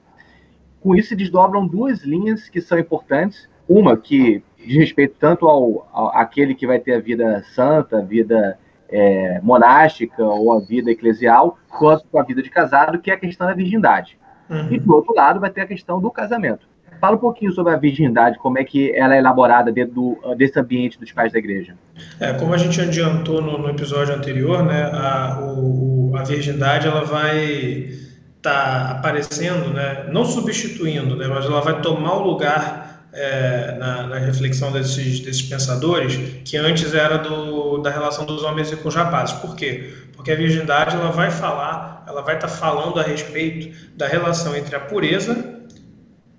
Com 0.81 0.94
isso 0.94 1.11
se 1.11 1.16
desdobram 1.16 1.66
duas 1.66 2.03
linhas 2.03 2.49
que 2.49 2.61
são 2.61 2.79
importantes. 2.79 3.49
Uma 3.66 3.97
que 3.97 4.42
diz 4.66 4.77
respeito 4.77 5.14
tanto 5.18 5.48
ao, 5.48 5.88
ao 5.92 6.09
aquele 6.16 6.55
que 6.55 6.66
vai 6.66 6.79
ter 6.79 6.94
a 6.94 7.00
vida 7.00 7.44
santa, 7.55 7.98
a 7.98 8.03
vida 8.03 8.59
é, 8.88 9.40
monástica 9.42 10.24
ou 10.24 10.53
a 10.53 10.61
vida 10.61 10.90
eclesial, 10.90 11.59
quanto 11.68 12.16
a 12.16 12.22
vida 12.22 12.42
de 12.42 12.50
casado, 12.50 12.98
que 12.98 13.11
é 13.11 13.14
a 13.14 13.18
questão 13.18 13.46
da 13.46 13.55
virgindade. 13.55 14.18
Uhum. 14.48 14.68
E 14.70 14.79
do 14.79 14.94
outro 14.94 15.14
lado 15.14 15.40
vai 15.40 15.50
ter 15.50 15.62
a 15.62 15.66
questão 15.66 16.00
do 16.00 16.11
casamento. 16.11 16.66
Fala 17.00 17.16
um 17.16 17.20
pouquinho 17.20 17.53
sobre 17.53 17.72
a 17.72 17.77
virgindade, 17.77 18.38
como 18.38 18.59
é 18.59 18.64
que 18.64 18.94
ela 18.94 19.14
é 19.14 19.18
elaborada 19.18 19.70
dentro 19.70 19.94
do, 19.94 20.35
desse 20.37 20.59
ambiente 20.59 20.98
dos 20.98 21.12
pais 21.12 21.33
da 21.33 21.38
igreja. 21.38 21.74
É, 22.20 22.33
como 22.35 22.55
a 22.55 22.57
gente 22.57 22.81
adiantou 22.81 23.42
no, 23.42 23.59
no 23.59 23.68
episódio 23.68 24.14
anterior, 24.14 24.64
né, 24.64 24.85
a, 24.85 25.38
o, 25.40 26.12
a 26.16 26.22
virgindade 26.22 26.87
ela 26.87 27.05
vai 27.05 27.44
estar 28.37 28.40
tá 28.42 28.90
aparecendo, 28.92 29.74
né, 29.74 30.07
não 30.11 30.24
substituindo, 30.24 31.16
né, 31.16 31.27
mas 31.27 31.44
ela 31.44 31.61
vai 31.61 31.81
tomar 31.81 32.14
o 32.14 32.22
lugar 32.22 32.84
é, 33.14 33.77
na, 33.79 34.07
na, 34.07 34.18
reflexão 34.18 34.72
desses, 34.72 35.20
desses 35.20 35.42
pensadores 35.42 36.18
que 36.44 36.57
antes 36.57 36.94
era 36.94 37.16
do, 37.16 37.79
da 37.79 37.90
relação 37.90 38.24
dos 38.24 38.42
homens 38.42 38.74
com 38.74 38.88
os 38.88 38.94
rapazes. 38.94 39.35
Por 39.37 39.55
quê? 39.57 39.92
Porque 40.14 40.33
a 40.33 40.37
virgindade 40.37 40.96
ela 40.96 41.11
vai 41.11 41.31
falar, 41.31 42.05
ela 42.07 42.22
vai 42.22 42.35
estar 42.35 42.48
tá 42.48 42.55
falando 42.55 42.98
a 42.98 43.03
respeito 43.03 43.74
da 43.96 44.07
relação 44.07 44.57
entre 44.57 44.74
a 44.77 44.81
pureza 44.81 45.55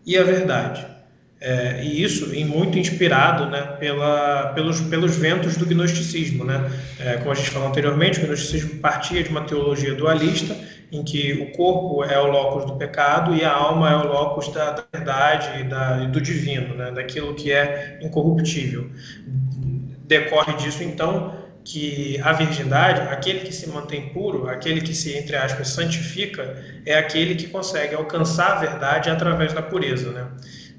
e 0.05 0.17
a 0.17 0.23
verdade. 0.23 0.85
É, 1.39 1.83
e 1.83 2.01
isso 2.01 2.33
em 2.33 2.45
muito 2.45 2.79
inspirado 2.79 3.45
né, 3.47 3.61
pela, 3.79 4.53
pelos, 4.55 4.81
pelos 4.81 5.15
ventos 5.15 5.57
do 5.57 5.65
gnosticismo. 5.65 6.43
Né? 6.43 6.71
É, 6.99 7.17
como 7.17 7.31
a 7.31 7.35
gente 7.35 7.49
falou 7.49 7.67
anteriormente, 7.67 8.19
o 8.19 8.23
gnosticismo 8.23 8.79
partia 8.79 9.21
de 9.21 9.29
uma 9.29 9.41
teologia 9.41 9.93
dualista 9.93 10.55
em 10.91 11.03
que 11.03 11.33
o 11.33 11.51
corpo 11.55 12.03
é 12.03 12.19
o 12.19 12.27
locus 12.27 12.65
do 12.65 12.75
pecado 12.75 13.35
e 13.35 13.43
a 13.43 13.51
alma 13.51 13.91
é 13.91 13.95
o 13.95 14.07
locus 14.07 14.49
da, 14.49 14.71
da 14.71 14.83
verdade 14.91 15.61
e, 15.61 15.63
da, 15.63 16.05
do 16.05 16.21
divino, 16.21 16.75
né? 16.75 16.91
daquilo 16.91 17.33
que 17.33 17.51
é 17.51 17.99
incorruptível. 18.01 18.89
Decorre 20.07 20.53
disso, 20.53 20.83
então, 20.83 21.33
que 21.63 22.21
a 22.21 22.31
virgindade, 22.31 23.01
aquele 23.01 23.39
que 23.39 23.51
se 23.51 23.67
mantém 23.69 24.09
puro, 24.09 24.47
aquele 24.47 24.81
que 24.81 24.93
se, 24.93 25.17
entre 25.17 25.35
aspas, 25.35 25.69
santifica, 25.69 26.63
é 26.85 26.95
aquele 26.95 27.33
que 27.33 27.47
consegue 27.47 27.95
alcançar 27.95 28.57
a 28.57 28.59
verdade 28.59 29.09
através 29.09 29.51
da 29.51 29.63
pureza. 29.63 30.11
Né? 30.11 30.27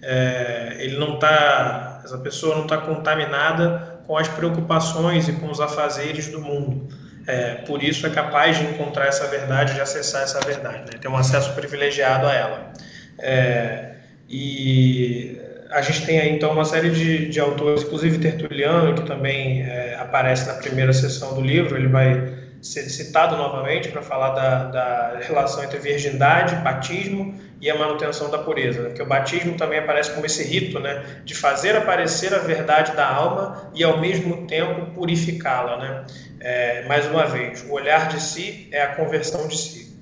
É, 0.01 0.77
ele 0.79 0.97
não 0.97 1.15
está, 1.15 2.03
essa 2.05 2.19
pessoa 2.19 2.55
não 2.55 2.63
está 2.63 2.79
contaminada 2.79 4.01
com 4.07 4.17
as 4.17 4.29
preocupações 4.29 5.29
e 5.29 5.33
com 5.33 5.51
os 5.51 5.61
afazeres 5.61 6.29
do 6.29 6.41
mundo. 6.41 6.89
É, 7.27 7.55
por 7.67 7.83
isso 7.83 8.07
é 8.07 8.11
capaz 8.11 8.57
de 8.59 8.65
encontrar 8.65 9.07
essa 9.07 9.27
verdade, 9.27 9.75
de 9.75 9.81
acessar 9.81 10.23
essa 10.23 10.41
verdade, 10.41 10.93
né? 10.93 10.99
ter 11.01 11.09
um 11.09 11.17
acesso 11.17 11.53
privilegiado 11.55 12.27
a 12.27 12.35
ela. 12.35 12.73
É, 13.19 13.95
e 14.29 15.41
a 15.71 15.83
gente 15.83 16.07
tem 16.07 16.21
aí 16.21 16.31
então 16.31 16.53
uma 16.53 16.65
série 16.65 16.91
de, 16.91 17.29
de 17.29 17.41
autores, 17.41 17.83
inclusive 17.83 18.19
Tertuliano, 18.19 18.95
que 18.95 19.03
também 19.03 19.63
é, 19.63 19.97
aparece 19.99 20.47
na 20.47 20.55
primeira 20.55 20.93
sessão 20.93 21.35
do 21.35 21.41
livro, 21.41 21.77
ele 21.77 21.89
vai 21.89 22.35
ser 22.63 22.89
citado 22.89 23.37
novamente 23.37 23.89
para 23.89 24.03
falar 24.03 24.31
da, 24.31 24.65
da, 24.65 25.19
relação 25.21 25.63
entre 25.63 25.79
virgindade, 25.79 26.57
batismo 26.57 27.35
e 27.61 27.71
a 27.71 27.79
manutenção 27.79 28.31
da 28.31 28.39
pureza, 28.39 28.83
porque 28.85 29.03
o 29.03 29.07
batismo 29.07 29.57
também 29.57 29.79
aparece 29.79 30.13
como 30.13 30.27
esse 30.27 30.45
rito, 30.45 30.79
né, 30.79 31.23
de 31.25 31.35
fazer 31.35 31.77
aparecer 31.77 32.35
a 32.35 32.39
verdade 32.39 32.95
da 32.95 33.09
alma 33.09 33.71
e 33.75 33.83
ao 33.83 33.99
mesmo 33.99 34.47
tempo 34.47 34.93
purificá-la, 34.93 35.79
né. 35.79 36.07
É, 36.39 36.85
mais 36.87 37.07
uma 37.07 37.25
vez, 37.25 37.65
o 37.69 37.73
olhar 37.73 38.09
de 38.09 38.21
si 38.21 38.69
é 38.71 38.83
a 38.83 38.95
conversão 38.95 39.49
de 39.49 39.57
si. 39.57 39.99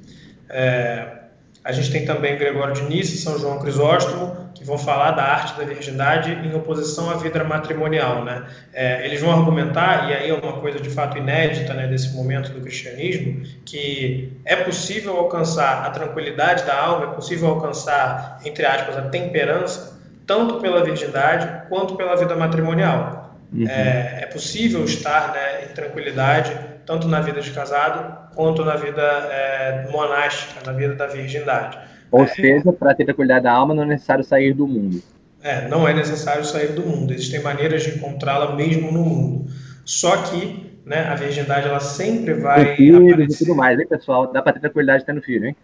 É, 0.50 1.23
a 1.64 1.72
gente 1.72 1.90
tem 1.90 2.04
também 2.04 2.36
Gregório 2.36 2.74
de 2.74 2.82
Nice, 2.82 3.16
São 3.16 3.38
João 3.38 3.58
Crisóstomo, 3.58 4.50
que 4.54 4.62
vão 4.62 4.76
falar 4.76 5.12
da 5.12 5.22
arte 5.22 5.58
da 5.58 5.64
virgindade 5.64 6.30
em 6.30 6.54
oposição 6.54 7.10
à 7.10 7.14
vida 7.14 7.42
matrimonial. 7.42 8.22
Né? 8.22 8.44
É, 8.74 9.06
eles 9.06 9.22
vão 9.22 9.32
argumentar, 9.32 10.10
e 10.10 10.14
aí 10.14 10.28
é 10.28 10.34
uma 10.34 10.60
coisa 10.60 10.78
de 10.78 10.90
fato 10.90 11.16
inédita 11.16 11.72
né, 11.72 11.86
desse 11.86 12.14
momento 12.14 12.52
do 12.52 12.60
cristianismo, 12.60 13.42
que 13.64 14.30
é 14.44 14.56
possível 14.56 15.16
alcançar 15.16 15.86
a 15.86 15.90
tranquilidade 15.90 16.64
da 16.64 16.78
alma, 16.78 17.12
é 17.12 17.14
possível 17.14 17.48
alcançar, 17.48 18.40
entre 18.44 18.66
aspas, 18.66 18.98
a 18.98 19.02
temperança, 19.02 19.98
tanto 20.26 20.60
pela 20.60 20.84
virgindade 20.84 21.68
quanto 21.70 21.96
pela 21.96 22.14
vida 22.14 22.36
matrimonial. 22.36 23.34
Uhum. 23.50 23.66
É, 23.66 24.18
é, 24.22 24.26
possível 24.26 24.84
estar 24.84 25.32
né, 25.32 25.64
em 25.64 25.68
tranquilidade 25.74 26.73
tanto 26.86 27.08
na 27.08 27.20
vida 27.20 27.40
de 27.40 27.50
casado 27.50 28.34
quanto 28.34 28.64
na 28.64 28.76
vida 28.76 29.02
é, 29.02 29.88
monástica, 29.90 30.60
na 30.66 30.72
vida 30.72 30.94
da 30.94 31.06
virgindade. 31.06 31.78
Ou 32.10 32.24
é, 32.24 32.26
seja, 32.28 32.72
para 32.72 32.94
ter 32.94 33.04
tranquilidade 33.04 33.44
da 33.44 33.52
alma 33.52 33.74
não 33.74 33.82
é 33.82 33.86
necessário 33.86 34.24
sair 34.24 34.52
do 34.52 34.66
mundo. 34.66 35.02
É, 35.42 35.68
não 35.68 35.86
é 35.86 35.92
necessário 35.92 36.44
sair 36.44 36.72
do 36.72 36.82
mundo. 36.82 37.12
Existem 37.12 37.42
maneiras 37.42 37.82
de 37.82 37.96
encontrá-la 37.96 38.54
mesmo 38.54 38.90
no 38.90 39.04
mundo. 39.04 39.50
Só 39.84 40.16
que 40.16 40.80
né, 40.86 41.00
a 41.08 41.14
virgindade 41.14 41.68
ela 41.68 41.80
sempre 41.80 42.34
vai. 42.34 42.62
Aparecer... 42.62 43.20
e 43.20 43.38
tudo 43.38 43.54
mais, 43.54 43.78
hein, 43.78 43.86
pessoal? 43.86 44.32
Dá 44.32 44.42
para 44.42 44.54
ter 44.54 44.60
tranquilidade 44.60 45.04
tendo 45.04 45.20
filho, 45.20 45.46
hein? 45.46 45.56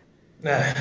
É. 0.45 0.75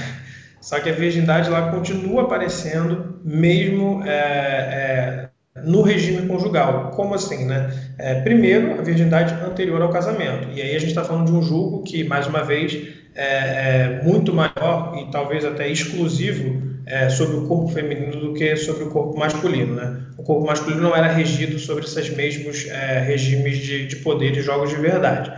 Só 0.62 0.80
que 0.80 0.90
a 0.90 0.94
virgindade 0.94 1.50
lá 1.50 1.72
continua 1.72 2.24
aparecendo 2.24 3.20
mesmo 3.24 4.04
é, 4.06 4.10
é, 4.10 5.29
no 5.56 5.82
regime 5.82 6.28
conjugal. 6.28 6.92
Como 6.92 7.14
assim, 7.14 7.46
né? 7.46 7.72
É, 7.98 8.22
primeiro, 8.22 8.80
a 8.80 8.82
virgindade 8.82 9.34
anterior 9.44 9.82
ao 9.82 9.90
casamento. 9.90 10.50
E 10.54 10.62
aí 10.62 10.76
a 10.76 10.80
gente 10.80 10.90
está 10.90 11.04
falando 11.04 11.28
de 11.28 11.32
um 11.32 11.42
julgo 11.42 11.84
que, 11.84 12.04
mais 12.04 12.28
uma 12.28 12.44
vez, 12.44 12.78
é, 13.16 13.26
é 13.26 14.02
muito 14.04 14.34
maior 14.34 14.96
e 14.98 15.12
talvez 15.12 15.44
até 15.44 15.68
exclusivo 15.70 16.70
é, 16.86 17.10
sobre 17.10 17.38
o 17.38 17.48
corpo 17.48 17.68
feminino 17.70 18.20
do 18.20 18.34
que 18.34 18.56
sobre 18.56 18.84
o 18.84 18.90
corpo 18.90 19.18
masculino, 19.18 19.76
né? 19.76 20.02
O 20.18 20.24
corpo 20.24 20.46
masculino 20.46 20.82
não 20.82 20.96
era 20.96 21.08
regido 21.08 21.60
sobre 21.60 21.86
esses 21.86 22.10
mesmos 22.16 22.68
é, 22.68 23.00
regimes 23.00 23.58
de, 23.60 23.88
de 23.88 23.98
poder 23.98 24.36
e 24.36 24.42
jogos 24.42 24.70
de 24.70 24.78
verdade. 24.78 25.32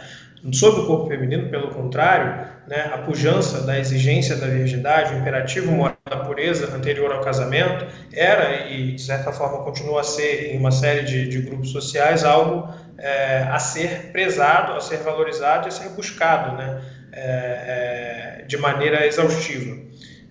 Sobre 0.51 0.81
o 0.81 0.87
corpo 0.87 1.07
feminino, 1.07 1.49
pelo 1.49 1.69
contrário, 1.69 2.47
né, 2.67 2.89
a 2.91 2.97
pujança 2.97 3.61
da 3.61 3.77
exigência 3.77 4.35
da 4.35 4.47
virgindade, 4.47 5.13
o 5.13 5.19
imperativo 5.19 5.71
moral 5.71 5.97
da 6.09 6.17
pureza 6.17 6.75
anterior 6.75 7.11
ao 7.11 7.21
casamento, 7.21 7.85
era 8.11 8.67
e 8.67 8.93
de 8.93 9.01
certa 9.01 9.31
forma 9.31 9.63
continua 9.63 10.01
a 10.01 10.03
ser 10.03 10.51
em 10.51 10.57
uma 10.57 10.71
série 10.71 11.03
de, 11.03 11.27
de 11.27 11.41
grupos 11.41 11.71
sociais 11.71 12.23
algo 12.23 12.67
é, 12.97 13.43
a 13.51 13.59
ser 13.59 14.11
prezado, 14.11 14.73
a 14.73 14.81
ser 14.81 14.97
valorizado 14.97 15.67
e 15.67 15.69
a 15.69 15.71
ser 15.71 15.89
buscado 15.89 16.57
né, 16.57 16.81
é, 17.13 18.41
é, 18.41 18.45
de 18.45 18.57
maneira 18.57 19.05
exaustiva. 19.05 19.77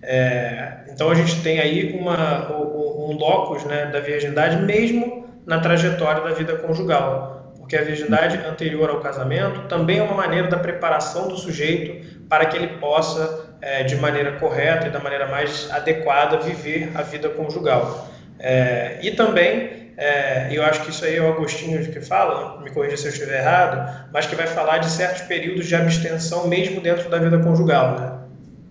É, 0.03 0.79
então 0.89 1.09
a 1.09 1.15
gente 1.15 1.41
tem 1.41 1.59
aí 1.59 1.97
uma, 1.97 2.51
um, 2.51 3.13
locus 3.13 3.63
né, 3.65 3.85
da 3.85 3.99
virgindade 3.99 4.57
mesmo 4.65 5.27
na 5.45 5.59
trajetória 5.59 6.21
da 6.21 6.31
vida 6.31 6.57
conjugal 6.57 7.40
porque 7.71 7.77
a 7.77 7.85
virgindade 7.85 8.37
anterior 8.45 8.89
ao 8.89 8.99
casamento 8.99 9.61
também 9.69 9.99
é 9.99 10.03
uma 10.03 10.15
maneira 10.15 10.49
da 10.49 10.57
preparação 10.57 11.29
do 11.29 11.37
sujeito 11.37 12.05
para 12.27 12.45
que 12.45 12.57
ele 12.57 12.67
possa, 12.79 13.55
é, 13.61 13.83
de 13.83 13.95
maneira 13.95 14.33
correta 14.33 14.87
e 14.87 14.89
da 14.89 14.99
maneira 14.99 15.27
mais 15.27 15.71
adequada, 15.71 16.37
viver 16.37 16.91
a 16.93 17.01
vida 17.01 17.29
conjugal. 17.29 18.09
É, 18.37 18.99
e 19.01 19.11
também, 19.11 19.93
é, 19.95 20.49
eu 20.51 20.65
acho 20.65 20.83
que 20.83 20.89
isso 20.89 21.05
aí 21.05 21.15
é 21.15 21.21
o 21.21 21.31
Agostinho 21.31 21.79
que 21.89 22.01
fala, 22.01 22.61
me 22.61 22.69
corrija 22.71 22.97
se 22.97 23.07
eu 23.07 23.11
estiver 23.13 23.39
errado, 23.39 24.09
mas 24.11 24.25
que 24.25 24.35
vai 24.35 24.47
falar 24.47 24.79
de 24.79 24.89
certos 24.89 25.21
períodos 25.21 25.65
de 25.65 25.73
abstenção 25.73 26.49
mesmo 26.49 26.81
dentro 26.81 27.09
da 27.09 27.19
vida 27.19 27.39
conjugal. 27.39 27.97
Né? 27.97 28.11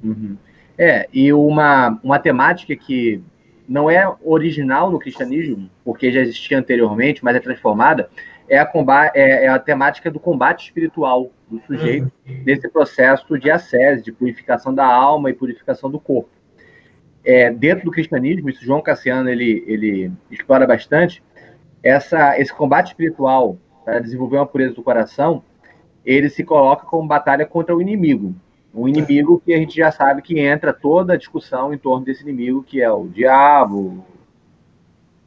Uhum. 0.05 0.37
É, 0.77 1.09
e 1.11 1.33
uma, 1.33 1.99
uma 2.03 2.19
temática 2.19 2.77
que 2.77 3.23
não 3.67 3.89
é 3.91 4.13
original 4.23 4.91
no 4.91 4.99
cristianismo, 4.99 5.71
porque 5.85 6.13
já 6.13 6.21
existia 6.21 6.59
anteriormente, 6.59 7.25
mas 7.25 7.37
é 7.37 7.41
transformada, 7.41 8.11
é 8.51 8.59
a, 8.59 8.67
combate, 8.67 9.17
é, 9.17 9.45
é 9.45 9.49
a 9.49 9.61
temática 9.61 10.11
do 10.11 10.19
combate 10.19 10.65
espiritual 10.65 11.31
do 11.49 11.61
sujeito 11.61 12.11
uhum. 12.29 12.43
nesse 12.45 12.69
processo 12.69 13.39
de 13.39 13.49
ascese, 13.49 14.03
de 14.03 14.11
purificação 14.11 14.75
da 14.75 14.85
alma 14.85 15.31
e 15.31 15.33
purificação 15.33 15.89
do 15.89 16.01
corpo. 16.01 16.29
É, 17.25 17.49
dentro 17.49 17.85
do 17.85 17.93
cristianismo, 17.93 18.51
isso 18.51 18.65
João 18.65 18.83
Cassiano 18.83 19.31
ele, 19.31 19.63
ele 19.69 20.11
explora 20.29 20.67
bastante, 20.67 21.23
essa, 21.81 22.39
esse 22.41 22.53
combate 22.53 22.89
espiritual 22.89 23.57
para 23.85 24.01
desenvolver 24.01 24.39
uma 24.39 24.47
pureza 24.47 24.75
do 24.75 24.83
coração, 24.83 25.45
ele 26.05 26.29
se 26.29 26.43
coloca 26.43 26.85
como 26.87 27.07
batalha 27.07 27.47
contra 27.47 27.77
o 27.77 27.81
inimigo. 27.81 28.35
O 28.75 28.89
inimigo 28.89 29.41
que 29.45 29.55
a 29.55 29.59
gente 29.59 29.77
já 29.77 29.93
sabe 29.93 30.23
que 30.23 30.41
entra 30.41 30.73
toda 30.73 31.13
a 31.13 31.17
discussão 31.17 31.73
em 31.73 31.79
torno 31.79 32.05
desse 32.05 32.23
inimigo, 32.23 32.65
que 32.65 32.83
é 32.83 32.91
o 32.91 33.07
diabo, 33.07 34.05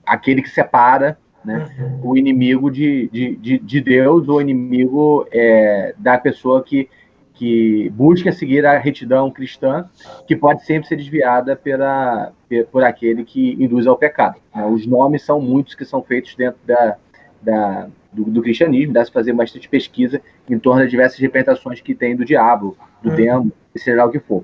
aquele 0.06 0.42
que 0.42 0.50
separa 0.50 1.18
né? 1.44 1.70
Uhum. 1.78 2.12
O 2.12 2.18
inimigo 2.18 2.72
de, 2.72 3.10
de, 3.12 3.36
de, 3.36 3.60
de, 3.60 3.82
Deus, 3.82 4.28
o 4.28 4.40
inimigo 4.40 5.28
é, 5.32 5.94
da 5.98 6.18
pessoa 6.18 6.64
que, 6.64 6.90
que 7.34 7.90
busca 7.92 8.32
seguir 8.32 8.66
a 8.66 8.78
retidão 8.78 9.30
cristã, 9.30 9.90
que 10.28 10.36
pode 10.36 10.66
sempre 10.66 10.88
ser 10.88 10.96
desviada 10.96 11.56
pela, 11.56 12.32
por 12.72 12.84
aquele 12.84 13.24
que 13.24 13.54
induz 13.54 13.88
ao 13.88 13.98
pecado. 13.98 14.40
Né? 14.56 14.66
Os 14.66 14.86
nomes 14.86 15.24
são 15.24 15.42
muitos 15.42 15.76
que 15.76 15.86
são 15.86 16.02
feitos 16.02 16.36
dentro 16.36 16.60
da, 16.66 16.96
da, 17.42 17.88
do, 18.12 18.24
do 18.24 18.42
cristianismo, 18.42 18.94
dá-se 18.94 19.12
fazer 19.12 19.34
bastante 19.34 19.68
pesquisa 19.68 20.22
em 20.50 20.58
torno 20.58 20.82
das 20.82 20.90
diversas 20.90 21.20
representações 21.20 21.82
que 21.82 21.94
tem 21.94 22.16
do 22.16 22.24
diabo, 22.24 22.78
do 23.02 23.10
uhum. 23.10 23.16
demônio, 23.16 23.54
seja 23.76 23.98
lá 23.98 24.06
o 24.06 24.12
que 24.12 24.20
for. 24.20 24.44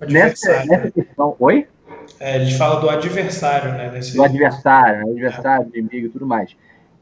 Nessa, 0.00 0.64
nessa 0.66 0.90
questão. 0.90 1.36
Oi? 1.38 1.66
É, 2.20 2.36
eles 2.36 2.52
falam 2.52 2.80
do 2.80 2.88
adversário, 2.88 3.72
né? 3.72 3.90
Nesse... 3.92 4.16
Do 4.16 4.22
adversário, 4.22 5.06
né? 5.06 5.10
adversário, 5.10 5.70
é. 5.74 5.78
inimigo 5.78 6.06
e 6.06 6.10
tudo 6.10 6.26
mais. 6.26 6.56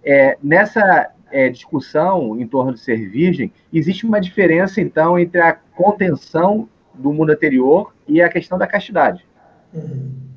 É, 0.04 0.36
nessa 0.42 1.10
é, 1.30 1.48
discussão 1.48 2.38
em 2.40 2.46
torno 2.46 2.74
de 2.74 2.80
ser 2.80 3.08
virgem, 3.08 3.52
existe 3.72 4.06
uma 4.06 4.20
diferença, 4.20 4.80
então, 4.80 5.18
entre 5.18 5.40
a 5.40 5.52
contenção 5.52 6.68
do 6.94 7.12
mundo 7.12 7.32
anterior 7.32 7.94
e 8.06 8.20
a 8.20 8.28
questão 8.28 8.58
da 8.58 8.66
castidade. 8.66 9.24
Uhum. 9.72 10.30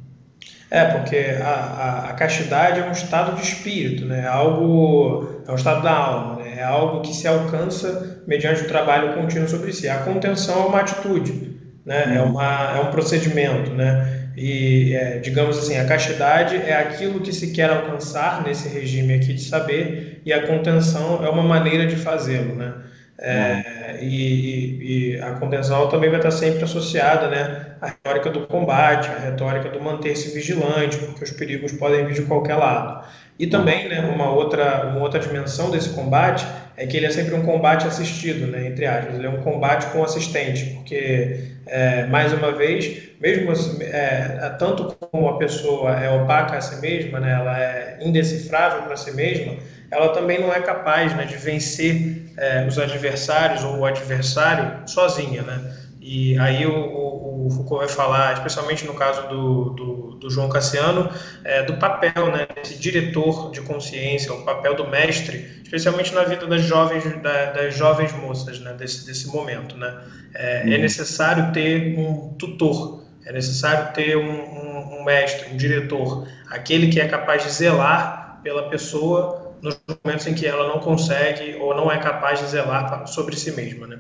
É, 0.70 0.86
porque 0.86 1.18
a, 1.40 1.48
a, 1.48 2.10
a, 2.10 2.14
castidade 2.14 2.80
é 2.80 2.84
um 2.84 2.92
estado 2.92 3.36
de 3.36 3.44
espírito, 3.44 4.06
né? 4.06 4.22
É 4.22 4.28
algo, 4.28 5.44
é 5.48 5.52
um 5.52 5.56
estado 5.56 5.84
da 5.84 5.92
alma, 5.92 6.42
né? 6.42 6.56
é 6.58 6.64
algo 6.64 7.02
que 7.02 7.14
se 7.14 7.28
alcança 7.28 8.24
mediante 8.26 8.64
o 8.64 8.68
trabalho 8.68 9.14
contínuo 9.14 9.48
sobre 9.48 9.72
si. 9.72 9.88
A 9.88 10.00
contenção 10.00 10.64
é 10.64 10.66
uma 10.66 10.80
atitude, 10.80 11.60
né? 11.86 12.16
é, 12.16 12.22
uhum. 12.22 12.32
uma, 12.32 12.78
é 12.78 12.82
um 12.82 12.90
procedimento, 12.90 13.72
né? 13.72 14.23
E, 14.36 14.96
é, 14.96 15.20
digamos 15.20 15.58
assim, 15.58 15.78
a 15.78 15.86
castidade 15.86 16.56
é 16.56 16.74
aquilo 16.74 17.20
que 17.20 17.32
se 17.32 17.52
quer 17.52 17.70
alcançar 17.70 18.44
nesse 18.44 18.68
regime 18.68 19.14
aqui 19.14 19.34
de 19.34 19.42
saber, 19.42 20.22
e 20.26 20.34
a 20.34 20.48
contenção 20.48 21.24
é 21.24 21.30
uma 21.30 21.44
maneira 21.44 21.86
de 21.86 21.96
fazê-lo, 21.96 22.56
né? 22.56 22.74
É, 23.20 24.00
e, 24.02 25.14
e, 25.16 25.22
a 25.22 25.34
contenção 25.34 25.88
também 25.88 26.10
vai 26.10 26.20
estar 26.20 26.32
sempre 26.32 26.64
associada 26.64 27.28
né, 27.28 27.76
à 27.80 27.88
retórica 27.88 28.30
do 28.30 28.48
combate, 28.48 29.08
à 29.08 29.20
retórica 29.20 29.70
do 29.70 29.80
manter-se 29.80 30.34
vigilante, 30.34 30.98
porque 30.98 31.24
os 31.24 31.32
perigos 31.32 31.72
podem 31.74 32.06
vir 32.06 32.16
de 32.16 32.24
qualquer 32.24 32.56
lado. 32.56 33.06
E 33.38 33.48
também 33.48 33.88
né, 33.88 34.02
uma, 34.02 34.32
outra, 34.32 34.88
uma 34.88 35.00
outra 35.00 35.20
dimensão 35.20 35.70
desse 35.70 35.90
combate 35.90 36.46
é 36.76 36.88
que 36.88 36.98
ele 36.98 37.06
é 37.06 37.12
sempre 37.12 37.36
um 37.36 37.44
combate 37.44 37.86
assistido, 37.86 38.48
né, 38.48 38.68
entre 38.68 38.86
aspas, 38.86 39.16
ele 39.16 39.28
é 39.28 39.30
um 39.30 39.42
combate 39.42 39.86
com 39.92 40.04
assistente, 40.04 40.66
porque, 40.76 41.53
é, 41.66 42.06
mais 42.08 42.34
uma 42.34 42.52
vez, 42.52 43.10
mesmo 43.20 43.52
é, 43.82 44.56
tanto 44.60 44.96
como 45.12 45.30
a 45.30 45.38
pessoa 45.38 45.92
é 46.00 46.10
opaca 46.10 46.58
a 46.58 46.62
si 46.62 46.80
mesma, 46.82 47.20
né, 47.20 47.32
ela 47.32 47.60
é 47.60 47.98
indecifrável 48.02 48.84
para 48.84 48.98
si 48.98 49.12
mesma, 49.12 49.56
ela 49.90 50.10
também 50.10 50.42
não 50.42 50.52
é 50.52 50.60
capaz 50.60 51.16
né, 51.16 51.26
de 51.26 51.36
vencer 51.36 52.24
é, 52.38 52.66
os 52.68 52.78
adversários 52.80 53.64
ou 53.64 53.80
o 53.80 53.86
adversário 53.86 54.88
sozinha, 54.88 55.44
né? 55.44 55.78
E 56.02 56.38
aí 56.38 56.66
o, 56.66 56.76
o, 56.76 57.13
o, 57.46 57.50
Foucault 57.50 57.86
vai 57.86 57.88
falar, 57.88 58.34
especialmente 58.34 58.86
no 58.86 58.94
caso 58.94 59.28
do, 59.28 59.70
do, 59.72 59.96
do 60.16 60.30
João 60.30 60.50
Cassiano, 60.50 61.10
é, 61.44 61.64
do 61.64 61.78
papel, 61.78 62.32
né, 62.32 62.48
desse 62.56 62.78
diretor 62.78 63.52
de 63.52 63.62
consciência, 63.62 64.34
o 64.34 64.44
papel 64.44 64.76
do 64.76 64.88
mestre, 64.88 65.62
especialmente 65.64 66.14
na 66.14 66.24
vida 66.24 66.48
das 66.48 66.62
jovens, 66.62 67.04
da, 67.22 67.52
das 67.52 67.76
jovens 67.76 68.14
moças, 68.14 68.60
né, 68.60 68.74
desse, 68.74 69.06
desse 69.06 69.28
momento, 69.28 69.78
né. 69.78 69.94
É, 70.34 70.62
é 70.62 70.78
necessário 70.78 71.52
ter 71.52 71.98
um 71.98 72.34
tutor, 72.40 73.04
é 73.26 73.32
necessário 73.32 73.94
ter 73.94 74.18
um, 74.18 74.22
um, 74.24 75.00
um 75.00 75.04
mestre, 75.04 75.52
um 75.52 75.58
diretor, 75.58 76.28
aquele 76.50 76.88
que 76.88 77.00
é 77.00 77.08
capaz 77.08 77.44
de 77.44 77.52
zelar 77.52 78.40
pela 78.44 78.70
pessoa 78.70 79.56
nos 79.62 79.80
momentos 80.04 80.28
em 80.28 80.34
que 80.34 80.46
ela 80.46 80.68
não 80.68 80.80
consegue 80.80 81.56
ou 81.56 81.74
não 81.74 81.90
é 81.90 81.98
capaz 81.98 82.40
de 82.40 82.48
zelar 82.48 83.08
sobre 83.08 83.36
si 83.36 83.52
mesma, 83.52 83.88
né. 83.88 84.00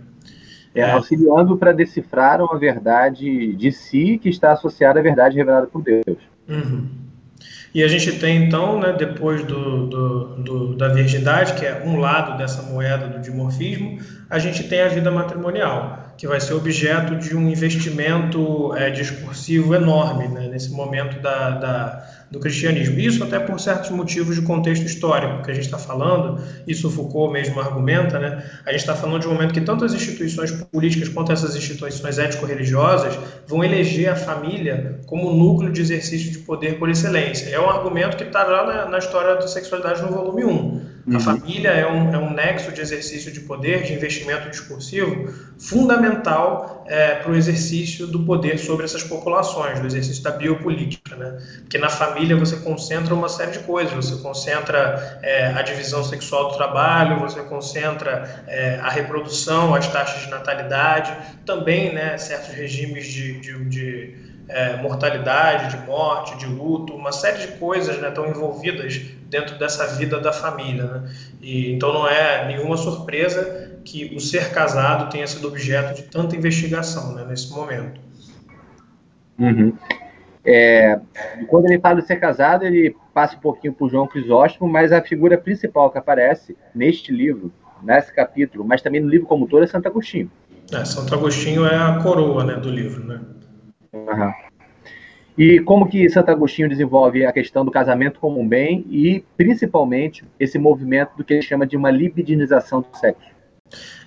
É, 0.75 0.81
é, 0.81 0.91
auxiliando 0.91 1.55
para 1.57 1.71
decifrar 1.71 2.41
uma 2.41 2.57
verdade 2.57 3.53
de 3.53 3.71
si 3.71 4.17
que 4.17 4.29
está 4.29 4.53
associada 4.53 4.99
à 4.99 5.03
verdade 5.03 5.35
revelada 5.35 5.67
por 5.67 5.81
Deus. 5.83 6.17
Uhum. 6.47 6.87
E 7.73 7.83
a 7.83 7.87
gente 7.87 8.19
tem 8.19 8.43
então, 8.43 8.79
né, 8.79 8.93
depois 8.93 9.43
do, 9.43 9.87
do, 9.87 10.25
do, 10.35 10.75
da 10.75 10.89
virgindade, 10.89 11.53
que 11.53 11.65
é 11.65 11.83
um 11.83 11.99
lado 11.99 12.37
dessa 12.37 12.61
moeda 12.63 13.07
do 13.07 13.19
dimorfismo, 13.19 13.99
a 14.29 14.37
gente 14.37 14.67
tem 14.67 14.81
a 14.81 14.87
vida 14.87 15.09
matrimonial, 15.09 16.02
que 16.17 16.27
vai 16.27 16.39
ser 16.39 16.53
objeto 16.53 17.15
de 17.15 17.35
um 17.35 17.49
investimento 17.49 18.73
é, 18.75 18.89
discursivo 18.89 19.73
enorme 19.73 20.27
né, 20.27 20.47
nesse 20.47 20.71
momento 20.71 21.19
da, 21.21 21.49
da 21.51 22.13
do 22.33 22.39
cristianismo. 22.39 22.99
Isso 22.99 23.23
até 23.23 23.39
por 23.39 23.59
certos 23.59 23.91
motivos 23.91 24.35
de 24.35 24.41
contexto 24.41 24.83
histórico 24.83 25.43
que 25.43 25.51
a 25.51 25.53
gente 25.53 25.65
está 25.65 25.77
falando, 25.77 26.41
isso 26.67 26.89
Foucault 26.89 27.31
mesmo 27.31 27.59
argumenta, 27.59 28.17
né? 28.17 28.43
A 28.65 28.71
gente 28.71 28.81
está 28.81 28.95
falando 28.95 29.21
de 29.21 29.27
um 29.27 29.33
momento 29.33 29.53
que 29.53 29.61
tanto 29.61 29.85
as 29.85 29.93
instituições 29.93 30.51
políticas 30.51 31.09
quanto 31.09 31.31
essas 31.31 31.55
instituições 31.55 32.17
ético-religiosas 32.17 33.17
vão 33.47 33.63
eleger 33.63 34.09
a 34.09 34.15
família 34.15 34.99
como 35.05 35.31
núcleo 35.31 35.71
de 35.71 35.81
exercício 35.81 36.31
de 36.31 36.39
poder 36.39 36.79
por 36.79 36.89
excelência. 36.89 37.49
É 37.49 37.59
um 37.59 37.69
argumento 37.69 38.17
que 38.17 38.23
está 38.23 38.43
lá 38.43 38.65
na, 38.65 38.85
na, 38.89 38.97
história 38.97 39.35
da 39.35 39.47
sexualidade 39.47 40.01
no 40.01 40.09
volume 40.09 40.43
1. 40.43 40.92
Uhum. 41.05 41.17
A 41.17 41.19
família 41.19 41.69
é 41.69 41.85
um, 41.85 42.13
é 42.13 42.17
um 42.17 42.33
nexo 42.33 42.71
de 42.71 42.79
exercício 42.79 43.31
de 43.31 43.41
poder, 43.41 43.83
de 43.83 43.93
investimento 43.93 44.49
discursivo, 44.49 45.33
fundamental 45.59 46.85
é, 46.87 47.15
para 47.15 47.31
o 47.31 47.35
exercício 47.35 48.07
do 48.07 48.23
poder 48.23 48.57
sobre 48.57 48.85
essas 48.85 49.03
populações, 49.03 49.79
do 49.79 49.87
exercício 49.87 50.23
da 50.23 50.31
biopolítica. 50.31 51.15
Né? 51.15 51.37
Porque 51.59 51.77
na 51.77 51.89
família 51.89 52.37
você 52.37 52.55
concentra 52.57 53.13
uma 53.13 53.27
série 53.27 53.51
de 53.51 53.59
coisas, 53.59 53.93
você 53.93 54.21
concentra 54.21 55.19
é, 55.21 55.47
a 55.47 55.61
divisão 55.61 56.03
sexual 56.03 56.51
do 56.51 56.57
trabalho, 56.57 57.19
você 57.19 57.41
concentra 57.41 58.43
é, 58.47 58.75
a 58.75 58.89
reprodução, 58.89 59.75
as 59.75 59.87
taxas 59.87 60.21
de 60.21 60.29
natalidade, 60.29 61.15
também 61.45 61.93
né, 61.93 62.17
certos 62.17 62.53
regimes 62.55 63.07
de, 63.07 63.39
de, 63.41 63.65
de 63.65 64.22
é, 64.47 64.77
mortalidade, 64.77 65.77
de 65.77 65.85
morte, 65.85 66.37
de 66.37 66.45
luto, 66.45 66.93
uma 66.93 67.11
série 67.11 67.39
de 67.39 67.47
coisas 67.53 67.97
né, 67.99 68.09
estão 68.09 68.27
envolvidas 68.27 68.99
dentro 69.29 69.57
dessa 69.57 69.87
vida 69.95 70.19
da 70.19 70.33
família. 70.33 70.83
Né? 70.83 71.09
E, 71.41 71.73
então 71.73 71.93
não 71.93 72.07
é 72.07 72.47
nenhuma 72.47 72.77
surpresa 72.77 73.71
que 73.83 74.13
o 74.15 74.19
ser 74.19 74.51
casado 74.51 75.09
tenha 75.11 75.27
sido 75.27 75.47
objeto 75.47 75.95
de 75.95 76.03
tanta 76.03 76.35
investigação 76.35 77.13
né, 77.15 77.25
nesse 77.27 77.51
momento. 77.51 77.99
Uhum. 79.37 79.73
É, 80.45 80.99
quando 81.47 81.65
ele 81.65 81.79
fala 81.79 82.01
de 82.01 82.07
ser 82.07 82.17
casado, 82.17 82.65
ele 82.65 82.95
passa 83.13 83.35
um 83.37 83.39
pouquinho 83.39 83.73
por 83.73 83.89
João 83.89 84.07
Crisóstomo, 84.07 84.69
mas 84.69 84.91
a 84.91 85.01
figura 85.01 85.37
principal 85.37 85.89
que 85.89 85.97
aparece 85.97 86.55
neste 86.75 87.11
livro, 87.11 87.51
nesse 87.81 88.13
capítulo, 88.13 88.65
mas 88.65 88.81
também 88.81 89.01
no 89.01 89.09
livro 89.09 89.25
como 89.25 89.47
todo, 89.47 89.63
é 89.63 89.67
Santo 89.67 89.87
Agostinho. 89.87 90.29
É, 90.71 90.83
Santo 90.83 91.13
Agostinho 91.13 91.65
é 91.65 91.75
a 91.75 91.99
coroa 92.01 92.43
né, 92.43 92.55
do 92.55 92.69
livro, 92.69 93.05
né? 93.05 93.21
Uhum. 93.93 94.33
E 95.37 95.59
como 95.61 95.87
que 95.87 96.07
Santo 96.09 96.29
Agostinho 96.29 96.69
desenvolve 96.69 97.25
a 97.25 97.31
questão 97.31 97.65
do 97.65 97.71
casamento 97.71 98.19
como 98.19 98.39
um 98.39 98.47
bem 98.47 98.85
e, 98.89 99.23
principalmente, 99.35 100.23
esse 100.39 100.59
movimento 100.59 101.11
do 101.17 101.23
que 101.23 101.33
ele 101.33 101.41
chama 101.41 101.65
de 101.65 101.75
uma 101.75 101.89
libidinização 101.89 102.81
do 102.81 102.97
sexo? 102.97 103.33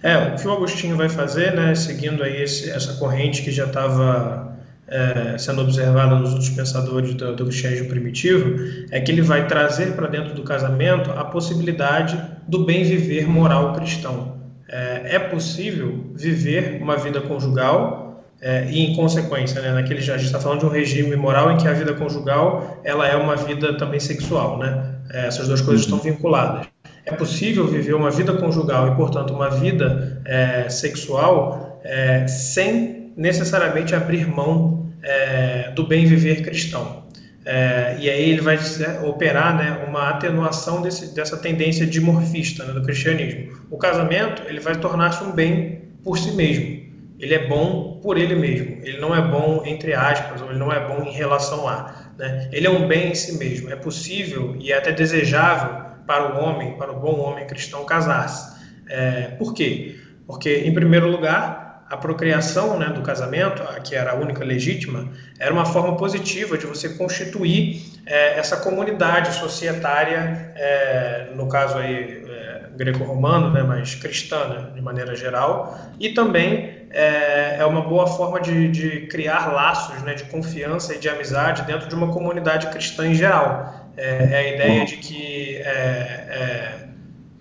É, 0.03 0.17
o 0.17 0.37
que 0.37 0.47
o 0.47 0.53
Agostinho 0.53 0.97
vai 0.97 1.09
fazer, 1.09 1.53
né, 1.53 1.75
seguindo 1.75 2.23
aí 2.23 2.43
esse, 2.43 2.71
essa 2.71 2.95
corrente 2.95 3.43
que 3.43 3.51
já 3.51 3.65
estava 3.65 4.57
é, 4.87 5.37
sendo 5.37 5.63
observada 5.63 6.15
nos 6.15 6.31
outros 6.31 6.51
pensadores 6.51 7.15
do, 7.15 7.35
do 7.35 7.45
cristianismo 7.45 7.89
primitivo, 7.89 8.87
é 8.93 9.01
que 9.01 9.11
ele 9.11 9.23
vai 9.23 9.49
trazer 9.49 9.97
para 9.97 10.07
dentro 10.07 10.35
do 10.35 10.45
casamento 10.45 11.11
a 11.11 11.25
possibilidade 11.25 12.21
do 12.47 12.65
bem 12.65 12.85
viver 12.85 13.29
moral 13.29 13.73
cristão. 13.73 14.37
É, 14.69 15.17
é 15.17 15.19
possível 15.19 16.13
viver 16.15 16.81
uma 16.81 16.97
vida 16.97 17.21
conjugal 17.21 18.06
é, 18.41 18.67
e 18.71 18.81
em 18.81 18.95
consequência, 18.95 19.61
né, 19.63 19.73
naquele 19.73 20.01
já 20.01 20.15
a 20.15 20.17
gente 20.19 20.27
está 20.27 20.39
falando 20.39 20.61
de 20.61 20.67
um 20.67 20.69
regime 20.69 21.17
moral 21.17 21.51
em 21.53 21.57
que 21.57 21.67
a 21.67 21.73
vida 21.73 21.95
conjugal 21.95 22.81
ela 22.85 23.07
é 23.09 23.17
uma 23.17 23.35
vida 23.35 23.77
também 23.79 23.99
sexual, 23.99 24.59
né? 24.59 24.95
É, 25.11 25.27
essas 25.27 25.49
duas 25.49 25.61
coisas 25.61 25.85
estão 25.85 25.99
vinculadas. 25.99 26.67
É 27.05 27.13
possível 27.13 27.67
viver 27.67 27.95
uma 27.95 28.11
vida 28.11 28.35
conjugal 28.35 28.89
e, 28.89 28.97
portanto, 28.97 29.33
uma 29.33 29.49
vida 29.49 30.21
é, 30.25 30.69
sexual 30.69 31.81
é, 31.85 32.27
sem 32.27 33.13
necessariamente 33.17 33.95
abrir 33.95 34.27
mão 34.27 34.93
é, 35.03 35.71
do 35.71 35.87
bem 35.87 36.05
viver 36.05 36.43
cristão. 36.43 37.05
É, 37.45 37.97
e 38.01 38.11
aí 38.11 38.31
ele 38.31 38.41
vai 38.41 38.59
operar 39.05 39.57
né, 39.57 39.85
uma 39.87 40.11
atenuação 40.11 40.83
desse, 40.83 41.15
dessa 41.15 41.37
tendência 41.37 41.87
dimorfista 41.87 42.65
né, 42.65 42.73
do 42.73 42.83
cristianismo. 42.83 43.57
O 43.71 43.79
casamento 43.79 44.43
ele 44.47 44.59
vai 44.59 44.75
tornar-se 44.75 45.23
um 45.23 45.31
bem 45.31 45.83
por 46.03 46.19
si 46.19 46.33
mesmo 46.33 46.86
ele 47.19 47.35
é 47.35 47.47
bom 47.47 48.01
por 48.03 48.19
ele 48.19 48.35
mesmo. 48.35 48.79
Ele 48.83 48.99
não 48.99 49.15
é 49.15 49.21
bom 49.21 49.63
entre 49.65 49.95
aspas, 49.95 50.41
ou 50.43 50.51
ele 50.51 50.59
não 50.59 50.73
é 50.73 50.81
bom 50.87 51.03
em 51.03 51.13
relação 51.13 51.67
a. 51.69 52.13
Né? 52.19 52.49
Ele 52.53 52.67
é 52.67 52.71
um 52.71 52.87
bem 52.87 53.11
em 53.11 53.15
si 53.15 53.39
mesmo. 53.39 53.71
É 53.71 53.77
possível 53.77 54.57
e 54.59 54.73
é 54.73 54.79
até 54.79 54.93
desejável 54.93 55.87
para 56.07 56.35
o 56.35 56.45
homem, 56.45 56.77
para 56.77 56.93
o 56.93 57.01
bom 57.01 57.19
homem 57.21 57.47
cristão, 57.47 57.85
casar-se. 57.85 58.57
É, 58.89 59.23
por 59.39 59.53
quê? 59.53 59.99
Porque, 60.27 60.63
em 60.65 60.73
primeiro 60.73 61.09
lugar, 61.09 61.85
a 61.89 61.97
procriação 61.97 62.79
né, 62.79 62.87
do 62.87 63.03
casamento, 63.03 63.63
que 63.83 63.95
era 63.95 64.13
a 64.13 64.15
única 64.15 64.45
legítima, 64.45 65.09
era 65.39 65.53
uma 65.53 65.65
forma 65.65 65.97
positiva 65.97 66.59
de 66.59 66.67
você 66.67 66.91
constituir 66.91 67.83
é, 68.05 68.39
essa 68.39 68.57
comunidade 68.57 69.35
societária, 69.35 70.53
é, 70.57 71.29
no 71.35 71.49
caso 71.49 71.79
aí 71.79 72.25
é, 72.29 72.56
greco-romano, 72.77 73.51
né, 73.51 73.63
mas 73.63 73.95
cristã 73.95 74.49
né, 74.49 74.71
de 74.75 74.81
maneira 74.81 75.17
geral, 75.17 75.79
e 75.99 76.11
também 76.11 76.87
é, 76.91 77.57
é 77.59 77.67
uma 77.67 77.83
boa 77.83 78.07
forma 78.07 78.41
de, 78.41 78.69
de 78.69 79.07
criar 79.07 79.53
laços 79.53 80.03
né, 80.03 80.15
de 80.15 80.25
confiança 80.25 80.95
e 80.95 80.99
de 80.99 81.09
amizade 81.09 81.63
dentro 81.63 81.89
de 81.89 81.95
uma 81.95 82.13
comunidade 82.13 82.69
cristã 82.69 83.07
em 83.07 83.15
geral. 83.15 83.93
É, 83.97 84.29
é 84.31 84.37
a 84.37 84.55
ideia 84.55 84.85
de 84.85 84.97
que 84.99 85.57
é, 85.57 85.63
é 85.71 86.87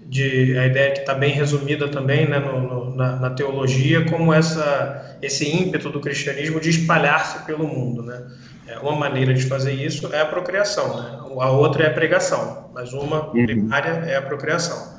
de, 0.05 0.57
a 0.57 0.65
ideia 0.65 0.91
que 0.91 0.99
está 0.99 1.13
bem 1.13 1.31
resumida 1.31 1.87
também 1.89 2.27
né, 2.27 2.39
no, 2.39 2.61
no, 2.61 2.95
na, 2.95 3.15
na, 3.17 3.29
teologia 3.31 4.05
como 4.05 4.33
essa, 4.33 5.17
esse 5.21 5.49
ímpeto 5.49 5.89
do 5.89 5.99
cristianismo 5.99 6.59
de 6.59 6.69
espalhar-se 6.69 7.43
pelo 7.45 7.67
mundo. 7.67 8.03
Né? 8.03 8.23
É, 8.67 8.77
uma 8.79 8.95
maneira 8.95 9.33
de 9.33 9.43
fazer 9.43 9.73
isso 9.73 10.13
é 10.13 10.21
a 10.21 10.25
procriação, 10.25 11.01
né? 11.01 11.19
a 11.39 11.49
outra 11.49 11.83
é 11.83 11.87
a 11.87 11.93
pregação, 11.93 12.69
mas 12.73 12.93
uma 12.93 13.31
primária 13.31 14.03
é 14.07 14.15
a 14.15 14.21
procriação. 14.21 14.94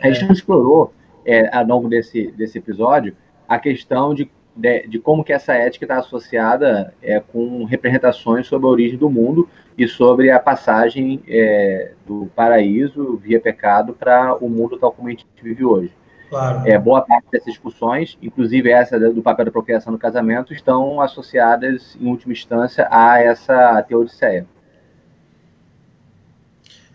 A 0.00 0.10
gente 0.10 0.24
não 0.24 0.32
explorou 0.32 0.92
é, 1.24 1.54
ao 1.56 1.64
longo 1.64 1.88
desse, 1.88 2.30
desse 2.32 2.58
episódio 2.58 3.16
a 3.48 3.58
questão 3.58 4.14
de, 4.14 4.30
de, 4.56 4.86
de 4.86 4.98
como 4.98 5.24
que 5.24 5.32
essa 5.32 5.54
ética 5.54 5.84
está 5.84 5.98
associada 5.98 6.94
é, 7.02 7.20
com 7.20 7.64
representações 7.64 8.46
sobre 8.46 8.66
a 8.66 8.70
origem 8.70 8.98
do 8.98 9.10
mundo 9.10 9.48
e 9.76 9.88
sobre 9.88 10.30
a 10.30 10.38
passagem 10.38 11.20
é, 11.28 11.92
do 12.06 12.30
paraíso 12.34 13.16
via 13.16 13.40
pecado 13.40 13.92
para 13.92 14.36
o 14.36 14.48
mundo 14.48 14.78
tal 14.78 14.92
como 14.92 15.08
a 15.08 15.10
gente 15.10 15.26
vive 15.42 15.64
hoje. 15.64 15.92
Claro. 16.30 16.66
É, 16.66 16.78
boa 16.78 17.02
parte 17.02 17.26
dessas 17.30 17.52
discussões, 17.52 18.18
inclusive 18.20 18.70
essa 18.70 18.98
do 18.98 19.22
papel 19.22 19.44
da 19.44 19.50
procriação 19.50 19.92
no 19.92 19.98
casamento, 19.98 20.52
estão 20.52 21.00
associadas, 21.00 21.96
em 22.00 22.08
última 22.08 22.32
instância, 22.32 22.88
a 22.90 23.20
essa 23.20 23.82
teodiceia. 23.82 24.46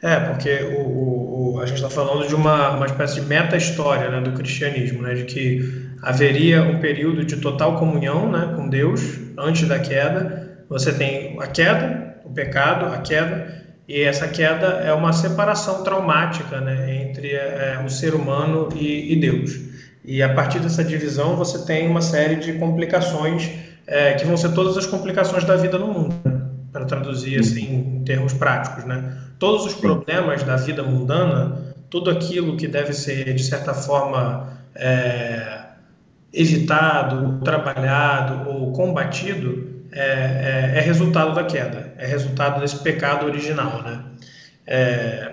É, 0.02 0.20
porque 0.20 0.64
o, 0.64 1.56
o 1.56 1.60
a 1.62 1.66
gente 1.66 1.78
está 1.78 1.90
falando 1.90 2.28
de 2.28 2.36
uma, 2.36 2.72
uma 2.72 2.86
espécie 2.86 3.20
de 3.20 3.28
meta-história 3.28 4.10
né, 4.10 4.22
do 4.22 4.32
cristianismo, 4.32 5.02
né, 5.02 5.14
de 5.14 5.26
que 5.26 5.90
haveria 6.02 6.64
um 6.64 6.80
período 6.80 7.26
de 7.26 7.38
total 7.38 7.78
comunhão 7.78 8.32
né, 8.32 8.54
com 8.56 8.70
Deus 8.70 9.02
antes 9.38 9.68
da 9.68 9.80
queda. 9.80 10.64
Você 10.70 10.94
tem 10.94 11.38
a 11.42 11.48
queda, 11.48 12.16
o 12.24 12.30
pecado, 12.30 12.86
a 12.86 12.98
queda, 13.00 13.60
E 13.88 14.02
essa 14.02 14.28
queda 14.28 14.68
é 14.86 14.94
uma 14.94 15.12
separação 15.12 15.84
traumática 15.84 16.62
né, 16.62 17.02
entre 17.02 17.32
é, 17.32 17.82
o 17.86 17.90
ser 17.90 18.14
humano 18.14 18.70
e, 18.76 19.14
e, 19.14 19.16
Deus. 19.20 19.60
E 20.06 20.24
a 20.24 20.34
partir 20.34 20.60
dessa 20.60 20.84
divisão 20.84 21.36
você 21.36 21.66
tem 21.66 21.90
uma 21.90 22.02
série 22.02 22.36
de 22.36 22.54
complicações 22.54 23.50
é, 23.86 24.14
que 24.14 24.26
vão 24.26 24.38
ser 24.38 24.54
todas 24.54 24.78
as 24.78 24.86
complicações 24.86 25.44
da 25.44 25.56
vida 25.56 25.78
no 25.78 25.88
mundo, 25.88 26.16
né, 26.24 26.40
para 26.72 26.86
traduzir 26.86 27.40
assim 27.40 27.98
em 28.00 28.04
termos 28.06 28.32
práticos, 28.32 28.86
né? 28.86 29.29
Todos 29.40 29.66
os 29.66 29.74
problemas 29.74 30.44
da 30.44 30.58
vida 30.58 30.84
mundana, 30.84 31.74
tudo 31.90 32.12
aquilo 32.12 32.58
que 32.58 32.68
deve 32.68 32.94
ser 32.94 33.34
de 33.34 33.44
certa 33.44 33.74
forma 33.74 34.60
é, 34.76 35.62
evitado, 36.34 37.40
trabalhado 37.44 38.50
ou 38.50 38.72
combatido, 38.74 39.68
é, 39.92 40.74
é, 40.74 40.78
é, 40.78 40.82
resultado 40.82 41.34
da 41.34 41.44
queda, 41.44 41.94
é 41.98 42.06
resultado 42.06 42.60
desse 42.60 42.78
pecado 42.84 43.26
original, 43.26 43.82
né? 43.82 44.04
É, 44.68 45.32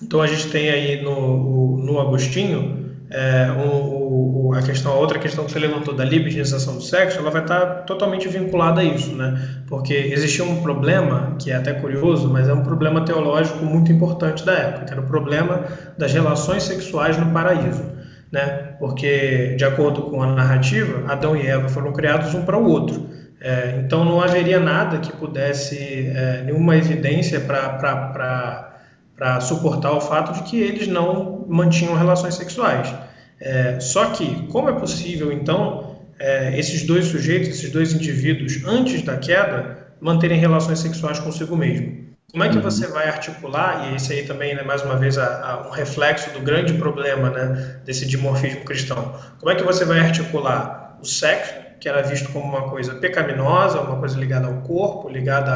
então 0.00 0.22
a 0.22 0.26
gente 0.28 0.48
tem 0.48 0.70
aí 0.70 1.02
no, 1.02 1.78
no 1.78 2.00
Agostinho 2.00 2.77
é, 3.10 3.50
um, 3.52 4.48
um, 4.48 4.52
a 4.52 4.62
questão, 4.62 4.92
a 4.92 4.96
outra 4.96 5.18
questão 5.18 5.44
que 5.44 5.52
você 5.52 5.58
levantou 5.58 5.94
da 5.94 6.04
libidinização 6.04 6.76
do 6.76 6.82
sexo, 6.82 7.18
ela 7.18 7.30
vai 7.30 7.42
estar 7.42 7.84
totalmente 7.84 8.28
vinculada 8.28 8.80
a 8.80 8.84
isso, 8.84 9.14
né? 9.14 9.62
Porque 9.66 9.94
existia 9.94 10.44
um 10.44 10.62
problema 10.62 11.36
que 11.38 11.50
é 11.50 11.56
até 11.56 11.72
curioso, 11.72 12.28
mas 12.28 12.48
é 12.48 12.52
um 12.52 12.62
problema 12.62 13.04
teológico 13.04 13.64
muito 13.64 13.90
importante 13.90 14.44
da 14.44 14.52
época, 14.52 14.84
que 14.84 14.92
era 14.92 15.00
o 15.00 15.06
problema 15.06 15.64
das 15.96 16.12
relações 16.12 16.64
sexuais 16.64 17.16
no 17.16 17.30
paraíso, 17.32 17.84
né? 18.30 18.74
Porque 18.78 19.54
de 19.56 19.64
acordo 19.64 20.02
com 20.02 20.22
a 20.22 20.26
narrativa, 20.26 21.10
Adão 21.10 21.34
e 21.34 21.46
Eva 21.46 21.68
foram 21.68 21.92
criados 21.92 22.34
um 22.34 22.44
para 22.44 22.58
o 22.58 22.68
outro. 22.68 23.08
É, 23.40 23.80
então 23.84 24.04
não 24.04 24.20
haveria 24.20 24.58
nada 24.58 24.98
que 24.98 25.12
pudesse, 25.12 26.08
é, 26.08 26.42
nenhuma 26.44 26.76
evidência 26.76 27.40
para 27.40 28.67
suportar 29.40 29.92
o 29.92 30.00
fato 30.00 30.32
de 30.32 30.42
que 30.48 30.60
eles 30.60 30.88
não 30.88 31.44
mantinham 31.48 31.94
relações 31.94 32.34
sexuais. 32.34 32.92
É, 33.40 33.78
só 33.80 34.06
que, 34.06 34.46
como 34.48 34.68
é 34.68 34.72
possível, 34.72 35.32
então, 35.32 35.96
é, 36.18 36.58
esses 36.58 36.84
dois 36.84 37.06
sujeitos, 37.06 37.48
esses 37.48 37.70
dois 37.70 37.92
indivíduos, 37.92 38.64
antes 38.64 39.02
da 39.02 39.16
queda, 39.16 39.88
manterem 40.00 40.38
relações 40.38 40.78
sexuais 40.80 41.18
consigo 41.18 41.56
mesmo? 41.56 42.08
Como 42.30 42.44
é 42.44 42.48
que 42.48 42.56
uhum. 42.56 42.62
você 42.62 42.86
vai 42.88 43.08
articular, 43.08 43.88
e 43.88 43.96
esse 43.96 44.12
aí 44.12 44.24
também, 44.24 44.54
né, 44.54 44.62
mais 44.62 44.82
uma 44.82 44.96
vez, 44.96 45.16
a, 45.16 45.50
a, 45.50 45.68
um 45.68 45.70
reflexo 45.70 46.30
do 46.30 46.40
grande 46.40 46.74
problema 46.74 47.30
né, 47.30 47.80
desse 47.84 48.06
dimorfismo 48.06 48.64
cristão, 48.64 49.14
como 49.38 49.50
é 49.50 49.54
que 49.54 49.62
você 49.62 49.84
vai 49.84 50.00
articular 50.00 50.98
o 51.00 51.06
sexo 51.06 51.68
que 51.80 51.88
era 51.88 52.02
visto 52.02 52.30
como 52.32 52.44
uma 52.44 52.68
coisa 52.68 52.94
pecaminosa, 52.96 53.80
uma 53.80 53.98
coisa 53.98 54.18
ligada 54.18 54.46
ao 54.46 54.54
corpo, 54.62 55.08
ligada 55.08 55.52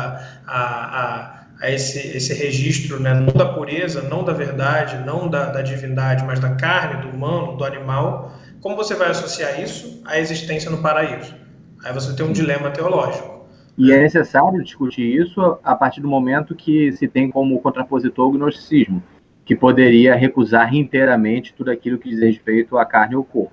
a, 0.46 0.56
a, 0.56 1.41
a 1.62 1.70
esse, 1.70 2.16
esse 2.16 2.34
registro 2.34 2.98
né, 2.98 3.14
não 3.14 3.32
da 3.32 3.46
pureza, 3.46 4.02
não 4.02 4.24
da 4.24 4.32
verdade, 4.32 5.06
não 5.06 5.28
da, 5.28 5.46
da 5.46 5.62
divindade, 5.62 6.24
mas 6.24 6.40
da 6.40 6.56
carne, 6.56 7.02
do 7.02 7.16
humano, 7.16 7.56
do 7.56 7.64
animal. 7.64 8.32
Como 8.60 8.74
você 8.74 8.96
vai 8.96 9.10
associar 9.10 9.60
isso 9.60 10.02
à 10.04 10.18
existência 10.18 10.68
no 10.68 10.82
paraíso? 10.82 11.36
Aí 11.84 11.92
você 11.92 12.16
tem 12.16 12.26
um 12.26 12.32
dilema 12.32 12.70
teológico. 12.72 13.46
E 13.78 13.92
é 13.92 14.00
necessário 14.00 14.62
discutir 14.62 15.04
isso 15.04 15.56
a 15.62 15.76
partir 15.76 16.00
do 16.00 16.08
momento 16.08 16.52
que 16.52 16.90
se 16.92 17.06
tem 17.06 17.30
como 17.30 17.60
contrapositor 17.60 18.28
o 18.28 18.32
gnosticismo, 18.32 19.00
que 19.44 19.54
poderia 19.54 20.16
recusar 20.16 20.74
inteiramente 20.74 21.54
tudo 21.54 21.70
aquilo 21.70 21.96
que 21.96 22.10
diz 22.10 22.20
respeito 22.20 22.76
à 22.76 22.84
carne 22.84 23.14
ou 23.14 23.22
corpo. 23.22 23.52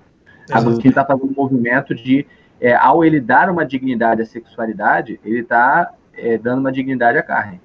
Agostinho 0.52 0.90
está 0.90 1.06
fazendo 1.06 1.30
um 1.30 1.36
movimento 1.36 1.94
de 1.94 2.26
é, 2.60 2.74
ao 2.74 3.06
ele 3.06 3.22
dar 3.22 3.52
uma 3.52 3.64
dignidade 3.64 4.24
à 4.24 4.26
sexualidade, 4.26 5.20
ele 5.24 5.42
está 5.42 5.92
é, 6.18 6.40
dando 6.40 6.60
uma 6.60 6.72
dignidade 6.72 7.18
à 7.20 7.24
carne. 7.24 7.62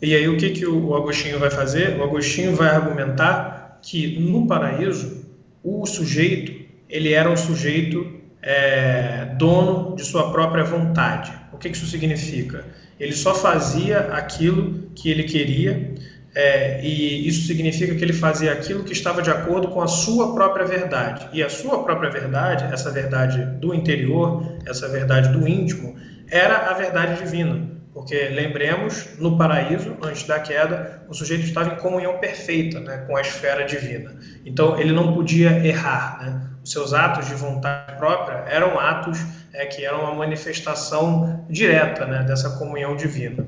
E 0.00 0.14
aí 0.14 0.28
o 0.28 0.36
que, 0.36 0.50
que 0.50 0.66
o 0.66 0.94
Agostinho 0.94 1.38
vai 1.38 1.50
fazer? 1.50 1.98
O 1.98 2.04
Agostinho 2.04 2.54
vai 2.54 2.68
argumentar 2.68 3.80
que 3.82 4.18
no 4.18 4.46
paraíso 4.46 5.26
o 5.62 5.84
sujeito 5.86 6.52
ele 6.88 7.12
era 7.12 7.30
um 7.30 7.36
sujeito 7.36 8.18
é, 8.40 9.34
dono 9.36 9.96
de 9.96 10.04
sua 10.04 10.30
própria 10.30 10.64
vontade. 10.64 11.32
O 11.52 11.58
que, 11.58 11.70
que 11.70 11.76
isso 11.76 11.86
significa? 11.86 12.64
Ele 12.98 13.12
só 13.12 13.34
fazia 13.34 13.98
aquilo 14.12 14.90
que 14.94 15.10
ele 15.10 15.24
queria 15.24 15.94
é, 16.34 16.80
e 16.84 17.26
isso 17.26 17.46
significa 17.46 17.94
que 17.94 18.04
ele 18.04 18.12
fazia 18.12 18.52
aquilo 18.52 18.84
que 18.84 18.92
estava 18.92 19.20
de 19.22 19.30
acordo 19.30 19.68
com 19.68 19.80
a 19.80 19.88
sua 19.88 20.34
própria 20.34 20.64
verdade. 20.64 21.28
E 21.32 21.42
a 21.42 21.48
sua 21.48 21.82
própria 21.82 22.10
verdade, 22.10 22.72
essa 22.72 22.90
verdade 22.90 23.44
do 23.58 23.74
interior, 23.74 24.58
essa 24.64 24.88
verdade 24.88 25.30
do 25.30 25.48
íntimo, 25.48 25.96
era 26.30 26.70
a 26.70 26.74
verdade 26.74 27.22
divina. 27.22 27.77
Porque 27.98 28.28
lembremos, 28.28 29.08
no 29.18 29.36
paraíso, 29.36 29.96
antes 30.00 30.22
da 30.22 30.38
queda, 30.38 31.02
o 31.08 31.14
sujeito 31.14 31.42
estava 31.42 31.74
em 31.74 31.76
comunhão 31.78 32.16
perfeita 32.18 32.78
né, 32.78 32.98
com 32.98 33.16
a 33.16 33.20
esfera 33.20 33.64
divina. 33.64 34.16
Então 34.46 34.78
ele 34.78 34.92
não 34.92 35.14
podia 35.14 35.66
errar. 35.66 36.20
Né? 36.22 36.48
Os 36.62 36.70
seus 36.70 36.94
atos 36.94 37.26
de 37.26 37.34
vontade 37.34 37.96
própria 37.96 38.44
eram 38.48 38.78
atos 38.78 39.18
é, 39.52 39.66
que 39.66 39.84
eram 39.84 40.02
uma 40.02 40.14
manifestação 40.14 41.44
direta 41.50 42.06
né, 42.06 42.22
dessa 42.22 42.50
comunhão 42.50 42.94
divina. 42.94 43.44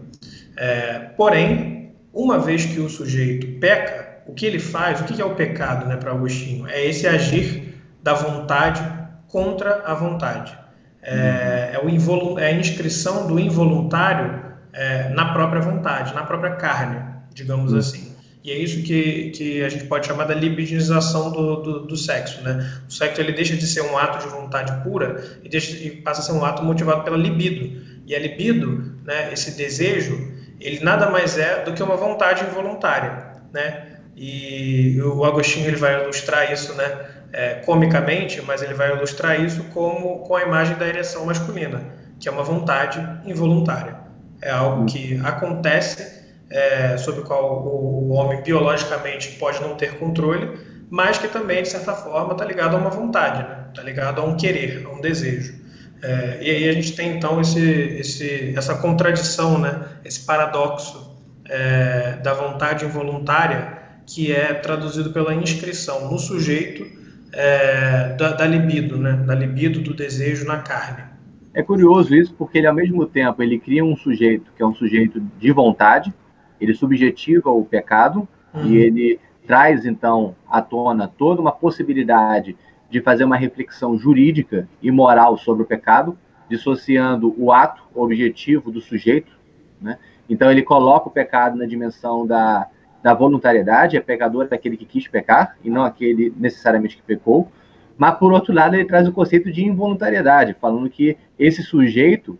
É, 0.57 0.99
porém, 1.17 1.95
uma 2.13 2.37
vez 2.41 2.67
que 2.67 2.81
o 2.81 2.89
sujeito 2.89 3.61
peca, 3.61 4.21
o 4.27 4.35
que 4.35 4.47
ele 4.47 4.59
faz, 4.59 5.01
o 5.01 5.05
que 5.05 5.23
é 5.23 5.25
o 5.25 5.37
pecado 5.37 5.87
né, 5.87 5.97
para 5.97 6.11
Agostinho? 6.11 6.67
É 6.67 6.85
esse 6.85 7.07
agir 7.07 7.81
da 8.03 8.15
vontade 8.15 8.83
contra 9.29 9.85
a 9.87 9.95
vontade. 9.95 10.59
É, 11.03 11.73
é, 11.75 11.81
o 11.83 12.39
é 12.39 12.47
a 12.47 12.53
inscrição 12.53 13.27
do 13.27 13.39
involuntário 13.39 14.45
é, 14.73 15.09
na 15.11 15.33
própria 15.33 15.61
vontade, 15.61 16.15
na 16.15 16.23
própria 16.23 16.53
carne, 16.57 17.03
digamos 17.35 17.73
uhum. 17.73 17.79
assim. 17.79 18.11
E 18.43 18.51
é 18.51 18.57
isso 18.57 18.83
que, 18.83 19.31
que 19.31 19.63
a 19.63 19.69
gente 19.69 19.85
pode 19.85 20.07
chamar 20.07 20.25
da 20.25 20.35
libidinização 20.35 21.31
do, 21.31 21.57
do, 21.57 21.87
do, 21.87 21.97
sexo. 21.97 22.41
Né? 22.43 22.73
O 22.89 22.93
sexo 22.93 23.21
ele 23.21 23.33
deixa 23.33 23.55
de 23.55 23.67
ser 23.67 23.83
um 23.83 23.99
ato 23.99 24.27
de 24.27 24.33
vontade 24.33 24.83
pura 24.83 25.23
e, 25.45 25.49
deixa, 25.49 25.77
e 25.77 25.91
passa 25.91 26.23
a 26.23 26.25
ser 26.25 26.33
um 26.33 26.45
ato 26.45 26.63
motivado 26.63 27.03
pela 27.03 27.19
libido. 27.19 27.83
E 28.07 28.15
a 28.15 28.19
libido, 28.19 28.95
né, 29.05 29.31
esse 29.33 29.53
desejo, 29.53 30.33
ele 30.59 30.81
nada 30.81 31.11
mais 31.11 31.37
é 31.37 31.63
do 31.65 31.75
que 31.75 31.83
uma 31.83 31.97
vontade 31.97 32.45
involuntária, 32.45 33.27
né? 33.53 33.89
E 34.17 35.01
o 35.03 35.25
Agostinho 35.25 35.67
ele 35.67 35.77
vai 35.77 36.03
ilustrar 36.03 36.53
isso, 36.53 36.75
né, 36.75 36.87
é, 37.33 37.55
comicamente, 37.55 38.43
mas 38.43 38.63
ele 38.63 38.75
vai 38.75 38.93
ilustrar 38.93 39.41
isso 39.41 39.65
como 39.73 40.21
com 40.21 40.35
a 40.35 40.43
imagem 40.43 40.77
da 40.77 40.87
ereção 40.87 41.27
masculina, 41.27 41.83
que 42.19 42.29
é 42.29 42.33
uma 42.33 42.43
vontade 42.43 43.01
involuntária. 43.25 43.97
É 44.43 44.51
algo 44.51 44.87
que 44.87 45.21
acontece 45.25 46.21
é, 46.51 46.97
sobre 46.97 47.21
o 47.21 47.25
qual 47.25 47.65
o, 47.65 48.11
homem 48.11 48.43
biologicamente 48.43 49.33
pode 49.33 49.61
não 49.61 49.77
ter 49.77 49.99
controle, 49.99 50.59
mas 50.91 51.19
que 51.19 51.29
também 51.29 51.63
de 51.63 51.69
certa 51.69 51.95
forma 51.95 52.33
está 52.33 52.45
ligado 52.45 52.75
a 52.75 52.79
uma 52.79 52.91
vontade, 52.91 53.47
está 53.69 53.83
né? 53.83 53.91
ligado 53.91 54.21
a 54.21 54.25
um 54.25 54.37
querer, 54.37 54.85
a 54.85 54.91
um 54.91 55.01
desejo. 55.01 55.61
É, 56.03 56.39
e 56.41 56.51
aí 56.51 56.69
a 56.69 56.73
gente 56.73 56.97
tem 56.97 57.17
então 57.17 57.41
esse, 57.41 57.61
esse, 57.61 58.55
essa 58.57 58.75
contradição, 58.77 59.59
né, 59.59 59.83
esse 60.03 60.21
paradoxo 60.21 61.15
é, 61.47 62.13
da 62.23 62.33
vontade 62.33 62.87
involuntária 62.87 63.79
que 64.07 64.33
é 64.33 64.55
traduzido 64.55 65.11
pela 65.11 65.35
inscrição 65.35 66.11
no 66.11 66.19
sujeito 66.19 67.00
é, 67.33 68.15
da, 68.17 68.33
da, 68.33 68.47
libido, 68.47 68.99
né, 68.99 69.13
da 69.27 69.35
libido 69.35 69.81
do 69.81 69.95
desejo 69.95 70.47
na 70.47 70.59
carne. 70.59 71.05
É 71.53 71.63
curioso 71.63 72.15
isso 72.15 72.35
porque 72.35 72.59
ele 72.59 72.67
ao 72.67 72.75
mesmo 72.75 73.07
tempo 73.07 73.43
ele 73.43 73.59
cria 73.59 73.85
um 73.85 73.97
sujeito 73.97 74.53
que 74.57 74.63
é 74.63 74.67
um 74.67 74.75
sujeito 74.75 75.21
de 75.39 75.53
vontade, 75.53 76.13
ele 76.61 76.75
subjetiva 76.75 77.51
o 77.51 77.65
pecado 77.65 78.29
uhum. 78.55 78.67
e 78.67 78.77
ele 78.77 79.21
traz 79.47 79.85
então 79.85 80.37
à 80.49 80.63
tona 80.63 81.09
toda 81.09 81.41
uma 81.41 81.53
possibilidade 81.53 82.57
de 82.91 83.01
fazer 83.01 83.25
uma 83.25 83.37
reflexão 83.37 83.97
jurídica 83.97 84.69
e 84.83 84.91
moral 84.91 85.39
sobre 85.39 85.63
o 85.63 85.67
pecado, 85.67 86.19
dissociando 86.49 87.35
o 87.39 87.53
ato, 87.53 87.83
o 87.95 88.03
objetivo 88.03 88.71
do 88.71 88.81
sujeito. 88.81 89.33
Né? 89.81 89.97
Então, 90.29 90.51
ele 90.51 90.63
coloca 90.63 91.09
o 91.09 91.13
pecado 91.13 91.57
na 91.57 91.67
dimensão 91.67 92.27
da, 92.27 92.69
da 93.03 93.15
voluntariedade, 93.15 93.97
é 93.97 94.01
pecador 94.01 94.49
daquele 94.49 94.77
que 94.77 94.85
quis 94.85 95.09
pecar 95.09 95.57
e 95.65 95.71
não 95.71 95.85
aquele 95.85 96.33
necessariamente 96.37 96.97
que 96.97 97.03
pecou. 97.03 97.51
Mas, 97.97 98.19
por 98.19 98.33
outro 98.33 98.53
lado, 98.53 98.75
ele 98.75 98.85
traz 98.85 99.07
o 99.07 99.13
conceito 99.13 99.53
de 99.53 99.65
involuntariedade, 99.65 100.57
falando 100.61 100.89
que 100.89 101.17
esse 101.39 101.63
sujeito, 101.63 102.39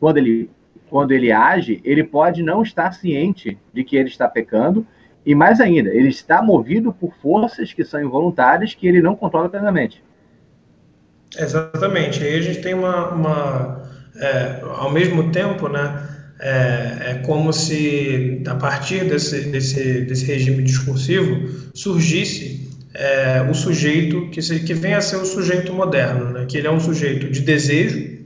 quando 0.00 0.16
ele, 0.18 0.50
quando 0.88 1.12
ele 1.12 1.30
age, 1.30 1.80
ele 1.84 2.04
pode 2.04 2.42
não 2.42 2.62
estar 2.62 2.92
ciente 2.92 3.58
de 3.72 3.84
que 3.84 3.96
ele 3.96 4.08
está 4.08 4.28
pecando 4.28 4.86
e 5.24 5.34
mais 5.34 5.60
ainda, 5.60 5.90
ele 5.90 6.08
está 6.08 6.42
movido 6.42 6.92
por 6.92 7.14
forças 7.14 7.72
que 7.72 7.84
são 7.84 8.00
involuntárias 8.00 8.74
que 8.74 8.86
ele 8.86 9.00
não 9.00 9.14
controla 9.14 9.48
plenamente. 9.48 10.02
Exatamente. 11.36 12.22
Aí 12.22 12.38
a 12.38 12.42
gente 12.42 12.60
tem 12.60 12.74
uma. 12.74 13.08
uma 13.08 13.82
é, 14.16 14.60
ao 14.76 14.90
mesmo 14.90 15.30
tempo, 15.30 15.68
né? 15.68 16.08
É, 16.44 16.98
é, 17.10 17.14
como 17.24 17.52
se, 17.52 18.42
a 18.48 18.56
partir 18.56 19.04
desse, 19.04 19.42
desse, 19.42 20.00
desse 20.00 20.24
regime 20.24 20.64
discursivo, 20.64 21.70
surgisse 21.72 22.68
é, 22.94 23.46
o 23.48 23.54
sujeito 23.54 24.28
que, 24.30 24.42
se, 24.42 24.58
que 24.58 24.74
vem 24.74 24.94
a 24.94 25.00
ser 25.00 25.16
o 25.16 25.24
sujeito 25.24 25.72
moderno, 25.72 26.30
né? 26.30 26.44
que 26.46 26.58
ele 26.58 26.66
é 26.66 26.70
um 26.70 26.80
sujeito 26.80 27.30
de 27.30 27.42
desejo, 27.42 28.18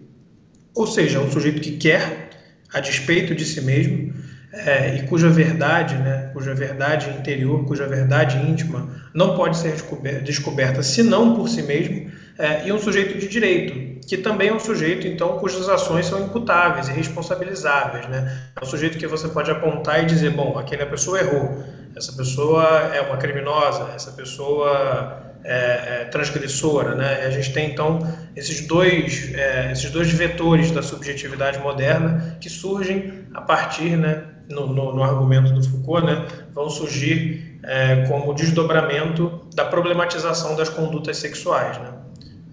ou 0.75 0.87
seja, 0.87 1.21
um 1.21 1.31
sujeito 1.31 1.61
que 1.61 1.73
quer, 1.73 2.31
a 2.73 2.81
despeito 2.81 3.35
de 3.35 3.45
si 3.45 3.61
mesmo, 3.61 4.15
é, 4.53 4.97
e 4.97 5.03
cuja 5.03 5.29
verdade, 5.29 5.97
né, 5.97 6.31
cuja 6.33 6.55
verdade 6.55 7.11
interior, 7.19 7.65
cuja 7.67 7.87
verdade 7.87 8.39
íntima 8.39 8.89
não 9.13 9.37
pode 9.37 9.59
ser 9.59 9.75
descoberta 10.23 10.83
senão 10.83 11.35
por 11.35 11.49
si 11.49 11.63
mesmo, 11.63 12.11
é, 12.39 12.67
e 12.67 12.73
um 12.73 12.79
sujeito 12.79 13.19
de 13.19 13.29
direito, 13.29 13.86
que 14.07 14.17
também 14.17 14.49
é 14.49 14.55
um 14.55 14.61
sujeito, 14.61 15.07
então, 15.07 15.39
cujas 15.39 15.69
ações 15.69 16.07
são 16.07 16.23
imputáveis 16.23 16.89
e 16.89 16.93
responsabilizáveis. 16.93 18.07
Né? 18.09 18.41
É 18.55 18.63
um 18.63 18.67
sujeito 18.67 18.99
que 18.99 19.07
você 19.07 19.29
pode 19.29 19.51
apontar 19.51 20.03
e 20.03 20.07
dizer, 20.07 20.31
bom, 20.31 20.57
aquela 20.59 20.87
pessoa 20.87 21.19
errou, 21.19 21.65
essa 21.97 22.13
pessoa 22.13 22.65
é 22.95 23.01
uma 23.01 23.17
criminosa, 23.17 23.91
essa 23.95 24.13
pessoa 24.13 25.27
é, 25.43 26.03
é, 26.03 26.05
transgressora, 26.07 26.95
né? 26.95 27.25
A 27.25 27.31
gente 27.31 27.53
tem 27.53 27.71
então 27.71 28.01
esses 28.35 28.67
dois, 28.67 29.33
é, 29.35 29.73
esses 29.73 29.91
dois 29.91 30.11
vetores 30.11 30.71
da 30.71 30.83
subjetividade 30.83 31.59
moderna 31.61 32.37
que 32.41 32.51
surgem 32.51 33.25
a 33.33 33.41
partir, 33.41 33.97
né, 33.97 34.25
no, 34.51 34.67
no, 34.67 34.95
no 34.95 35.03
argumento 35.03 35.53
do 35.53 35.63
Foucault, 35.63 36.05
né, 36.05 36.27
vão 36.53 36.69
surgir 36.69 37.61
é, 37.63 38.05
como 38.09 38.35
desdobramento 38.35 39.47
da 39.55 39.65
problematização 39.65 40.55
das 40.55 40.69
condutas 40.69 41.17
sexuais, 41.17 41.79
né? 41.79 41.93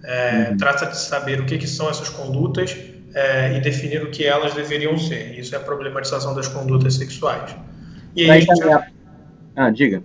É, 0.04 0.48
uhum. 0.50 0.56
Trata 0.56 0.86
de 0.86 0.98
saber 0.98 1.40
o 1.40 1.46
que, 1.46 1.58
que 1.58 1.66
são 1.66 1.88
essas 1.88 2.10
condutas 2.10 2.76
é, 3.14 3.56
e 3.56 3.60
definir 3.60 4.02
o 4.02 4.10
que 4.10 4.24
elas 4.24 4.54
deveriam 4.54 4.98
ser. 4.98 5.38
Isso 5.38 5.54
é 5.54 5.58
a 5.58 5.60
problematização 5.60 6.34
das 6.34 6.46
condutas 6.46 6.94
sexuais. 6.94 7.56
E 8.14 8.30
aí, 8.30 8.38
a 8.38 8.40
gente... 8.40 8.62
Ah, 9.56 9.70
diga. 9.70 10.02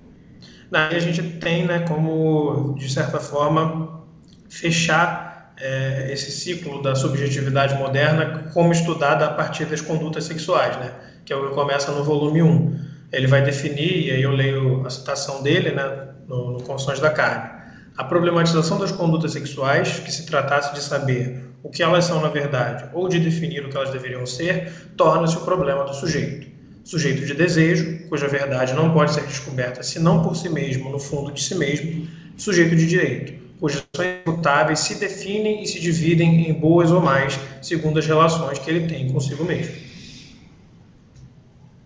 Daí 0.72 0.96
a 0.96 1.00
gente 1.00 1.22
tem 1.40 1.66
né, 1.66 1.80
como, 1.80 2.76
de 2.78 2.92
certa 2.92 3.20
forma, 3.20 4.04
fechar 4.50 5.54
é, 5.60 6.10
esse 6.12 6.32
ciclo 6.32 6.82
da 6.82 6.96
subjetividade 6.96 7.76
moderna 7.76 8.50
como 8.54 8.72
estudada 8.72 9.26
a 9.26 9.34
partir 9.34 9.66
das 9.66 9.82
condutas 9.82 10.26
sexuais, 10.26 10.78
né, 10.78 10.92
que 11.26 11.34
é 11.34 11.36
o 11.36 11.50
que 11.50 11.56
começa 11.56 11.92
no 11.92 12.04
volume 12.04 12.42
1. 12.42 12.90
Ele 13.12 13.26
vai 13.26 13.42
definir, 13.42 14.08
e 14.08 14.12
aí 14.12 14.22
eu 14.22 14.32
leio 14.32 14.86
a 14.86 14.90
citação 14.90 15.42
dele 15.42 15.72
né, 15.72 16.10
no, 16.28 16.60
no 16.60 17.02
da 17.02 17.10
Carne, 17.10 17.59
a 17.98 18.04
problematização 18.04 18.80
das 18.80 18.92
condutas 18.92 19.34
sexuais, 19.34 20.00
que 20.00 20.12
se 20.12 20.26
tratasse 20.26 20.74
de 20.74 20.82
saber 20.82 21.50
o 21.62 21.70
que 21.70 21.84
elas 21.84 22.06
são 22.06 22.22
na 22.22 22.30
verdade 22.30 22.90
ou 22.94 23.10
de 23.10 23.20
definir 23.20 23.66
o 23.66 23.70
que 23.70 23.76
elas 23.76 23.92
deveriam 23.92 24.26
ser, 24.26 24.72
torna-se 24.96 25.38
o 25.38 25.42
problema 25.42 25.84
do 25.84 25.94
sujeito 25.94 26.60
sujeito 26.90 27.24
de 27.24 27.36
desejo, 27.36 28.08
cuja 28.10 28.28
verdade 28.28 28.74
não 28.74 28.92
pode 28.92 29.14
ser 29.14 29.22
descoberta 29.22 29.84
senão 29.84 30.24
por 30.24 30.36
si 30.36 30.50
mesmo, 30.50 30.90
no 30.90 30.98
fundo 30.98 31.32
de 31.32 31.44
si 31.44 31.54
mesmo, 31.54 32.08
sujeito 32.36 32.76
de 32.76 32.88
direito, 32.88 33.34
cujas 33.60 33.86
ações 33.94 34.22
imutáveis 34.26 34.80
se 34.80 35.00
definem 35.00 35.62
e 35.62 35.68
se 35.68 35.80
dividem 35.80 36.50
em 36.50 36.54
boas 36.54 36.92
ou 36.92 37.00
mais, 37.00 37.40
segundo 37.62 38.00
as 38.00 38.08
relações 38.08 38.58
que 38.58 38.72
ele 38.72 38.88
tem 38.88 39.08
consigo 39.12 39.44
mesmo. 39.44 39.76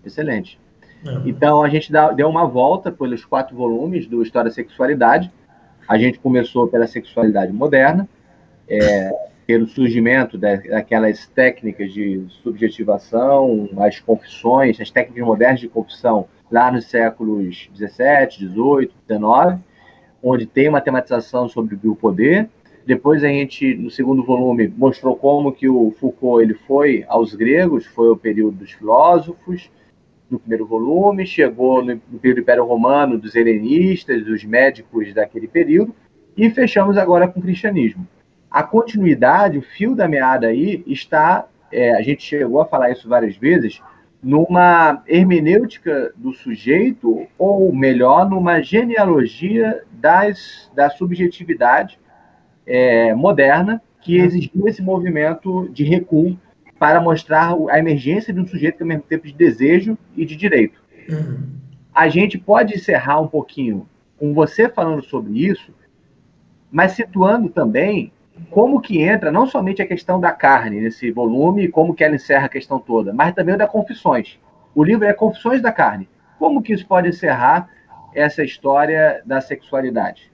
Excelente. 0.06 0.58
É. 1.06 1.22
Então, 1.26 1.62
a 1.62 1.70
gente 1.70 1.92
deu 2.16 2.30
uma 2.30 2.46
volta 2.46 2.90
pelos 2.90 3.26
quatro 3.26 3.56
volumes 3.58 4.08
do 4.08 4.24
História 4.24 4.50
da 4.50 4.56
Sexualidade. 4.56 5.30
A 5.88 5.98
gente 5.98 6.20
começou 6.20 6.68
pela 6.68 6.88
sexualidade 6.88 7.52
moderna, 7.52 8.08
é, 8.68 9.12
pelo 9.46 9.68
surgimento 9.68 10.38
daquelas 10.38 11.28
técnicas 11.28 11.92
de 11.92 12.26
subjetivação, 12.42 13.70
as 13.78 14.00
confissões, 14.00 14.80
as 14.80 14.90
técnicas 14.90 15.26
modernas 15.26 15.60
de 15.60 15.68
confissão 15.68 16.28
lá 16.50 16.72
nos 16.72 16.86
séculos 16.86 17.70
17, 17.74 18.40
18, 18.40 18.94
19, 19.08 19.58
onde 20.22 20.46
tem 20.46 20.70
uma 20.70 20.80
tematização 20.80 21.50
sobre 21.50 21.78
o 21.84 21.96
poder. 21.96 22.50
Depois 22.86 23.24
a 23.24 23.28
gente, 23.28 23.76
no 23.76 23.90
segundo 23.90 24.24
volume, 24.24 24.68
mostrou 24.78 25.16
como 25.16 25.52
que 25.52 25.70
o 25.70 25.92
Foucault 26.00 26.44
ele 26.44 26.54
foi 26.54 27.06
aos 27.08 27.34
gregos, 27.34 27.86
foi 27.86 28.10
o 28.10 28.18
período 28.18 28.58
dos 28.58 28.72
filósofos, 28.72 29.70
no 30.34 30.40
primeiro 30.40 30.66
volume, 30.66 31.26
chegou 31.26 31.84
no, 31.84 31.94
no 31.94 32.20
período 32.20 32.42
Império 32.42 32.66
Romano, 32.66 33.18
dos 33.18 33.36
helenistas, 33.36 34.26
dos 34.26 34.44
médicos 34.44 35.14
daquele 35.14 35.48
período, 35.48 35.96
e 36.36 36.50
fechamos 36.50 36.98
agora 36.98 37.28
com 37.28 37.40
o 37.40 37.44
cristianismo. 37.44 38.08
A 38.50 38.64
continuidade, 38.64 39.58
o 39.58 39.62
fio 39.62 39.96
da 39.96 40.08
meada 40.08 40.48
aí 40.48 40.84
está, 40.88 41.48
é, 41.72 41.96
a 41.96 42.02
gente 42.02 42.24
chegou 42.24 42.60
a 42.60 42.66
falar 42.66 42.92
isso 42.92 43.08
várias 43.08 43.36
vezes, 43.38 43.82
numa 44.22 45.04
hermenêutica 45.08 46.14
do 46.16 46.34
sujeito, 46.34 47.28
ou 47.38 47.74
melhor, 47.74 48.30
numa 48.30 48.62
genealogia 48.62 49.84
das, 49.92 50.72
da 50.74 50.90
subjetividade 50.90 52.00
é, 52.66 53.14
moderna 53.14 53.82
que 54.02 54.20
uhum. 54.20 54.26
exigiu 54.26 54.68
esse 54.68 54.82
movimento 54.82 55.70
de 55.70 55.84
recuo 55.84 56.38
para 56.80 57.00
mostrar 57.00 57.56
a 57.70 57.80
emergência 57.80 58.34
de 58.34 58.40
um 58.40 58.48
sujeito 58.48 58.78
que, 58.78 58.84
ao 58.84 58.88
mesmo 58.88 59.04
tempo, 59.04 59.26
de 59.26 59.34
desejo 59.34 59.98
e 60.16 60.26
de 60.26 60.36
direito. 60.36 60.82
Uhum. 61.10 61.50
A 61.94 62.10
gente 62.10 62.38
pode 62.38 62.74
encerrar 62.76 63.22
um 63.22 63.28
pouquinho 63.28 63.88
com 64.18 64.34
você 64.34 64.68
falando 64.68 65.04
sobre 65.04 65.46
isso, 65.46 65.74
mas 66.72 66.94
situando 66.94 67.50
também 67.50 68.12
como 68.50 68.82
que 68.82 69.02
entra 69.02 69.32
não 69.32 69.46
somente 69.46 69.82
a 69.82 69.88
questão 69.88 70.20
da 70.20 70.32
carne 70.32 70.82
nesse 70.82 71.12
volume, 71.12 71.68
como 71.68 71.94
que 71.94 72.04
ela 72.04 72.16
encerra 72.16 72.46
a 72.48 72.50
questão 72.50 72.80
toda, 72.80 73.14
mas 73.14 73.36
também 73.36 73.56
da 73.56 73.68
confissões. 73.68 74.40
O 74.74 74.84
livro 74.84 75.06
é 75.06 75.14
Confissões 75.14 75.62
da 75.62 75.72
Carne. 75.72 76.10
Como 76.40 76.62
que 76.62 76.74
isso 76.74 76.88
pode 76.88 77.08
encerrar 77.08 77.70
essa 78.14 78.44
história 78.44 79.22
da 79.24 79.40
sexualidade? 79.40 80.32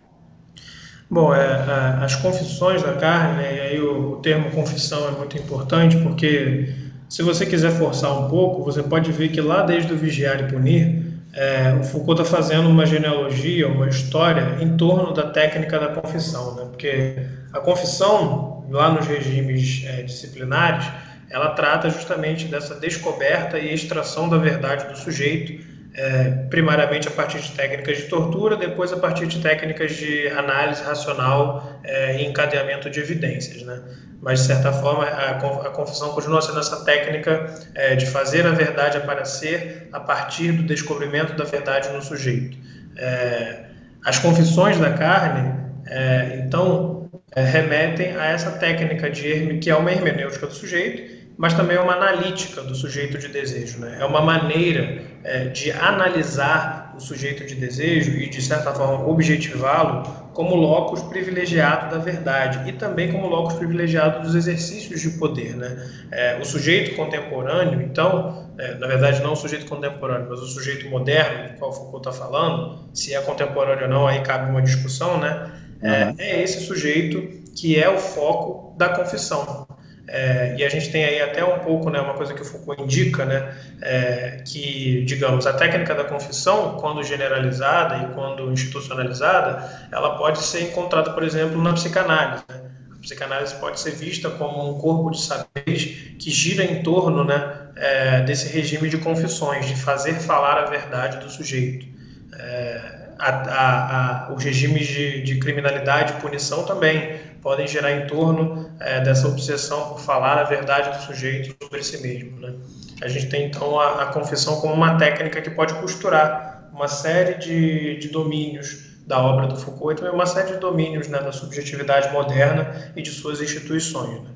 Bom, 1.09 1.33
é, 1.33 1.39
é, 1.39 2.03
as 2.03 2.15
confissões 2.15 2.83
da 2.83 2.93
carne, 2.93 3.41
e 3.41 3.59
aí 3.61 3.81
o, 3.81 4.11
o 4.11 4.15
termo 4.17 4.51
confissão 4.51 5.07
é 5.07 5.11
muito 5.11 5.35
importante, 5.37 5.97
porque 5.97 6.75
se 7.09 7.23
você 7.23 7.47
quiser 7.47 7.71
forçar 7.71 8.15
um 8.19 8.29
pouco, 8.29 8.63
você 8.63 8.83
pode 8.83 9.11
ver 9.11 9.29
que 9.29 9.41
lá 9.41 9.63
desde 9.63 9.91
o 9.91 9.97
Vigiar 9.97 10.39
e 10.39 10.43
Punir, 10.43 11.09
é, 11.33 11.73
o 11.79 11.83
Foucault 11.83 12.21
está 12.21 12.37
fazendo 12.37 12.69
uma 12.69 12.85
genealogia, 12.85 13.67
uma 13.67 13.89
história 13.89 14.57
em 14.61 14.77
torno 14.77 15.11
da 15.11 15.31
técnica 15.31 15.79
da 15.79 15.87
confissão, 15.87 16.55
né? 16.55 16.65
porque 16.69 17.15
a 17.51 17.59
confissão, 17.59 18.65
lá 18.69 18.91
nos 18.91 19.07
regimes 19.07 19.83
é, 19.87 20.03
disciplinares, 20.03 20.85
ela 21.31 21.49
trata 21.49 21.89
justamente 21.89 22.45
dessa 22.45 22.75
descoberta 22.75 23.57
e 23.57 23.73
extração 23.73 24.29
da 24.29 24.37
verdade 24.37 24.87
do 24.87 24.97
sujeito, 24.97 25.63
é, 25.99 26.45
primariamente 26.49 27.09
a 27.09 27.11
partir 27.11 27.39
de 27.39 27.51
técnicas 27.51 27.97
de 27.97 28.03
tortura, 28.03 28.55
depois 28.55 28.93
a 28.93 28.97
partir 28.97 29.27
de 29.27 29.41
técnicas 29.41 29.97
de 29.97 30.29
análise 30.29 30.81
racional 30.81 31.77
é, 31.83 32.21
e 32.21 32.25
encadeamento 32.25 32.89
de 32.89 33.01
evidências. 33.01 33.63
Né? 33.63 33.81
Mas, 34.21 34.39
de 34.39 34.47
certa 34.47 34.71
forma, 34.71 35.03
a, 35.03 35.31
a 35.31 35.69
confissão 35.71 36.09
continua 36.11 36.41
sendo 36.41 36.59
essa 36.59 36.85
técnica 36.85 37.53
é, 37.75 37.95
de 37.95 38.05
fazer 38.05 38.47
a 38.47 38.51
verdade 38.51 38.97
aparecer 38.97 39.89
a 39.91 39.99
partir 39.99 40.53
do 40.53 40.63
descobrimento 40.63 41.33
da 41.33 41.43
verdade 41.43 41.89
no 41.89 42.01
sujeito. 42.01 42.57
É, 42.95 43.65
as 44.05 44.19
confissões 44.19 44.77
da 44.79 44.93
carne, 44.93 45.53
é, 45.85 46.41
então, 46.45 47.09
é, 47.35 47.43
remetem 47.43 48.15
a 48.15 48.25
essa 48.27 48.51
técnica 48.51 49.09
de 49.09 49.57
que 49.57 49.69
é 49.69 49.75
uma 49.75 49.91
hermenêutica 49.91 50.47
do 50.47 50.53
sujeito, 50.53 51.18
mas 51.39 51.53
também 51.53 51.77
é 51.77 51.79
uma 51.79 51.93
analítica 51.93 52.61
do 52.61 52.75
sujeito 52.75 53.17
de 53.17 53.29
desejo. 53.29 53.79
Né? 53.79 53.99
É 54.01 54.03
uma 54.03 54.19
maneira 54.19 55.01
é, 55.23 55.45
de 55.45 55.71
analisar 55.71 56.93
o 56.97 56.99
sujeito 56.99 57.45
de 57.45 57.55
desejo 57.55 58.11
e, 58.11 58.29
de 58.29 58.41
certa 58.41 58.73
forma, 58.73 59.07
objetivá-lo 59.07 60.03
como 60.33 60.53
locus 60.53 61.01
privilegiado 61.03 61.95
da 61.95 62.03
verdade 62.03 62.69
e 62.69 62.73
também 62.73 63.09
como 63.09 63.25
locus 63.27 63.53
privilegiado 63.53 64.21
dos 64.21 64.35
exercícios 64.35 64.99
de 64.99 65.11
poder. 65.11 65.55
Né? 65.55 65.89
É, 66.11 66.37
o 66.41 66.43
sujeito 66.43 66.97
contemporâneo, 66.97 67.81
então, 67.83 68.51
é, 68.57 68.73
na 68.73 68.87
verdade, 68.87 69.23
não 69.23 69.31
o 69.31 69.37
sujeito 69.37 69.65
contemporâneo, 69.65 70.27
mas 70.29 70.41
o 70.41 70.45
sujeito 70.45 70.89
moderno, 70.89 71.53
do 71.53 71.57
qual 71.57 71.71
Foucault 71.71 72.05
está 72.05 72.11
falando, 72.11 72.89
se 72.93 73.15
é 73.15 73.21
contemporâneo 73.21 73.85
ou 73.85 73.89
não, 73.89 74.05
aí 74.05 74.19
cabe 74.23 74.51
uma 74.51 74.61
discussão, 74.61 75.17
né? 75.17 75.53
é, 75.81 76.13
é 76.17 76.43
esse 76.43 76.65
sujeito 76.65 77.39
que 77.55 77.79
é 77.79 77.89
o 77.89 77.97
foco 77.97 78.75
da 78.77 78.89
confissão. 78.89 79.68
É, 80.11 80.55
e 80.57 80.65
a 80.65 80.69
gente 80.69 80.91
tem 80.91 81.05
aí 81.05 81.21
até 81.21 81.45
um 81.45 81.59
pouco, 81.59 81.91
né, 81.91 82.01
uma 82.01 82.15
coisa 82.15 82.33
que 82.33 82.41
o 82.41 82.45
Foucault 82.45 82.81
indica, 82.81 83.25
né, 83.25 83.55
é, 83.79 84.41
que, 84.43 85.05
digamos, 85.05 85.45
a 85.45 85.53
técnica 85.53 85.93
da 85.93 86.03
confissão, 86.03 86.77
quando 86.77 87.03
generalizada 87.03 87.97
e 87.97 88.13
quando 88.15 88.51
institucionalizada, 88.51 89.87
ela 89.91 90.17
pode 90.17 90.39
ser 90.39 90.63
encontrada, 90.63 91.11
por 91.11 91.21
exemplo, 91.21 91.61
na 91.61 91.73
psicanálise. 91.73 92.43
Né? 92.49 92.59
A 92.91 93.01
psicanálise 93.01 93.55
pode 93.57 93.79
ser 93.79 93.91
vista 93.91 94.31
como 94.31 94.71
um 94.71 94.79
corpo 94.79 95.11
de 95.11 95.21
saberes 95.21 96.15
que 96.17 96.31
gira 96.31 96.63
em 96.63 96.81
torno 96.81 97.23
né, 97.23 97.69
é, 97.75 98.21
desse 98.21 98.51
regime 98.51 98.89
de 98.89 98.97
confissões, 98.97 99.67
de 99.67 99.75
fazer 99.75 100.15
falar 100.15 100.63
a 100.63 100.65
verdade 100.65 101.17
do 101.17 101.29
sujeito. 101.29 101.85
É, 102.33 102.99
a, 103.19 103.29
a, 103.29 104.27
a, 104.29 104.33
os 104.33 104.43
regimes 104.43 104.87
de, 104.87 105.21
de, 105.21 105.37
criminalidade 105.37 106.13
e 106.13 106.21
punição 106.21 106.63
também 106.63 107.19
podem 107.41 107.67
gerar 107.67 107.91
em 107.91 108.07
torno 108.07 108.69
é, 108.79 109.01
dessa 109.01 109.27
obsessão 109.27 109.89
por 109.89 109.99
falar 109.99 110.37
a 110.37 110.43
verdade 110.43 110.97
do 110.97 111.03
sujeito 111.03 111.55
sobre 111.63 111.83
si 111.83 112.01
mesmo. 112.01 112.39
Né? 112.39 112.53
A 113.01 113.07
gente 113.07 113.27
tem 113.27 113.45
então 113.45 113.79
a, 113.79 114.03
a, 114.03 114.05
confissão 114.07 114.59
como 114.59 114.73
uma 114.73 114.97
técnica 114.97 115.41
que 115.41 115.49
pode 115.49 115.73
costurar 115.75 116.69
uma 116.73 116.87
série 116.87 117.35
de, 117.35 117.97
de 117.97 118.09
domínios 118.09 118.89
da 119.07 119.19
obra 119.21 119.47
do 119.47 119.55
Foucault 119.55 119.93
e 119.93 119.95
também 119.95 120.13
uma 120.13 120.25
série 120.25 120.53
de 120.53 120.59
domínios 120.59 121.07
né, 121.07 121.19
da 121.19 121.31
subjetividade 121.31 122.11
moderna 122.13 122.91
e 122.95 123.01
de 123.01 123.09
suas 123.09 123.41
instituições. 123.41 124.21
Né? 124.21 124.29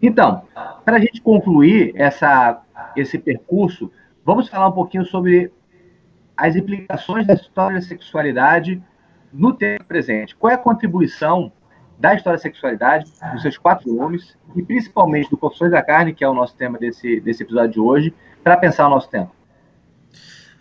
Então, 0.00 0.42
para 0.84 0.98
a 0.98 1.00
gente 1.00 1.20
concluir 1.20 1.92
essa, 1.96 2.62
esse 2.94 3.18
percurso, 3.18 3.90
vamos 4.24 4.48
falar 4.48 4.68
um 4.68 4.72
pouquinho 4.72 5.04
sobre 5.04 5.50
as 6.36 6.56
implicações 6.56 7.26
da 7.26 7.34
história 7.34 7.76
da 7.76 7.82
sexualidade 7.82 8.82
no 9.32 9.52
tempo 9.52 9.84
presente. 9.84 10.34
Qual 10.36 10.50
é 10.50 10.54
a 10.54 10.58
contribuição 10.58 11.52
da 11.98 12.14
história 12.14 12.36
da 12.36 12.42
sexualidade, 12.42 13.10
dos 13.32 13.42
seus 13.42 13.56
quatro 13.56 13.88
volumes, 13.88 14.36
e 14.54 14.62
principalmente 14.62 15.30
do 15.30 15.36
Confissões 15.36 15.70
da 15.70 15.82
Carne, 15.82 16.12
que 16.12 16.22
é 16.22 16.28
o 16.28 16.34
nosso 16.34 16.54
tema 16.54 16.78
desse, 16.78 17.20
desse 17.20 17.42
episódio 17.42 17.72
de 17.72 17.80
hoje, 17.80 18.14
para 18.44 18.56
pensar 18.56 18.86
o 18.86 18.90
nosso 18.90 19.08
tempo? 19.08 19.34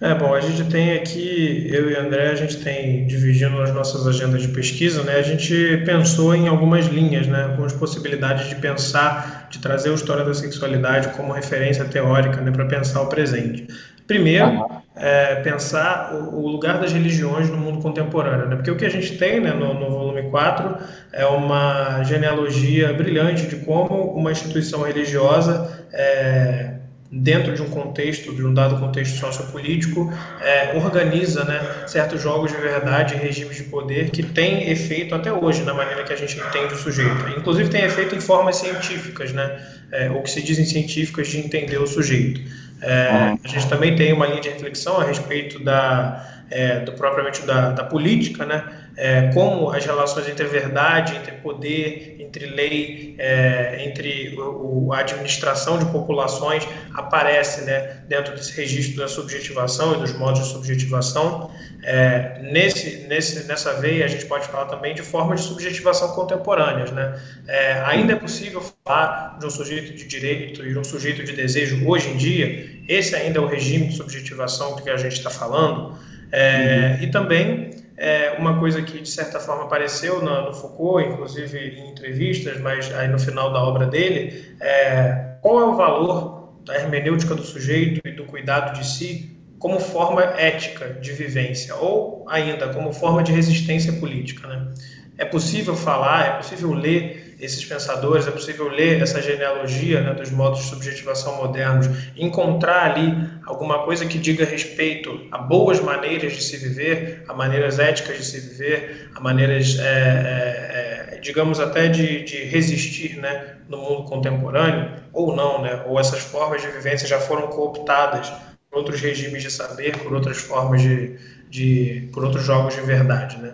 É, 0.02 0.14
bom, 0.14 0.34
a 0.34 0.42
gente 0.42 0.70
tem 0.70 0.94
aqui, 0.98 1.70
eu 1.72 1.90
e 1.90 1.96
André, 1.96 2.30
a 2.30 2.36
gente 2.36 2.62
tem, 2.62 3.08
dividindo 3.08 3.62
as 3.62 3.74
nossas 3.74 4.06
agendas 4.06 4.42
de 4.42 4.50
pesquisa, 4.50 5.04
né, 5.04 5.16
a 5.16 5.22
gente 5.22 5.84
pensou 5.86 6.36
em 6.36 6.50
algumas 6.50 6.88
linhas, 6.88 7.28
né, 7.28 7.46
algumas 7.46 7.72
possibilidades 7.72 8.50
de 8.50 8.56
pensar, 8.56 9.48
de 9.50 9.60
trazer 9.60 9.90
a 9.92 9.94
história 9.94 10.26
da 10.26 10.34
sexualidade 10.34 11.10
como 11.16 11.32
referência 11.32 11.86
teórica, 11.86 12.42
né, 12.42 12.52
para 12.52 12.66
pensar 12.66 13.02
o 13.04 13.08
presente. 13.08 13.68
Primeiro, 14.08 14.66
é, 14.96 15.36
pensar 15.36 16.14
o, 16.14 16.42
o, 16.42 16.48
lugar 16.48 16.80
das 16.80 16.94
religiões 16.94 17.50
no 17.50 17.58
mundo 17.58 17.80
contemporâneo, 17.80 18.48
né, 18.48 18.56
porque 18.56 18.72
o 18.72 18.78
que 18.78 18.86
a 18.86 18.90
gente 18.90 19.18
tem 19.18 19.42
né, 19.42 19.52
no, 19.52 19.74
no 19.74 19.90
volume 19.90 20.30
4 20.30 20.78
é 21.12 21.26
uma 21.26 22.04
genealogia 22.04 22.94
brilhante 22.94 23.48
de 23.48 23.58
como 23.58 24.14
uma 24.14 24.32
instituição 24.32 24.84
religiosa 24.84 25.86
é, 25.92 26.76
dentro 27.12 27.54
de 27.54 27.62
um 27.62 27.70
contexto, 27.70 28.34
de 28.34 28.46
um 28.46 28.54
dado 28.54 28.80
contexto 28.80 29.18
sociopolítico, 29.18 30.12
é, 30.42 30.78
organiza 30.78 31.44
né, 31.44 31.60
certos 31.88 32.22
jogos 32.22 32.52
de 32.52 32.58
verdade 32.58 33.16
e 33.16 33.18
regimes 33.18 33.58
de 33.58 33.64
poder 33.64 34.10
que 34.10 34.24
têm 34.24 34.70
efeito 34.70 35.14
até 35.14 35.32
hoje 35.32 35.64
na 35.64 35.74
maneira 35.74 36.04
que 36.04 36.12
a 36.12 36.16
gente 36.16 36.38
entende 36.40 36.74
o 36.74 36.78
sujeito. 36.78 37.30
Inclusive 37.38 37.70
tem 37.70 37.84
efeito 37.84 38.16
em 38.16 38.22
formas 38.22 38.58
científicas, 38.58 39.32
né, 39.32 39.60
é, 39.92 40.10
ou 40.10 40.22
que 40.22 40.30
se 40.30 40.42
dizem 40.42 40.66
científicas 40.66 41.28
de 41.28 41.40
entender 41.40 41.78
o 41.78 41.88
sujeito. 41.88 42.42
É, 42.82 43.38
a 43.44 43.48
gente 43.48 43.68
também 43.68 43.96
tem 43.96 44.14
uma 44.14 44.26
linha 44.28 44.42
de 44.42 44.50
reflexão 44.50 45.00
a 45.00 45.04
respeito 45.04 45.64
da, 45.64 46.44
é, 46.50 46.80
do, 46.80 46.92
propriamente 46.94 47.42
da, 47.44 47.72
da 47.72 47.84
política, 47.84 48.46
né, 48.46 48.85
é, 48.98 49.30
como 49.34 49.70
as 49.72 49.86
relações 49.86 50.28
entre 50.30 50.46
verdade, 50.46 51.16
entre 51.16 51.34
poder, 51.34 52.16
entre 52.20 52.46
lei, 52.46 53.16
é, 53.18 53.86
entre 53.86 54.36
o, 54.38 54.94
a 54.94 55.00
administração 55.00 55.78
de 55.78 55.86
populações 55.86 56.68
aparece 56.94 57.66
né, 57.66 58.04
dentro 58.08 58.34
desse 58.34 58.56
registro 58.56 58.98
da 59.02 59.08
subjetivação 59.08 59.96
e 59.96 59.98
dos 59.98 60.14
modos 60.14 60.42
de 60.42 60.54
subjetivação. 60.54 61.52
É, 61.84 62.40
nesse, 62.42 63.06
nesse, 63.08 63.46
nessa 63.48 63.74
veia, 63.74 64.06
a 64.06 64.08
gente 64.08 64.26
pode 64.26 64.48
falar 64.48 64.66
também 64.66 64.96
de 64.96 65.02
formas 65.02 65.42
de 65.42 65.48
subjetivação 65.48 66.10
contemporâneas. 66.10 66.92
Né? 66.92 67.20
É, 67.48 67.74
ainda 67.86 68.14
é 68.14 68.16
possível 68.16 68.64
falar 68.86 69.38
de 69.40 69.46
um 69.46 69.50
sujeito 69.50 69.94
de 69.94 70.06
direito 70.06 70.66
e 70.66 70.72
de 70.72 70.80
um 70.80 70.84
sujeito 70.84 71.24
de 71.24 71.34
desejo 71.34 71.86
hoje 71.86 72.10
em 72.10 72.18
dia, 72.18 72.70
esse 72.88 73.16
ainda 73.16 73.40
é 73.40 73.42
o 73.42 73.46
regime 73.46 73.88
de 73.88 73.96
subjetivação 73.96 74.76
que 74.78 74.90
a 74.90 74.98
gente 74.98 75.18
está 75.18 75.30
falando. 75.30 75.90
Uhum. 75.90 77.04
E 77.04 77.08
também 77.08 77.85
é 77.98 78.36
uma 78.38 78.60
coisa 78.60 78.82
que 78.82 79.00
de 79.00 79.10
certa 79.10 79.40
forma 79.40 79.64
apareceu 79.64 80.22
no, 80.22 80.48
no, 80.48 80.54
Foucault, 80.54 81.08
inclusive 81.08 81.58
em 81.58 81.92
entrevistas, 81.92 82.60
mas 82.60 82.94
aí 82.94 83.08
no 83.08 83.18
final 83.18 83.54
da 83.54 83.64
obra 83.64 83.86
dele, 83.86 84.56
é, 84.60 85.38
qual 85.42 85.60
é 85.62 85.66
o 85.66 85.76
valor 85.76 86.54
da 86.66 86.76
hermenêutica 86.76 87.36
do 87.36 87.44
sujeito 87.44 88.02
e 88.06 88.12
do 88.12 88.26
cuidado 88.26 88.78
de 88.78 88.86
si 88.86 89.38
como 89.60 89.80
forma 89.80 90.22
ética 90.22 90.90
de 90.90 91.12
vivência 91.14 91.76
ou 91.76 92.26
ainda 92.30 92.70
como 92.70 92.92
forma 92.92 93.24
de 93.24 93.32
resistência 93.32 93.94
política, 93.94 94.48
né? 94.48 94.74
É 95.18 95.24
possível 95.24 95.76
falar, 95.76 96.28
é 96.28 96.32
possível 96.38 96.74
ler 96.74 97.25
esses 97.40 97.64
pensadores, 97.66 98.28
é 98.28 98.32
possível 98.32 98.68
ler 98.70 99.02
essa 99.02 99.22
genealogia 99.22 100.02
né, 100.02 100.14
dos 100.14 100.32
modos 100.32 100.60
de 100.60 100.66
subjetivação 100.66 101.38
modernos, 101.38 101.88
encontrar 102.16 102.92
ali 102.92 103.30
alguma 103.46 103.84
coisa 103.84 104.06
que 104.06 104.18
diga 104.18 104.46
respeito 104.46 105.28
a 105.32 105.38
boas 105.38 105.80
maneiras 105.80 106.34
de 106.34 106.42
se 106.42 106.58
viver, 106.58 107.24
a 107.28 107.34
maneiras 107.34 107.80
éticas 107.80 108.18
de 108.18 108.26
se 108.26 108.40
viver, 108.40 109.10
a 109.16 109.20
maneiras, 109.20 109.78
é, 109.80 109.84
é, 109.84 111.16
é, 111.16 111.20
digamos, 111.20 111.60
até 111.60 111.88
de, 111.88 112.24
de 112.24 112.44
resistir 112.44 113.18
né, 113.18 113.58
no 113.68 113.78
mundo 113.78 114.04
contemporâneo, 114.04 114.92
ou 115.12 115.36
não, 115.36 115.62
né, 115.62 115.84
ou 115.88 116.00
essas 116.00 116.20
formas 116.20 116.62
de 116.62 116.68
vivência 116.70 117.08
já 117.08 117.20
foram 117.20 117.48
cooptadas 117.48 118.32
por 118.70 118.80
outros 118.80 119.02
regimes 119.02 119.44
de 119.44 119.52
saber, 119.52 119.98
por 119.98 120.14
outras 120.14 120.38
formas 120.38 120.82
de, 120.82 121.18
de 121.50 122.10
por 122.14 122.24
outros 122.24 122.44
jogos 122.44 122.76
de 122.76 122.82
verdade, 122.82 123.38
né? 123.38 123.54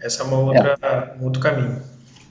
Essa 0.00 0.22
é 0.22 0.26
uma 0.26 0.38
outra, 0.38 0.78
é. 0.80 1.20
um 1.20 1.24
outro 1.24 1.42
caminho. 1.42 1.82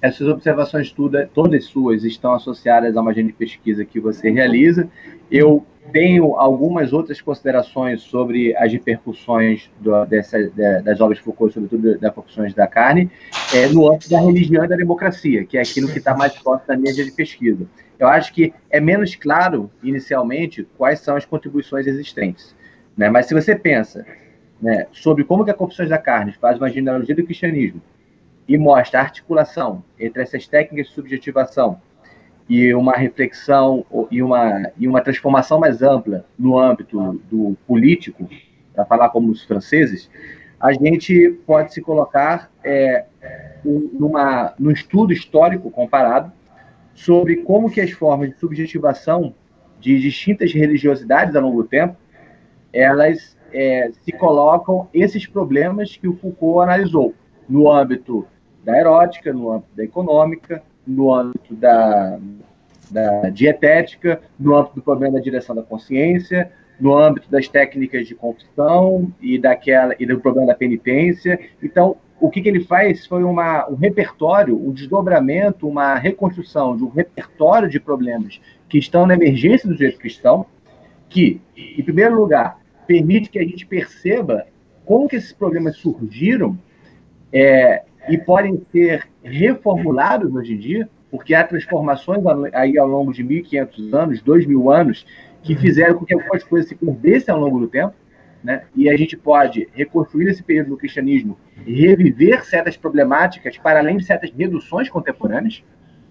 Essas 0.02 0.28
observações 0.28 0.95
todas 1.34 1.66
suas 1.66 2.04
estão 2.04 2.34
associadas 2.34 2.95
a 2.95 3.02
uma 3.02 3.12
agenda 3.12 3.28
de 3.28 3.34
pesquisa 3.34 3.84
que 3.84 4.00
você 4.00 4.30
realiza. 4.30 4.89
Eu 5.30 5.66
tenho 5.91 6.36
algumas 6.36 6.93
outras 6.93 7.20
considerações 7.20 8.02
sobre 8.02 8.56
as 8.56 8.72
repercussões 8.72 9.70
do, 9.80 10.06
dessa, 10.06 10.38
das 10.84 11.02
obras 11.02 11.18
de 11.18 11.24
Foucault, 11.24 11.54
sobretudo 11.54 11.93
das 11.93 12.02
repercussões 12.02 12.54
da 12.54 12.68
carne, 12.68 13.10
é, 13.54 13.68
no 13.68 13.91
âmbito 13.91 14.10
da 14.10 14.20
religião 14.22 14.64
e 14.64 14.68
da 14.68 14.76
democracia, 14.76 15.43
que 15.43 15.58
é 15.58 15.62
aquilo 15.62 15.89
que 15.89 15.97
está 15.97 16.16
mais 16.16 16.34
próximo 16.34 16.68
da 16.68 16.78
minha 16.78 16.93
de 16.93 17.12
pesquisa. 17.12 17.68
Eu 17.97 18.08
acho 18.08 18.34
que 18.34 18.54
é 18.70 18.80
menos 18.80 19.16
claro, 19.16 19.70
inicialmente, 19.84 20.66
quais 20.78 21.00
são 21.00 21.18
as 21.18 21.26
contribuições 21.26 21.88
existentes. 21.88 22.56
Né? 22.95 23.10
Mas 23.10 23.26
se 23.26 23.34
você 23.34 23.56
pensa 23.56 24.06
né, 24.62 24.88
sobre 24.91 25.24
como 25.24 25.43
que 25.43 25.52
a 25.52 25.54
Confissões 25.54 25.89
da 25.89 25.97
Carne 25.97 26.34
faz 26.34 26.58
uma 26.58 26.70
genealogia 26.70 27.16
do 27.16 27.24
cristianismo, 27.26 27.82
e 28.50 28.58
mostra 28.58 29.00
a 29.00 29.04
articulação 29.04 29.84
entre 30.00 30.24
essas 30.24 30.47
técnicas 30.47 30.88
de 30.88 30.93
subjetivação 30.93 31.80
e 32.50 32.74
uma 32.74 32.93
reflexão 32.93 33.86
e 34.10 34.24
uma, 34.24 34.72
e 34.76 34.88
uma 34.88 35.02
transformação 35.02 35.60
mais 35.60 35.84
ampla 35.84 36.26
no 36.38 36.58
âmbito 36.58 37.22
do 37.30 37.56
político, 37.68 38.28
para 38.74 38.86
falar 38.86 39.10
como 39.10 39.32
os 39.32 39.43
franceses, 39.43 40.10
a 40.60 40.74
gente 40.74 41.39
pode 41.45 41.72
se 41.72 41.80
colocar 41.80 42.50
é, 42.64 43.06
numa, 43.64 44.56
num 44.58 44.72
estudo 44.72 45.14
histórico 45.14 45.70
comparado 45.70 46.32
sobre 46.95 47.38
como 47.43 47.70
que 47.70 47.80
as 47.80 47.91
formas 47.91 48.32
de 48.32 48.39
subjetivação 48.39 49.34
de 49.80 50.00
distintas 50.00 50.52
religiosidades 50.52 51.36
ao 51.36 51.43
longo 51.43 51.62
do 51.62 51.70
tempo, 51.70 51.95
elas 52.74 53.38
é, 53.54 53.91
se 54.04 54.12
colocam 54.12 54.89
esses 54.91 55.28
problemas 55.28 55.95
que 55.95 56.08
o 56.08 56.16
Foucault 56.16 56.64
analisou 56.64 57.14
no 57.47 57.72
âmbito 57.72 58.28
da 58.64 58.78
erótica, 58.78 59.34
no 59.34 59.51
âmbito 59.51 59.76
da 59.76 59.84
econômica, 59.84 60.62
no 60.86 61.14
âmbito 61.14 61.55
da, 61.55 62.20
da 62.89 63.30
dietética, 63.30 64.22
no 64.39 64.55
âmbito 64.55 64.76
do 64.76 64.82
problema 64.82 65.14
da 65.14 65.24
direção 65.24 65.55
da 65.55 65.64
consciência, 65.64 66.51
no 66.80 66.97
âmbito 66.97 67.30
das 67.30 67.47
técnicas 67.47 68.07
de 68.07 68.16
confissão 68.16 69.12
e 69.22 69.38
daquela 69.38 69.95
e 69.99 70.05
do 70.05 70.20
problema 70.20 70.47
da 70.47 70.55
penitência. 70.55 71.39
Então, 71.62 71.97
o 72.20 72.30
que, 72.30 72.41
que 72.41 72.49
ele 72.49 72.64
faz 72.64 73.05
foi 73.05 73.24
uma, 73.24 73.70
um 73.70 73.76
repertório, 73.76 74.55
um 74.55 74.72
desdobramento, 74.72 75.68
uma 75.68 75.95
reconstrução 75.95 76.76
de 76.76 76.84
um 76.84 76.89
repertório 76.89 77.70
de 77.70 77.80
problemas 77.80 78.41
que 78.68 78.78
estão 78.78 79.05
na 79.05 79.14
emergência 79.14 79.68
do 79.68 79.76
direito 79.76 79.99
cristão, 79.99 80.45
que, 81.07 81.41
em 81.57 81.84
primeiro 81.84 82.16
lugar, 82.20 82.60
permite 82.86 83.30
que 83.30 83.39
a 83.39 83.43
gente 83.43 83.66
perceba 83.66 84.45
como 84.86 85.07
que 85.07 85.16
esses 85.16 85.32
problemas 85.32 85.78
surgiram 85.78 86.57
é, 87.32 87.84
e 88.08 88.18
podem 88.18 88.62
ser 88.72 89.08
reformulados 89.24 90.34
hoje 90.34 90.54
em 90.54 90.58
dia, 90.58 90.89
porque 91.12 91.34
há 91.34 91.43
transformações 91.43 92.24
aí 92.54 92.78
ao 92.78 92.88
longo 92.88 93.12
de 93.12 93.24
1.500 93.24 93.93
anos, 93.93 94.24
2.000 94.24 94.74
anos, 94.74 95.06
que 95.41 95.56
fizeram 95.56 95.95
com 95.95 96.06
que 96.06 96.14
algumas 96.14 96.43
coisas 96.43 96.70
se 96.70 96.76
perdessem 96.76 97.34
ao 97.34 97.39
longo 97.39 97.60
do 97.60 97.68
tempo, 97.68 97.93
né? 98.43 98.64
e 98.76 98.89
a 98.89 98.95
gente 98.95 99.18
pode 99.18 99.68
reconstruir 99.74 100.30
esse 100.30 100.43
período 100.43 100.70
no 100.70 100.78
cristianismo 100.78 101.38
e 101.66 101.86
reviver 101.88 102.45
certas 102.45 102.78
problemáticas 102.78 103.58
para 103.58 103.80
além 103.80 103.97
de 103.97 104.06
certas 104.06 104.32
reduções 104.32 104.89
contemporâneas, 104.89 105.64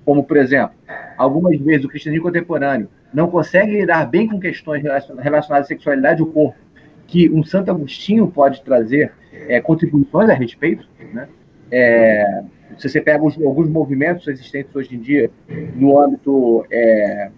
como, 0.05 0.25
por 0.25 0.37
exemplo, 0.37 0.75
algumas 1.17 1.59
vezes 1.59 1.85
o 1.85 1.89
cristianismo 1.89 2.27
contemporâneo 2.27 2.89
não 3.13 3.31
consegue 3.31 3.73
lidar 3.73 4.07
bem 4.07 4.29
com 4.29 4.39
questões 4.39 4.83
relacionadas 4.83 5.51
à 5.51 5.65
sexualidade 5.65 6.21
e 6.21 6.23
ao 6.23 6.29
corpo, 6.29 6.59
que 7.07 7.31
um 7.31 7.43
Santo 7.43 7.71
Agostinho 7.71 8.27
pode 8.29 8.63
trazer 8.63 9.13
é, 9.33 9.61
contribuições 9.61 10.29
a 10.29 10.35
respeito, 10.35 10.87
né? 11.13 11.29
É, 11.71 12.43
se 12.77 12.89
você 12.89 13.01
pega 13.01 13.25
os, 13.25 13.37
alguns 13.37 13.69
movimentos 13.69 14.27
existentes 14.29 14.75
hoje 14.75 14.95
em 14.95 15.01
dia 15.01 15.31
no 15.75 15.99
âmbito 15.99 16.65
é, 16.71 17.31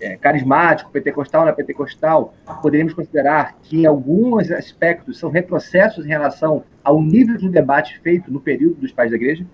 é, 0.00 0.16
carismático, 0.16 0.90
pentecostal, 0.90 1.44
na 1.44 1.52
pentecostal, 1.52 2.34
poderíamos 2.60 2.92
considerar 2.92 3.56
que 3.62 3.82
em 3.82 3.86
alguns 3.86 4.50
aspectos 4.50 5.18
são 5.18 5.30
retrocessos 5.30 6.04
em 6.04 6.08
relação 6.08 6.64
ao 6.82 7.00
nível 7.00 7.36
de 7.36 7.48
debate 7.48 8.00
feito 8.00 8.30
no 8.32 8.40
período 8.40 8.76
dos 8.76 8.90
pais 8.90 9.10
da 9.10 9.16
igreja. 9.16 9.46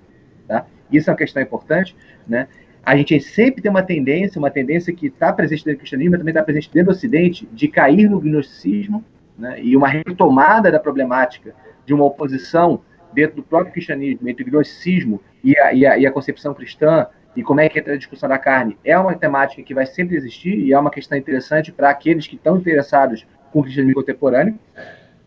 Tá? 0.46 0.64
Isso 0.90 1.10
é 1.10 1.12
uma 1.12 1.18
questão 1.18 1.42
importante. 1.42 1.94
Né? 2.26 2.48
A 2.82 2.96
gente 2.96 3.20
sempre 3.20 3.60
tem 3.60 3.70
uma 3.70 3.82
tendência, 3.82 4.38
uma 4.38 4.50
tendência 4.50 4.92
que 4.92 5.08
está 5.08 5.32
presente 5.32 5.64
dentro 5.64 5.76
do 5.76 5.80
cristianismo, 5.80 6.12
mas 6.12 6.20
também 6.20 6.32
está 6.32 6.42
presente 6.42 6.70
dentro 6.72 6.92
do 6.92 6.96
Ocidente, 6.96 7.48
de 7.52 7.68
cair 7.68 8.08
no 8.08 8.18
gnosticismo 8.18 9.04
né? 9.38 9.60
e 9.60 9.76
uma 9.76 9.88
retomada 9.88 10.72
da 10.72 10.80
problemática 10.80 11.54
de 11.84 11.92
uma 11.92 12.06
oposição 12.06 12.80
dentro 13.18 13.36
do 13.36 13.42
próprio 13.42 13.72
cristianismo, 13.72 14.28
entre 14.28 14.44
o 14.44 14.46
gnosticismo 14.46 15.20
e 15.42 15.58
a, 15.58 15.72
e 15.72 15.84
a, 15.84 15.98
e 15.98 16.06
a 16.06 16.12
concepção 16.12 16.54
cristã, 16.54 17.08
e 17.36 17.42
como 17.42 17.60
é 17.60 17.68
que 17.68 17.76
entra 17.76 17.94
a 17.94 17.96
discussão 17.96 18.28
da 18.28 18.38
carne 18.38 18.78
é 18.84 18.96
uma 18.96 19.14
temática 19.14 19.60
que 19.60 19.74
vai 19.74 19.86
sempre 19.86 20.16
existir 20.16 20.56
e 20.56 20.72
é 20.72 20.78
uma 20.78 20.90
questão 20.90 21.18
interessante 21.18 21.72
para 21.72 21.90
aqueles 21.90 22.28
que 22.28 22.36
estão 22.36 22.58
interessados 22.58 23.26
com 23.52 23.58
o 23.58 23.62
cristianismo 23.62 24.00
contemporâneo. 24.00 24.56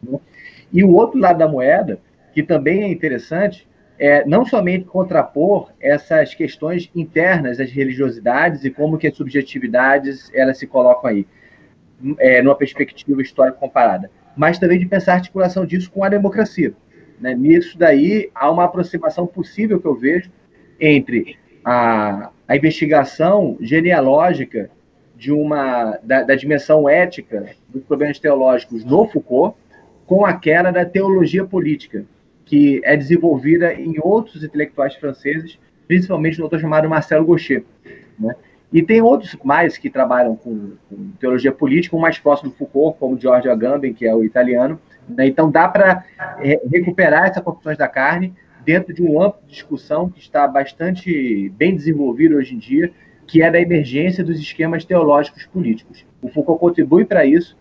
Né? 0.02 0.20
E 0.72 0.86
o 0.86 0.94
outro 0.94 1.20
lado 1.20 1.38
da 1.38 1.50
moeda, 1.50 2.00
que 2.34 2.42
também 2.42 2.84
é 2.84 2.88
interessante, 2.88 3.68
é 4.00 4.26
não 4.26 4.46
somente 4.46 4.86
contrapor 4.86 5.72
essas 5.80 6.34
questões 6.34 6.89
internas 6.96 7.58
das 7.58 7.70
religiosidades 7.72 8.64
e 8.64 8.72
como 8.72 8.98
que 8.98 9.08
as 9.08 9.18
subjetividades 9.18 10.32
elas 10.34 10.58
se 10.58 10.66
colocam 10.66 11.10
aí, 11.10 11.28
é, 12.18 12.42
numa 12.42 12.56
perspectiva 12.56 13.22
histórica 13.22 13.58
comparada, 13.58 14.10
mas 14.36 14.58
também 14.58 14.80
de 14.80 14.86
pensar 14.86 15.12
a 15.12 15.16
articulação 15.16 15.66
disso 15.66 15.92
com 15.92 16.06
a 16.06 16.10
democracia. 16.10 16.74
Né? 17.22 17.36
Nisso 17.36 17.78
daí 17.78 18.30
há 18.34 18.49
uma 18.49 18.65
aproximação 18.65 19.28
possível 19.28 19.80
que 19.80 19.86
eu 19.86 19.95
vejo 19.95 20.32
entre 20.80 21.38
a, 21.63 22.32
a 22.47 22.55
investigação 22.57 23.55
genealógica 23.61 24.72
de 25.15 25.32
uma 25.32 25.99
da, 26.01 26.24
da 26.24 26.36
dimensão 26.36 26.89
ética 26.89 27.51
dos 27.69 27.84
problemas 27.84 28.17
teológicos 28.17 28.84
no 28.84 29.07
Foucault 29.07 29.55
com 30.07 30.26
aquela 30.26 30.72
da 30.72 30.84
teologia 30.84 31.45
política, 31.45 32.03
que 32.43 32.82
é 32.84 32.97
desenvolvida 32.97 33.74
em 33.74 33.95
outros 34.01 34.43
intelectuais 34.43 34.95
franceses, 34.95 35.59
principalmente 35.88 36.39
no 36.39 36.45
autor 36.45 36.59
chamado 36.59 36.89
Marcelo 36.89 37.26
Gaucher. 37.26 37.63
Né? 38.19 38.36
E 38.72 38.82
tem 38.82 39.01
outros 39.01 39.36
mais 39.43 39.78
que 39.78 39.89
trabalham 39.89 40.36
com, 40.36 40.72
com, 40.89 41.11
teologia 41.19 41.51
política, 41.51 41.95
um 41.95 41.99
mais 41.99 42.17
próximo 42.17 42.51
do 42.51 42.55
Foucault, 42.55 42.97
como 42.97 43.19
Giorgio 43.19 43.51
Agamben, 43.51 43.93
que 43.93 44.05
é 44.05 44.15
o 44.15 44.24
italiano. 44.24 44.80
Né? 45.09 45.28
Então 45.28 45.51
dá 45.51 45.67
para 45.67 46.05
é, 46.39 46.61
recuperar 46.72 47.26
essas 47.26 47.43
confissões 47.43 47.78
da 47.78 47.88
carne 47.88 48.34
dentro 48.63 48.93
de 48.93 49.03
um 49.03 49.22
amplo 49.22 49.41
de 49.45 49.53
discussão 49.53 50.09
que 50.09 50.19
está 50.19 50.47
bastante 50.47 51.49
bem 51.57 51.76
desenvolvido 51.76 52.36
hoje 52.36 52.55
em 52.55 52.57
dia, 52.57 52.91
que 53.28 53.41
é 53.41 53.51
da 53.51 53.59
emergência 53.59 54.24
dos 54.24 54.39
esquemas 54.39 54.86
teológicos 54.86 55.45
políticos. 55.45 56.05
O 56.22 56.30
Foucault 56.30 56.59
contribui 56.59 57.03
para 57.03 57.26
isso 57.26 57.57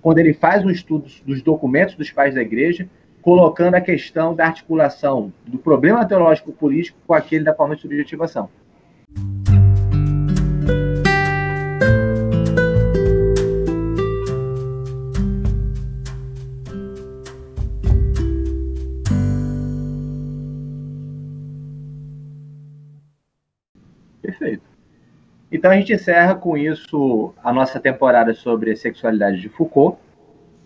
quando 0.00 0.18
ele 0.18 0.32
faz 0.32 0.64
um 0.64 0.70
estudo 0.70 1.06
dos 1.26 1.42
documentos 1.42 1.96
dos 1.96 2.10
pais 2.10 2.34
da 2.34 2.40
igreja, 2.40 2.88
colocando 3.20 3.74
a 3.74 3.80
questão 3.80 4.34
da 4.34 4.46
articulação 4.46 5.32
do 5.44 5.58
problema 5.58 6.06
teológico 6.06 6.52
político 6.52 6.98
com 7.06 7.12
aquele 7.12 7.44
da 7.44 7.52
forma 7.52 7.74
de 7.74 7.82
subjetivação. 7.82 8.48
Então 25.50 25.70
a 25.70 25.76
gente 25.76 25.92
encerra 25.92 26.34
com 26.34 26.56
isso 26.56 27.32
a 27.42 27.52
nossa 27.52 27.78
temporada 27.78 28.34
sobre 28.34 28.74
sexualidade 28.76 29.40
de 29.40 29.48
Foucault. 29.48 29.98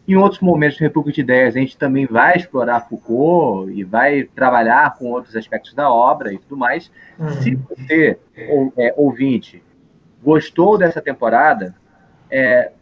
Em 0.09 0.17
outros 0.17 0.41
momentos 0.41 0.79
do 0.79 0.83
República 0.83 1.15
de 1.15 1.21
Ideias, 1.21 1.55
a 1.55 1.61
gente 1.61 1.77
também 1.77 2.07
vai 2.07 2.37
explorar 2.37 2.89
Foucault 2.89 3.71
e 3.73 3.85
vai 3.85 4.25
trabalhar 4.25 4.97
com 4.97 5.11
outros 5.11 5.37
aspectos 5.37 5.75
da 5.75 5.91
obra 5.91 6.33
e 6.33 6.39
tudo 6.39 6.57
mais. 6.57 6.91
Uhum. 7.19 7.31
Se 7.31 7.55
você, 7.55 8.19
é, 8.77 8.95
ouvinte, 8.97 9.63
gostou 10.23 10.79
dessa 10.79 11.01
temporada, 11.01 11.75
é, 12.31 12.73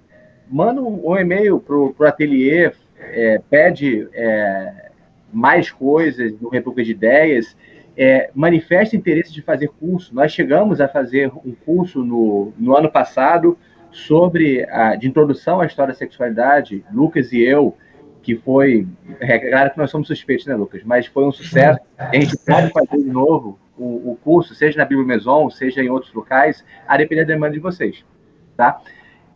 manda 0.49 0.81
um, 0.81 1.11
um 1.11 1.17
e-mail 1.17 1.59
para 1.61 1.77
o 1.77 1.95
ateliê, 2.01 2.73
é, 2.99 3.41
pede 3.51 4.09
é, 4.15 4.91
mais 5.33 5.71
coisas 5.71 6.33
do 6.35 6.49
República 6.49 6.85
de 6.85 6.93
Ideias, 6.93 7.57
é, 7.99 8.31
manifesta 8.33 8.97
interesse 8.97 9.33
de 9.33 9.43
fazer 9.43 9.69
curso. 9.69 10.15
Nós 10.15 10.31
chegamos 10.31 10.81
a 10.81 10.87
fazer 10.87 11.33
um 11.45 11.53
curso 11.53 12.05
no, 12.05 12.53
no 12.57 12.77
ano 12.77 12.89
passado 12.89 13.59
sobre 13.91 14.65
a 14.71 14.95
de 14.95 15.09
introdução 15.09 15.61
à 15.61 15.67
história 15.67 15.93
da 15.93 15.99
sexualidade, 15.99 16.85
Lucas 16.93 17.33
e 17.33 17.41
eu, 17.43 17.77
que 18.23 18.37
foi, 18.37 18.87
é 19.19 19.39
claro 19.51 19.73
que 19.73 19.79
nós 19.79 19.91
somos 19.91 20.07
suspeitos, 20.07 20.47
né, 20.47 20.55
Lucas? 20.55 20.83
Mas 20.85 21.07
foi 21.07 21.25
um 21.25 21.33
sucesso. 21.33 21.81
A 21.99 22.15
gente 22.15 22.37
pode 22.47 22.71
fazer 22.71 23.03
de 23.03 23.11
novo 23.11 23.59
o, 23.77 24.13
o 24.13 24.19
curso, 24.23 24.55
seja 24.55 24.79
na 24.79 24.85
Bíblia 24.85 25.07
Maison, 25.07 25.51
seja 25.51 25.83
em 25.83 25.89
outros 25.89 26.13
locais, 26.13 26.65
a 26.87 26.97
depender 26.97 27.25
da 27.25 27.35
demanda 27.35 27.55
de 27.55 27.61
vocês, 27.61 28.05
tá? 28.57 28.81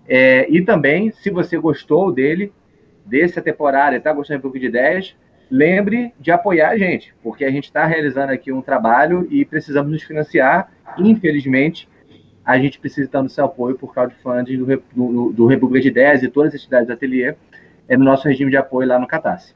É, 0.07 0.47
e 0.49 0.63
também, 0.63 1.11
se 1.11 1.31
você 1.31 1.59
gostou 1.59 2.13
dele, 2.13 2.53
dessa 3.05 3.41
temporada, 3.41 3.97
está 3.97 4.13
gostando 4.13 4.39
um 4.39 4.43
pouco 4.43 4.59
de 4.59 4.67
ideias, 4.67 5.17
lembre 5.53 6.15
de 6.19 6.31
apoiar 6.31 6.71
a 6.71 6.79
gente, 6.79 7.15
porque 7.23 7.45
a 7.45 7.51
gente 7.51 7.65
está 7.65 7.85
realizando 7.85 8.33
aqui 8.33 8.51
um 8.51 8.63
trabalho 8.63 9.29
e 9.31 9.45
precisamos 9.45 9.93
nos 9.93 10.03
financiar. 10.03 10.73
Infelizmente, 10.97 11.87
a 12.43 12.59
gente 12.59 12.79
precisa 12.79 13.05
estar 13.05 13.23
no 13.23 13.29
seu 13.29 13.45
apoio 13.45 13.77
por 13.77 13.93
crowdfunding 13.93 14.57
do, 14.57 14.83
do, 14.95 15.33
do 15.33 15.47
República 15.47 15.83
de 15.83 15.89
Ideias 15.89 16.23
e 16.23 16.29
todas 16.29 16.55
as 16.55 16.61
entidades 16.63 16.87
do 16.87 16.95
ateliê 16.95 17.35
é 17.87 17.97
no 17.99 18.05
nosso 18.05 18.27
regime 18.27 18.51
de 18.51 18.57
apoio 18.57 18.89
lá 18.89 18.99
no 18.99 19.07
Catarse. 19.07 19.55